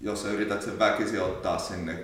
jos 0.00 0.22
sä 0.22 0.28
yrität 0.28 0.62
sen 0.62 0.78
väkisin 0.78 1.22
ottaa 1.22 1.58
sinne 1.58 1.98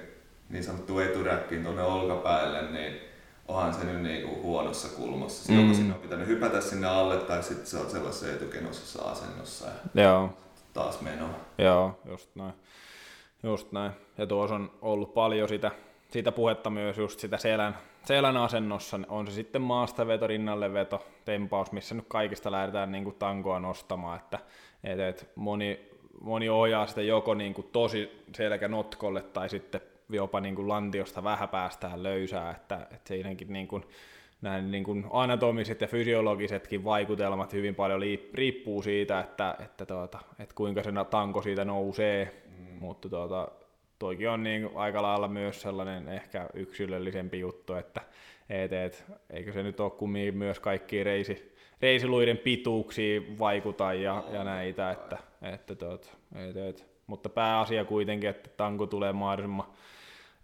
niin 0.49 0.65
sanottu 0.65 0.99
eturäkkiin 0.99 1.63
tuonne 1.63 1.83
olkapäälle, 1.83 2.71
niin 2.71 3.10
onhan 3.51 3.75
se 3.75 3.85
nyt 3.85 4.03
niinku 4.03 4.43
huonossa 4.43 4.89
kulmassa. 4.97 5.53
Mm. 5.53 5.61
Joko 5.61 5.75
sinne 5.75 5.95
on 5.95 6.01
pitänyt 6.01 6.27
hypätä 6.27 6.61
sinne 6.61 6.87
alle 6.87 7.17
tai 7.17 7.43
sitten 7.43 7.67
se 7.67 7.79
on 7.79 7.91
sellaisessa 7.91 8.33
etukenosessa 8.33 9.03
asennossa 9.03 9.67
ja 9.95 10.03
Joo, 10.03 10.31
taas 10.73 11.01
menoa. 11.01 11.35
Joo, 11.59 12.01
just 12.05 12.31
näin. 12.35 12.53
Just 13.43 13.73
näin. 13.73 13.93
Ja 14.19 14.27
tuossa 14.27 14.55
on 14.55 14.71
ollut 14.83 15.15
paljon 15.15 15.49
sitä, 15.49 15.71
sitä 16.09 16.33
puhetta 16.33 16.71
myös 16.71 16.99
just 16.99 17.21
sitä 17.21 17.37
selän, 17.37 17.77
selän 18.05 18.37
asennossa. 18.37 19.01
On 19.09 19.27
se 19.27 19.33
sitten 19.33 19.63
maastaveto, 19.63 20.27
rinnalleveto, 20.27 21.07
tempaus, 21.25 21.73
missä 21.73 21.95
nyt 21.95 22.05
kaikista 22.09 22.51
lähdetään 22.51 22.93
niin 22.93 23.05
kuin 23.05 23.17
tankoa 23.19 23.59
nostamaan. 23.59 24.19
Että, 24.19 24.39
et, 24.85 25.01
et 25.01 25.31
moni, 25.37 25.91
moni 26.21 26.49
ohjaa 26.49 26.87
sitä 26.87 27.03
joko 27.03 27.35
niin 27.35 27.55
kuin 27.55 27.69
tosi 27.73 28.25
selkänotkolle 28.35 29.23
tai 29.23 29.49
sitten 29.49 29.81
jopa 30.13 30.41
niin 30.41 30.55
kuin 30.55 30.69
lantiosta 30.69 31.25
vähän 31.25 31.49
päästään 31.49 32.03
löysää. 32.03 32.51
Että, 32.51 32.87
että 32.91 33.09
siinäkin 33.09 33.53
niin 33.53 33.69
kuin, 33.69 33.85
näin 34.43 34.71
niin 34.71 34.85
kuin 34.85 35.05
anatomiset 35.11 35.81
ja 35.81 35.87
fysiologisetkin 35.87 36.85
vaikutelmat 36.85 37.53
hyvin 37.53 37.75
paljon 37.75 38.03
riippuu 38.35 38.83
siitä, 38.83 39.21
että, 39.21 39.57
että, 39.65 39.87
tuota, 39.87 40.19
että 40.39 40.55
kuinka 40.55 40.83
se 40.83 40.91
tanko 41.11 41.43
siitä 41.43 41.65
nousee, 41.65 42.43
mm. 42.59 42.79
mutta 42.81 43.09
tuota, 43.09 43.49
toikin 43.99 44.31
on 44.31 44.43
niin 44.43 44.71
aika 44.75 45.03
lailla 45.03 45.29
myös 45.29 45.63
sellainen 45.63 46.09
ehkä 46.09 46.47
yksilöllisempi 46.55 47.41
juttu, 47.41 47.75
että 47.75 48.01
et, 48.51 48.73
et, 48.73 49.05
eikö 49.31 49.53
se 49.53 49.63
nyt 49.63 49.81
ole 49.81 49.91
kumminkin 49.91 50.37
myös 50.37 50.61
kaikki 50.61 51.05
reisi, 51.05 51.50
reisiluiden 51.83 52.39
pituuksiin 52.39 53.39
vaikuta 53.39 53.95
ja, 53.95 54.25
ja 54.33 54.45
näitä, 54.45 54.91
että, 54.91 55.19
että 55.43 55.75
tuota, 55.75 56.09
et, 56.35 56.57
et. 56.57 56.87
mutta 57.07 57.29
pääasia 57.29 57.85
kuitenkin, 57.85 58.31
että 58.31 58.51
tanko 58.57 58.87
tulee 58.87 59.13
mahdollisimman 59.13 59.67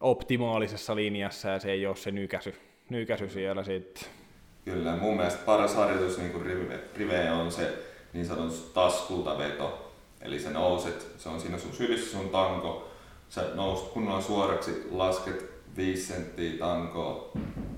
optimaalisessa 0.01 0.97
linjassa 0.97 1.49
ja 1.49 1.59
se 1.59 1.73
ei 1.73 1.87
ole 1.87 1.97
se 1.97 2.11
nykäsy, 2.11 2.55
nykäsy 2.91 3.29
siellä 3.29 3.65
sitten. 3.65 4.09
Kyllä, 4.65 4.97
mun 4.97 5.17
mielestä 5.17 5.45
paras 5.47 5.75
harjoitus 5.75 6.19
niin 6.19 6.45
rive, 6.45 6.81
riveen 6.97 7.33
on 7.33 7.53
se 7.53 7.79
niin 8.13 8.27
sanottu 8.27 8.71
taskulta 8.75 9.39
veto. 9.39 9.93
Eli 10.23 10.41
sä 10.41 10.51
nouset, 10.51 11.07
se 11.19 11.29
on 11.29 11.41
siinä 11.41 11.59
sun 11.59 11.73
sylissä 11.73 12.19
sun 12.19 12.29
tanko, 12.29 12.91
sä 13.29 13.43
nouset 13.55 13.89
kunnolla 13.89 14.21
suoraksi, 14.21 14.89
lasket 14.91 15.51
5 15.77 16.07
senttiä 16.07 16.59
tankoa 16.59 17.33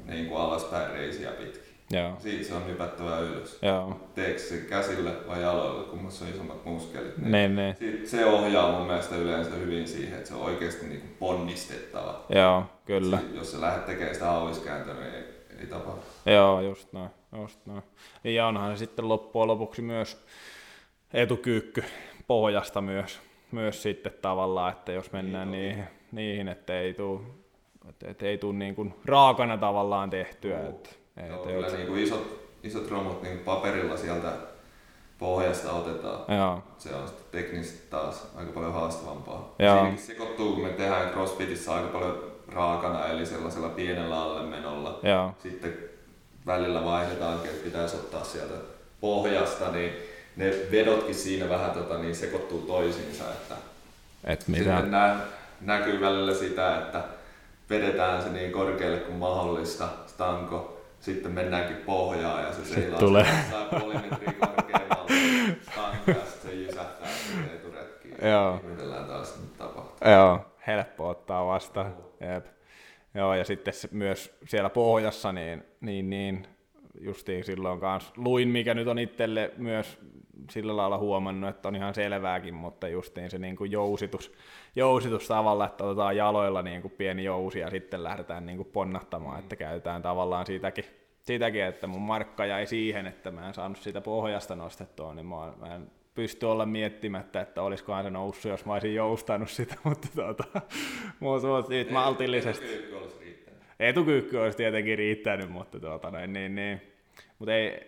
niin 0.07 0.27
kuin 0.27 0.41
alaspäin 0.41 0.93
reisiä 0.93 1.31
pitkin. 1.31 1.68
Joo. 1.91 2.17
Siitä 2.19 2.45
se 2.45 2.55
on 2.55 2.67
hypättävä 2.67 3.19
ylös. 3.19 3.59
Joo. 3.63 4.01
Teekö 4.15 4.39
se 4.39 4.57
käsillä 4.57 5.11
vai 5.29 5.43
jaloilla, 5.43 5.83
kummassa 5.83 6.25
on 6.25 6.31
isommat 6.31 6.65
muskelit. 6.65 7.19
Niin 7.19 7.31
Ne, 7.33 7.49
ne. 7.49 7.77
sit 7.79 8.07
se 8.07 8.27
ohjaa 8.27 8.79
mun 8.79 8.87
mielestä 8.87 9.17
yleensä 9.17 9.51
hyvin 9.51 9.89
siihen, 9.89 10.19
että 10.19 10.29
se 10.29 10.35
on 10.35 10.43
oikeasti 10.43 10.87
niin 10.87 11.01
kuin 11.01 11.17
ponnistettava. 11.19 12.25
Joo, 12.29 12.65
kyllä. 12.85 13.19
Sit 13.19 13.35
Jos 13.35 13.53
sä 13.53 13.61
lähdet 13.61 13.87
tekemään 13.87 14.15
sitä 14.15 14.31
auiskääntöä, 14.31 14.95
niin 14.95 15.15
ei 15.61 15.67
tapahdu. 15.67 16.01
Joo, 16.27 16.61
just 16.61 16.93
noin. 16.93 17.11
Just 17.41 17.67
noin. 17.67 17.83
Ja 18.25 18.47
onhan 18.47 18.77
se 18.77 18.79
sitten 18.79 19.09
loppujen 19.09 19.49
lopuksi 19.49 19.83
myös 19.83 20.25
etukyykky 21.13 21.85
pohjasta 22.27 22.81
myös, 22.81 23.21
myös 23.53 23.83
sitten 23.83 24.13
tavallaan, 24.23 24.73
että 24.73 24.93
jos 24.93 25.13
mennään 25.13 25.51
niin, 25.51 25.69
niihin, 25.69 25.85
niihin, 26.13 26.49
että 26.49 26.81
ei 26.81 26.95
tule 26.95 27.21
että, 28.05 28.27
ei 28.27 28.39
tule 28.39 28.55
niin 28.55 28.75
kuin 28.75 28.95
raakana 29.05 29.57
tavallaan 29.59 30.11
tehtyä. 30.11 30.69
Että, 30.69 30.91
Joo, 31.27 31.37
että 31.37 31.49
kyllä 31.49 31.69
niin 31.69 31.87
kuin 31.87 32.03
isot, 32.03 32.51
isot 32.63 32.91
romut 32.91 33.23
niin 33.23 33.39
paperilla 33.39 33.97
sieltä 33.97 34.33
pohjasta 35.19 35.73
otetaan. 35.73 36.37
Joo. 36.37 36.63
Se 36.79 36.95
on 36.95 37.09
sitten 37.09 37.43
teknisesti 37.43 37.91
taas 37.91 38.27
aika 38.37 38.53
paljon 38.53 38.73
haastavampaa. 38.73 39.55
Joo. 39.59 39.75
Siinäkin 39.75 40.07
sekoittuu, 40.07 40.53
kun 40.55 40.65
me 40.65 40.69
tehdään 40.69 41.11
CrossFitissä 41.11 41.75
aika 41.75 41.89
paljon 41.89 42.33
raakana, 42.53 43.07
eli 43.07 43.27
sellaisella 43.27 43.69
pienellä 43.69 44.23
allemenolla. 44.23 45.01
Joo. 45.03 45.35
Sitten 45.43 45.79
välillä 46.47 46.85
vaihdetaan, 46.85 47.35
että 47.35 47.65
pitäisi 47.65 47.97
ottaa 47.97 48.25
sieltä 48.25 48.55
pohjasta, 49.01 49.71
niin 49.71 49.93
ne 50.37 50.55
vedotkin 50.71 51.15
siinä 51.15 51.49
vähän 51.49 51.71
tota, 51.71 51.99
niin 51.99 52.15
sekoittuu 52.15 52.59
toisiinsa. 52.61 53.25
Että 53.25 53.55
Et 54.25 54.49
mitä? 54.49 54.65
Sitten 54.65 54.91
nä- 54.91 55.17
näkyy 55.61 56.01
välillä 56.01 56.35
sitä, 56.35 56.79
että 56.79 57.05
vedetään 57.71 58.23
se 58.23 58.29
niin 58.29 58.53
korkealle 58.53 58.97
kuin 58.99 59.17
mahdollista, 59.17 59.89
stanko, 60.07 60.78
sitten 61.01 61.33
mennäänkin 61.33 61.77
pohjaan 61.77 62.43
ja 62.43 62.53
se 62.53 62.65
seilaa 62.65 62.99
tulee. 62.99 63.27
saa 63.51 63.65
puoli 63.65 63.95
metriä 63.95 64.33
ja 66.07 66.15
sitten 66.15 66.51
se 66.51 66.55
jysähtää 66.55 67.09
eturetkiin. 67.55 68.17
Joo. 68.23 68.61
Miten 68.63 68.89
taas 69.07 69.41
nyt 69.41 69.59
tapahtuu. 69.59 70.09
Joo, 70.11 70.41
helppo 70.67 71.09
ottaa 71.09 71.47
vastaan. 71.47 71.97
Jep. 72.21 72.47
Joo, 73.15 73.35
ja 73.35 73.45
sitten 73.45 73.75
myös 73.91 74.39
siellä 74.47 74.71
pohjassa, 74.71 75.33
niin, 75.33 75.65
niin, 75.81 76.11
niin 76.11 76.47
justiin 77.01 77.45
silloin 77.45 77.81
kanssa 77.81 78.13
luin, 78.17 78.49
mikä 78.49 78.75
nyt 78.75 78.89
on 78.89 78.99
itselle 78.99 79.51
myös 79.57 79.99
sillä 80.51 80.77
lailla 80.77 80.99
huomannut, 80.99 81.51
että 81.51 81.69
on 81.69 81.77
ihan 81.77 81.95
selvääkin, 81.95 82.55
mutta 82.55 82.89
justiin 82.89 83.31
se 83.31 83.39
niin 83.39 83.57
kuin 83.57 83.71
jousitus, 83.71 84.33
jousitus 84.77 85.29
tavalla, 85.29 85.67
että 85.67 85.85
otetaan 85.85 86.17
jaloilla 86.17 86.63
niin 86.63 86.83
kuin 86.83 86.95
pieni 86.99 87.25
jousi 87.25 87.59
ja 87.59 87.71
sitten 87.71 88.05
lähdetään 88.05 88.47
niin 88.47 88.57
kuin 88.57 88.69
ponnahtamaan, 88.73 89.39
että 89.39 89.57
käytetään 89.57 90.03
tavallaan 90.03 90.47
siitäkin, 90.47 90.85
siitäkin, 91.23 91.65
että 91.65 91.87
mun 91.87 92.03
markka 92.03 92.47
jäi 92.47 92.67
siihen, 92.67 93.07
että 93.07 93.31
mä 93.31 93.49
en 93.49 93.55
saanut 93.55 93.79
sitä 93.79 94.01
pohjasta 94.01 94.57
nostettua, 94.57 95.15
niin 95.15 95.27
mä, 95.27 95.53
mä 95.61 95.75
en 95.75 95.91
pysty 96.15 96.47
olla 96.47 96.67
miettimättä, 96.67 97.41
että 97.41 97.63
olisikohan 97.63 98.05
se 98.05 98.11
noussut, 98.11 98.51
jos 98.51 98.65
mä 98.65 98.73
olisin 98.73 98.95
joustanut 98.95 99.51
sitä, 99.51 99.75
mutta 99.85 100.09
tuota, 100.15 100.45
mutta, 101.21 101.49
mutta 101.49 101.73
nyt 101.73 101.91
maltillisesti. 101.91 102.67
Etukyykky 103.81 104.37
olisi 104.37 104.57
tietenkin 104.57 104.99
riittänyt, 104.99 105.51
mutta 105.51 105.81
tuota, 105.81 106.11
niin, 106.11 106.33
niin, 106.33 106.55
niin. 106.55 106.83
Mutta 107.39 107.55
ei, 107.55 107.81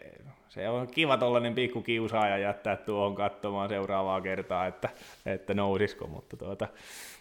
se 0.51 0.69
on 0.69 0.87
kiva 0.87 1.17
tollainen 1.17 1.55
pikku 1.55 1.83
kiusaaja 1.83 2.39
jättää 2.39 2.77
tuohon 2.77 3.15
katsomaan 3.15 3.69
seuraavaa 3.69 4.21
kertaa, 4.21 4.67
että, 4.67 4.89
että 5.27 5.55
nousisiko, 5.55 6.07
mutta 6.07 6.37
tuota, 6.37 6.69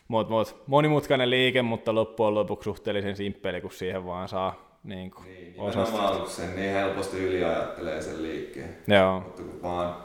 mut, 0.08 0.30
mut, 0.30 0.64
monimutkainen 0.68 1.30
liike, 1.30 1.62
mutta 1.62 1.96
loppujen 1.96 2.34
lopuksi 2.36 2.64
suhteellisen 2.64 3.16
simppeli, 3.16 3.62
kun 3.62 3.72
siihen 3.72 4.06
vaan 4.06 4.30
saa 4.30 4.80
niin 4.84 5.12
kuin 5.12 5.26
niin, 5.26 5.54
osasta. 5.58 6.26
sen 6.26 6.56
niin 6.56 6.74
helposti 6.74 7.18
yliajattelee 7.18 8.02
sen 8.02 8.24
liikkeen. 8.24 8.78
Joo. 8.88 9.20
Mutta 9.20 9.42
kun 9.42 9.62
vaan 9.62 9.96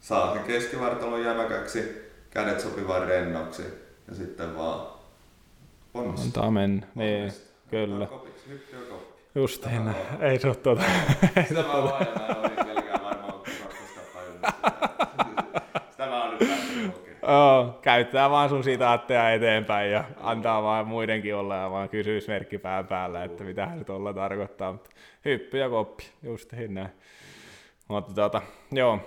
saa 0.00 0.34
sen 0.34 0.44
keskivartalon 0.44 1.24
jämäkäksi, 1.24 2.10
kädet 2.30 2.60
sopivan 2.60 3.06
rennoksi 3.06 3.62
ja 4.08 4.14
sitten 4.14 4.56
vaan 4.56 4.86
onnistuu. 5.94 6.26
Antaa 6.26 6.50
mennä, 6.50 6.86
niin, 6.94 7.32
kyllä. 7.70 8.06
Kopiksi, 8.06 8.50
Just 9.34 9.66
niin, 9.66 9.94
ei 10.20 10.38
se 10.38 10.46
ole 10.46 10.56
tuota. 10.56 10.82
Sitä 11.48 11.62
mä 11.62 11.72
ole 11.72 12.06
vieläkään 12.66 13.04
varmaan 13.04 13.42
Sitä 15.90 16.06
mä 16.06 16.24
oon 16.24 16.36
nyt 16.38 16.48
Oh, 17.22 17.80
käyttää 17.82 18.30
vaan 18.30 18.48
sun 18.48 18.64
sitaatteja 18.64 19.30
eteenpäin 19.30 19.92
ja 19.92 20.04
antaa 20.20 20.62
vaan 20.62 20.86
muidenkin 20.86 21.34
olla 21.34 21.56
ja 21.56 21.70
vaan 21.70 21.88
kysymysmerkki 21.88 22.58
pään 22.58 22.86
päällä, 22.86 23.24
että 23.24 23.44
mitä 23.44 23.66
hän 23.66 23.78
nyt 23.78 23.90
olla 23.90 24.14
tarkoittaa. 24.14 24.72
Mutta 24.72 24.90
hyppy 25.24 25.58
ja 25.58 25.68
koppi, 25.68 26.04
just 26.22 26.52
näin. 26.68 26.88
Mutta 27.88 28.14
tuota, 28.14 28.42
joo, 28.72 28.98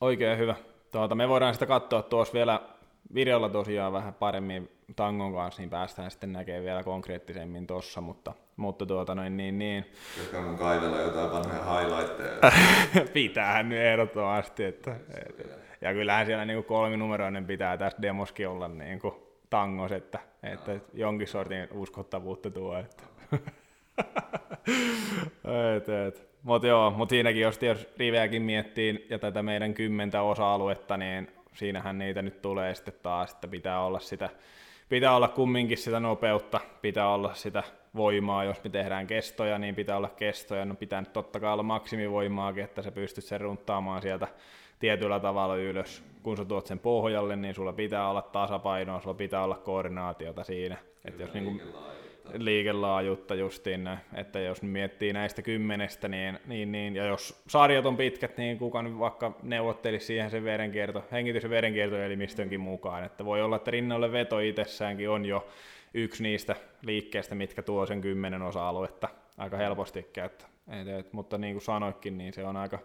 oikein 0.00 0.38
hyvä. 0.38 0.54
Tuota, 0.92 1.14
me 1.14 1.28
voidaan 1.28 1.54
sitä 1.54 1.66
katsoa 1.66 2.02
tuossa 2.02 2.34
vielä 2.34 2.60
videolla 3.14 3.48
tosiaan 3.48 3.92
vähän 3.92 4.14
paremmin 4.14 4.70
tangon 4.96 5.34
kanssa, 5.34 5.62
niin 5.62 5.70
päästään 5.70 6.10
sitten 6.10 6.32
näkemään 6.32 6.64
vielä 6.64 6.82
konkreettisemmin 6.82 7.66
tossa, 7.66 8.00
mutta 8.00 8.32
mutta 8.58 8.86
tuota 8.86 9.14
noin 9.14 9.36
niin 9.36 9.58
niin. 9.58 9.86
Joka 10.24 10.46
mun 10.46 10.58
kaivella 10.58 10.96
jotain 10.96 11.30
vanhoja 11.30 11.80
highlightteja. 11.80 12.52
Pitäähän 13.14 13.68
nyt 13.68 13.78
ehdottomasti. 13.78 14.64
Että, 14.64 14.96
et, 15.26 15.50
ja 15.80 15.92
kyllähän 15.92 16.26
siellä 16.26 16.44
niin 16.44 16.64
kolminumeroinen 16.64 17.46
pitää 17.46 17.76
tässä 17.76 18.02
demoskin 18.02 18.48
olla 18.48 18.68
niin 18.68 18.98
kuin 18.98 19.14
tangos, 19.50 19.92
että, 19.92 20.18
että 20.42 20.72
no. 20.72 20.80
jonkin 20.92 21.28
sortin 21.28 21.68
uskottavuutta 21.72 22.50
tuo. 22.50 22.78
Että. 22.78 23.02
et, 25.76 25.88
et. 25.88 26.28
Mutta 26.42 26.66
joo, 26.68 26.90
mut 26.90 27.10
siinäkin 27.10 27.42
jos, 27.42 27.62
jos 27.62 27.88
riveäkin 27.96 28.42
miettii 28.42 29.06
ja 29.10 29.18
tätä 29.18 29.42
meidän 29.42 29.74
kymmentä 29.74 30.22
osa-aluetta, 30.22 30.96
niin 30.96 31.30
siinähän 31.54 31.98
niitä 31.98 32.22
nyt 32.22 32.42
tulee 32.42 32.74
sitten 32.74 32.94
taas, 33.02 33.32
että 33.32 33.48
pitää 33.48 33.84
olla 33.84 34.00
sitä, 34.00 34.28
pitää 34.88 35.16
olla 35.16 35.28
kumminkin 35.28 35.78
sitä 35.78 36.00
nopeutta, 36.00 36.60
pitää 36.82 37.08
olla 37.08 37.34
sitä 37.34 37.62
voimaa, 37.96 38.44
jos 38.44 38.64
me 38.64 38.70
tehdään 38.70 39.06
kestoja, 39.06 39.58
niin 39.58 39.74
pitää 39.74 39.96
olla 39.96 40.08
kestoja, 40.08 40.64
no 40.64 40.74
pitää 40.74 41.00
nyt 41.00 41.12
totta 41.12 41.40
kai 41.40 41.52
olla 41.52 41.62
maksimivoimaakin, 41.62 42.64
että 42.64 42.82
sä 42.82 42.92
pystyt 42.92 43.24
sen 43.24 43.40
runttaamaan 43.40 44.02
sieltä 44.02 44.28
tietyllä 44.78 45.20
tavalla 45.20 45.56
ylös. 45.56 46.04
Kun 46.22 46.36
sä 46.36 46.44
tuot 46.44 46.66
sen 46.66 46.78
pohjalle, 46.78 47.36
niin 47.36 47.54
sulla 47.54 47.72
pitää 47.72 48.10
olla 48.10 48.22
tasapainoa, 48.22 49.00
sulla 49.00 49.14
pitää 49.14 49.44
olla 49.44 49.56
koordinaatiota 49.56 50.44
siinä. 50.44 50.76
Että 51.04 51.22
jos 51.22 51.34
niin 51.34 51.62
liikelaajuutta 52.34 53.34
justiin 53.34 53.84
näin, 53.84 53.98
että 54.14 54.40
jos 54.40 54.62
miettii 54.62 55.12
näistä 55.12 55.42
kymmenestä, 55.42 56.08
niin, 56.08 56.38
niin, 56.46 56.72
niin, 56.72 56.96
ja 56.96 57.06
jos 57.06 57.42
sarjat 57.46 57.86
on 57.86 57.96
pitkät, 57.96 58.36
niin 58.36 58.58
kuka 58.58 58.82
nyt 58.82 58.98
vaikka 58.98 59.32
neuvottelisi 59.42 60.06
siihen 60.06 60.30
sen 60.30 60.44
verenkierto, 60.44 61.04
hengitys- 61.12 61.42
ja 61.42 61.50
verenkiertoelimistönkin 61.50 62.60
mukaan, 62.60 63.04
että 63.04 63.24
voi 63.24 63.42
olla, 63.42 63.56
että 63.56 63.70
rinnalle 63.70 64.12
veto 64.12 64.38
itsessäänkin 64.38 65.10
on 65.10 65.24
jo 65.24 65.46
yksi 65.94 66.22
niistä 66.22 66.56
liikkeistä, 66.82 67.34
mitkä 67.34 67.62
tuo 67.62 67.86
sen 67.86 68.00
kymmenen 68.00 68.42
osa-aluetta 68.42 69.08
aika 69.38 69.56
helposti 69.56 70.02
käyttöön. 70.12 70.50
Mutta 71.12 71.38
niin 71.38 71.54
kuin 71.54 71.62
sanoikin, 71.62 72.18
niin 72.18 72.32
se 72.32 72.44
on 72.44 72.56
aika, 72.56 72.78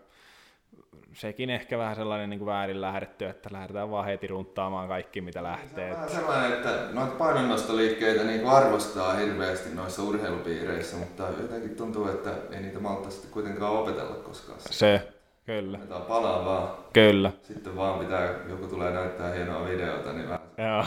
sekin 1.14 1.49
ehkä 1.49 1.78
vähän 1.78 1.95
sellainen 1.95 2.30
niin 2.30 2.39
kuin 2.39 2.45
väärin 2.45 2.82
lähdetty, 2.82 3.26
että 3.26 3.49
lähdetään 3.51 3.91
vaan 3.91 4.06
heti 4.06 4.28
runttaamaan 4.28 4.88
kaikki, 4.88 5.22
mitä 5.22 5.43
lähtee. 5.43 5.89
Se 5.89 5.95
on 5.95 5.95
vähän 5.95 6.10
sellainen, 6.10 6.54
että 6.54 6.88
noita 6.91 7.16
painonnostoliikkeitä 7.16 8.24
niin 8.24 8.47
arvostaa 8.47 9.14
hirveästi 9.14 9.76
noissa 9.76 10.04
urheilupiireissä, 10.04 10.97
mutta 10.97 11.24
jotenkin 11.41 11.76
tuntuu, 11.76 12.08
että 12.08 12.32
ei 12.51 12.62
niitä 12.62 12.80
malta 12.80 13.10
sitten 13.10 13.32
kuitenkaan 13.32 13.74
opetella 13.74 14.16
koskaan. 14.16 14.60
Se, 14.70 15.08
kyllä. 15.45 15.78
Tämä 15.78 15.99
palaa 15.99 16.45
vaan. 16.45 16.70
Kyllä. 16.93 17.32
Sitten 17.43 17.76
vaan 17.76 17.99
pitää, 17.99 18.30
joku 18.49 18.68
tulee 18.68 18.91
näyttää 18.91 19.34
hienoa 19.34 19.66
videota, 19.66 20.14
niin 20.14 20.30
vähän 20.30 20.47
Joo. 20.58 20.86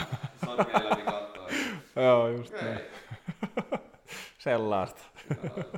Joo, 1.97 2.27
just 2.27 2.53
niin. 2.61 2.79
Sellaista. 4.37 5.01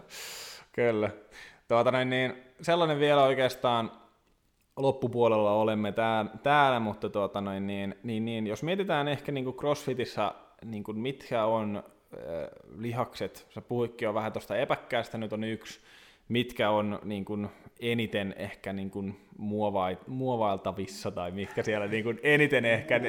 Kyllä. 0.76 1.10
Tuota, 1.68 1.92
niin, 1.92 2.10
niin, 2.10 2.34
sellainen 2.62 3.00
vielä 3.00 3.24
oikeastaan 3.24 3.92
loppupuolella 4.78 5.52
olemme 5.52 5.92
tää, 5.92 6.26
täällä, 6.44 6.80
mutta 6.80 7.10
tuota, 7.10 7.42
noin, 7.42 7.68
niin, 7.68 7.96
niin, 8.04 8.26
niin, 8.26 8.48
jos 8.48 8.64
mietitään 8.64 9.08
ehkä 9.08 9.32
niin 9.32 9.44
kuin 9.44 9.56
CrossFitissa, 9.56 10.36
niin 10.66 10.84
kuin 10.84 11.00
mitkä 11.00 11.46
on 11.46 11.84
äh, 12.14 12.22
lihakset, 12.78 13.48
sä 13.50 13.62
puhuitkin 13.62 14.06
jo 14.06 14.14
vähän 14.14 14.32
tuosta 14.32 14.58
epäkkäästä, 14.58 15.18
nyt 15.18 15.34
on 15.34 15.44
yksi, 15.44 15.80
mitkä 16.28 16.70
on 16.70 17.00
niin 17.04 17.26
kuin, 17.26 17.50
eniten 17.80 18.36
ehkä 18.38 18.74
niin 18.74 18.92
kuin, 18.92 19.20
muovailtavissa, 20.08 21.12
tai 21.12 21.32
mitkä 21.32 21.64
siellä 21.64 21.88
niin 21.88 22.04
kuin, 22.04 22.20
eniten 22.24 22.66
ehkä 22.66 23.00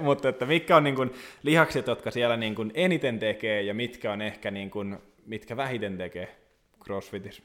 mutta 0.00 0.28
että 0.28 0.46
mitkä 0.46 0.76
on 0.76 0.84
niin 0.84 0.94
kuin 0.94 1.14
lihakset, 1.42 1.86
jotka 1.86 2.10
siellä 2.10 2.36
niin 2.36 2.54
kuin 2.54 2.70
eniten 2.74 3.18
tekee 3.18 3.62
ja 3.62 3.74
mitkä 3.74 4.12
on 4.12 4.22
ehkä 4.22 4.50
niin 4.50 4.70
kuin, 4.70 4.98
mitkä 5.26 5.56
vähiten 5.56 5.98
tekee 5.98 6.36
CrossFitissä? 6.84 7.42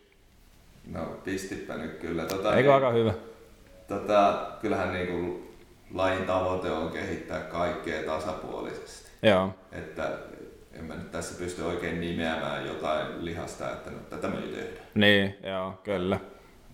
No 0.92 1.06
pistipä 1.24 1.78
nyt 1.78 1.98
kyllä. 1.98 2.26
Tota, 2.26 2.56
Eikö 2.56 2.74
aika 2.74 2.92
hyvä? 2.92 3.14
Tota, 3.88 4.48
kyllähän 4.62 4.94
niin 4.94 5.08
kuin 5.08 5.54
lajin 5.94 6.26
tavoite 6.26 6.72
on 6.72 6.92
kehittää 6.92 7.40
kaikkea 7.40 8.04
tasapuolisesti. 8.04 9.12
Joo. 9.24 9.50
Että 9.72 10.18
en 10.74 10.84
mä 10.84 10.96
nyt 10.96 11.12
tässä 11.12 11.44
pysty 11.44 11.62
oikein 11.62 12.02
nimeämään 12.02 12.68
jotain 12.68 13.26
lihasta, 13.26 13.72
että 13.72 13.92
no, 13.92 13.98
tätä 14.10 14.28
me 14.28 14.38
ei 14.38 14.52
tehdä. 14.52 14.80
Niin, 14.96 15.38
joo, 15.44 15.74
kyllä. 15.84 16.20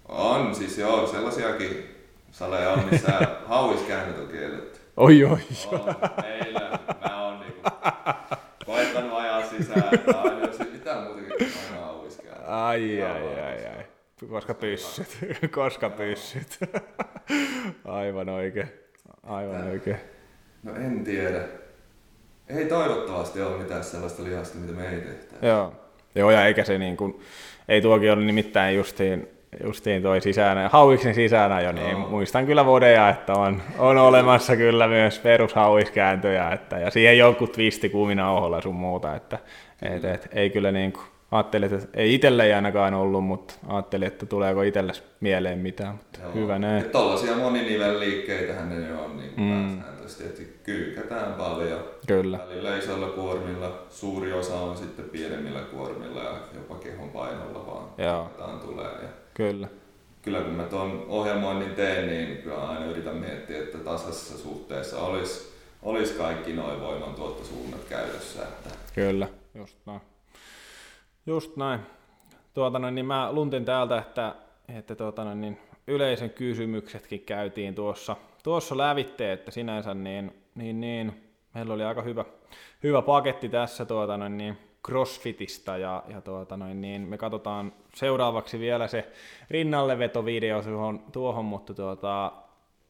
On, 0.08 0.56
siis 0.56 0.78
joo, 0.78 1.08
sellaisiakin 1.08 1.99
Sale 2.32 2.68
on, 2.68 2.86
missä 2.92 3.20
hauiskäännöt 3.46 4.20
on 4.20 4.28
kielletty. 4.28 4.80
Oi 4.98 5.24
oi. 5.24 5.40
On, 5.72 5.96
meillä, 6.22 6.80
mä 7.10 7.26
oon 7.26 7.40
niinku 7.40 7.70
koettanut 8.66 9.20
ajaa 9.20 9.46
sisään, 9.50 9.84
aina 10.16 10.40
jos 10.46 10.60
Ai, 12.48 13.04
ai, 13.04 13.42
ai, 13.42 13.66
ai. 13.66 13.86
Koska 14.30 14.54
pyssyt, 14.54 15.08
koska 15.56 15.90
pyssyt. 15.90 16.60
Aivan 17.86 18.30
oikein, 18.30 18.72
aivan 19.24 19.68
oikein. 19.68 19.98
No 20.64 20.76
en 20.76 21.04
tiedä. 21.04 21.42
Ei 22.48 22.66
toivottavasti 22.66 23.42
ole 23.42 23.58
mitään 23.58 23.84
sellaista 23.84 24.24
lihasta, 24.24 24.58
mitä 24.58 24.74
me 24.74 24.90
ei 24.90 25.02
tehtäisi. 25.02 25.46
Joo. 25.46 25.74
Joo, 26.16 26.32
ja 26.32 26.46
eikä 26.46 26.64
se 26.64 26.78
niin 26.78 26.98
kuin, 26.98 27.20
ei 27.68 27.82
tuokin 27.82 28.12
ole 28.12 28.22
nimittäin 28.22 28.76
justiin, 28.76 29.28
justiin 29.64 30.04
toi 30.04 30.22
sisään, 30.22 30.70
hauiksen 30.72 31.16
sisänä 31.16 31.62
jo, 31.62 31.72
niin 31.72 31.92
Joo. 31.92 32.10
muistan 32.10 32.46
kyllä 32.46 32.66
vodeja, 32.66 33.10
että 33.10 33.34
on, 33.34 33.62
on 33.78 33.98
olemassa 33.98 34.56
kyllä 34.56 34.88
myös 34.88 35.20
perushauiskääntöjä, 35.20 36.52
että, 36.52 36.80
ja 36.80 36.92
siihen 36.92 37.18
joku 37.18 37.48
twisti 37.48 37.90
kuuminauholla 37.90 38.62
sun 38.62 38.76
muuta, 38.76 39.16
että 39.16 39.40
et, 39.82 40.06
et, 40.06 40.30
ei 40.32 40.50
kyllä 40.50 40.72
niin 40.72 40.92
kuin, 40.92 41.06
ajattelin, 41.32 41.74
että 41.74 41.88
ei 41.94 42.14
itselle 42.14 42.46
ei 42.46 42.54
ainakaan 42.54 42.94
ollut, 42.94 43.24
mutta 43.24 43.54
ajattelin, 43.68 44.08
että 44.08 44.26
tuleeko 44.26 44.62
itselle 44.62 44.94
mieleen 45.20 45.60
mitään, 45.60 45.96
mutta 45.96 46.20
Joo. 46.24 46.34
hyvä 46.34 46.60
näin. 46.60 46.84
Tuollaisia 46.86 47.36
moninivelliikkeitähän 47.36 48.70
ne 48.70 48.98
on 48.98 49.18
niin 49.18 49.34
mm. 49.38 49.78
pääsääntöisesti, 49.78 50.24
että 50.24 50.64
kyykätään 50.64 51.34
paljon. 51.34 51.80
Kyllä. 52.08 52.40
Välillä 52.50 52.78
isoilla 52.78 53.08
kuormilla, 53.08 53.80
suuri 53.90 54.34
osa 54.34 54.56
on 54.56 54.78
sitten 54.78 55.06
pienemmillä 55.06 55.60
kuormilla 55.60 56.24
ja 56.24 56.34
jopa 56.54 56.76
kehon 56.76 57.10
painolla 57.10 57.66
vaan 57.68 57.90
Joo. 57.98 58.30
tulee. 58.66 58.86
Ja 58.86 59.10
kyllä. 59.40 59.68
Kyllä 60.22 60.42
kun 60.42 60.54
mä 60.54 60.64
tuon 60.64 61.06
ohjelmoinnin 61.08 61.76
teen, 61.76 62.08
niin 62.08 62.38
kyllä 62.38 62.68
aina 62.68 62.86
yritän 62.86 63.16
miettiä, 63.16 63.60
että 63.60 63.78
tasaisessa 63.78 64.38
suhteessa 64.38 65.00
olisi, 65.00 65.54
olisi 65.84 66.14
kaikki 66.14 66.54
noin 66.54 66.82
voimantuottosuunnat 66.82 67.84
käytössä. 67.90 68.44
Että... 68.44 68.70
Kyllä, 68.96 69.28
just 69.56 69.78
näin. 69.86 70.02
Just 71.26 71.56
näin. 71.56 71.80
Tuota, 72.54 72.80
no, 72.80 72.90
niin 72.90 73.06
mä 73.06 73.34
luntin 73.34 73.66
täältä, 73.66 73.98
että, 73.98 74.36
että 74.78 74.96
tuota, 74.96 75.24
no, 75.24 75.34
niin 75.34 75.58
yleisen 75.88 76.30
kysymyksetkin 76.30 77.22
käytiin 77.22 77.76
tuossa, 77.76 78.16
tuossa 78.44 78.78
lävitte, 78.78 79.34
että 79.34 79.52
sinänsä 79.52 79.94
niin, 79.94 80.34
niin, 80.56 80.82
niin 80.82 81.24
meillä 81.54 81.74
oli 81.74 81.84
aika 81.84 82.02
hyvä, 82.02 82.26
hyvä 82.84 83.02
paketti 83.02 83.50
tässä 83.50 83.86
tuota, 83.86 84.18
no, 84.18 84.28
niin 84.28 84.58
CrossFitista 84.86 85.78
ja, 85.78 86.04
ja 86.08 86.22
tuota, 86.22 86.58
noin, 86.58 86.82
niin 86.82 87.02
me 87.02 87.18
katsotaan 87.18 87.74
seuraavaksi 87.94 88.60
vielä 88.60 88.88
se 88.88 89.12
rinnallevetovideo 89.50 90.62
tuohon, 90.62 91.00
tuohon 91.12 91.46
mutta 91.46 91.74
tuota, 91.74 92.32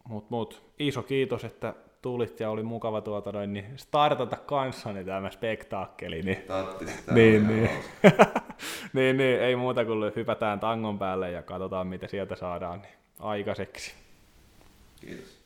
mut, 0.09 0.29
mut, 0.29 0.63
iso 0.79 1.03
kiitos, 1.03 1.43
että 1.43 1.73
tulit 2.01 2.39
ja 2.39 2.49
oli 2.49 2.63
mukava 2.63 3.01
tuota 3.01 3.31
noin, 3.31 3.53
niin 3.53 3.65
startata 3.75 4.35
kanssani 4.35 5.03
tämä 5.03 5.29
spektaakkeli. 5.29 6.21
Niin, 6.21 6.43
niin, 7.13 7.47
niin. 7.47 7.69
niin, 8.93 9.17
niin, 9.17 9.41
ei 9.41 9.55
muuta 9.55 9.85
kuin 9.85 10.11
hypätään 10.15 10.59
tangon 10.59 10.99
päälle 10.99 11.31
ja 11.31 11.43
katsotaan 11.43 11.87
mitä 11.87 12.07
sieltä 12.07 12.35
saadaan 12.35 12.81
niin 12.81 12.93
aikaiseksi. 13.19 13.93
Kiitos. 15.01 15.38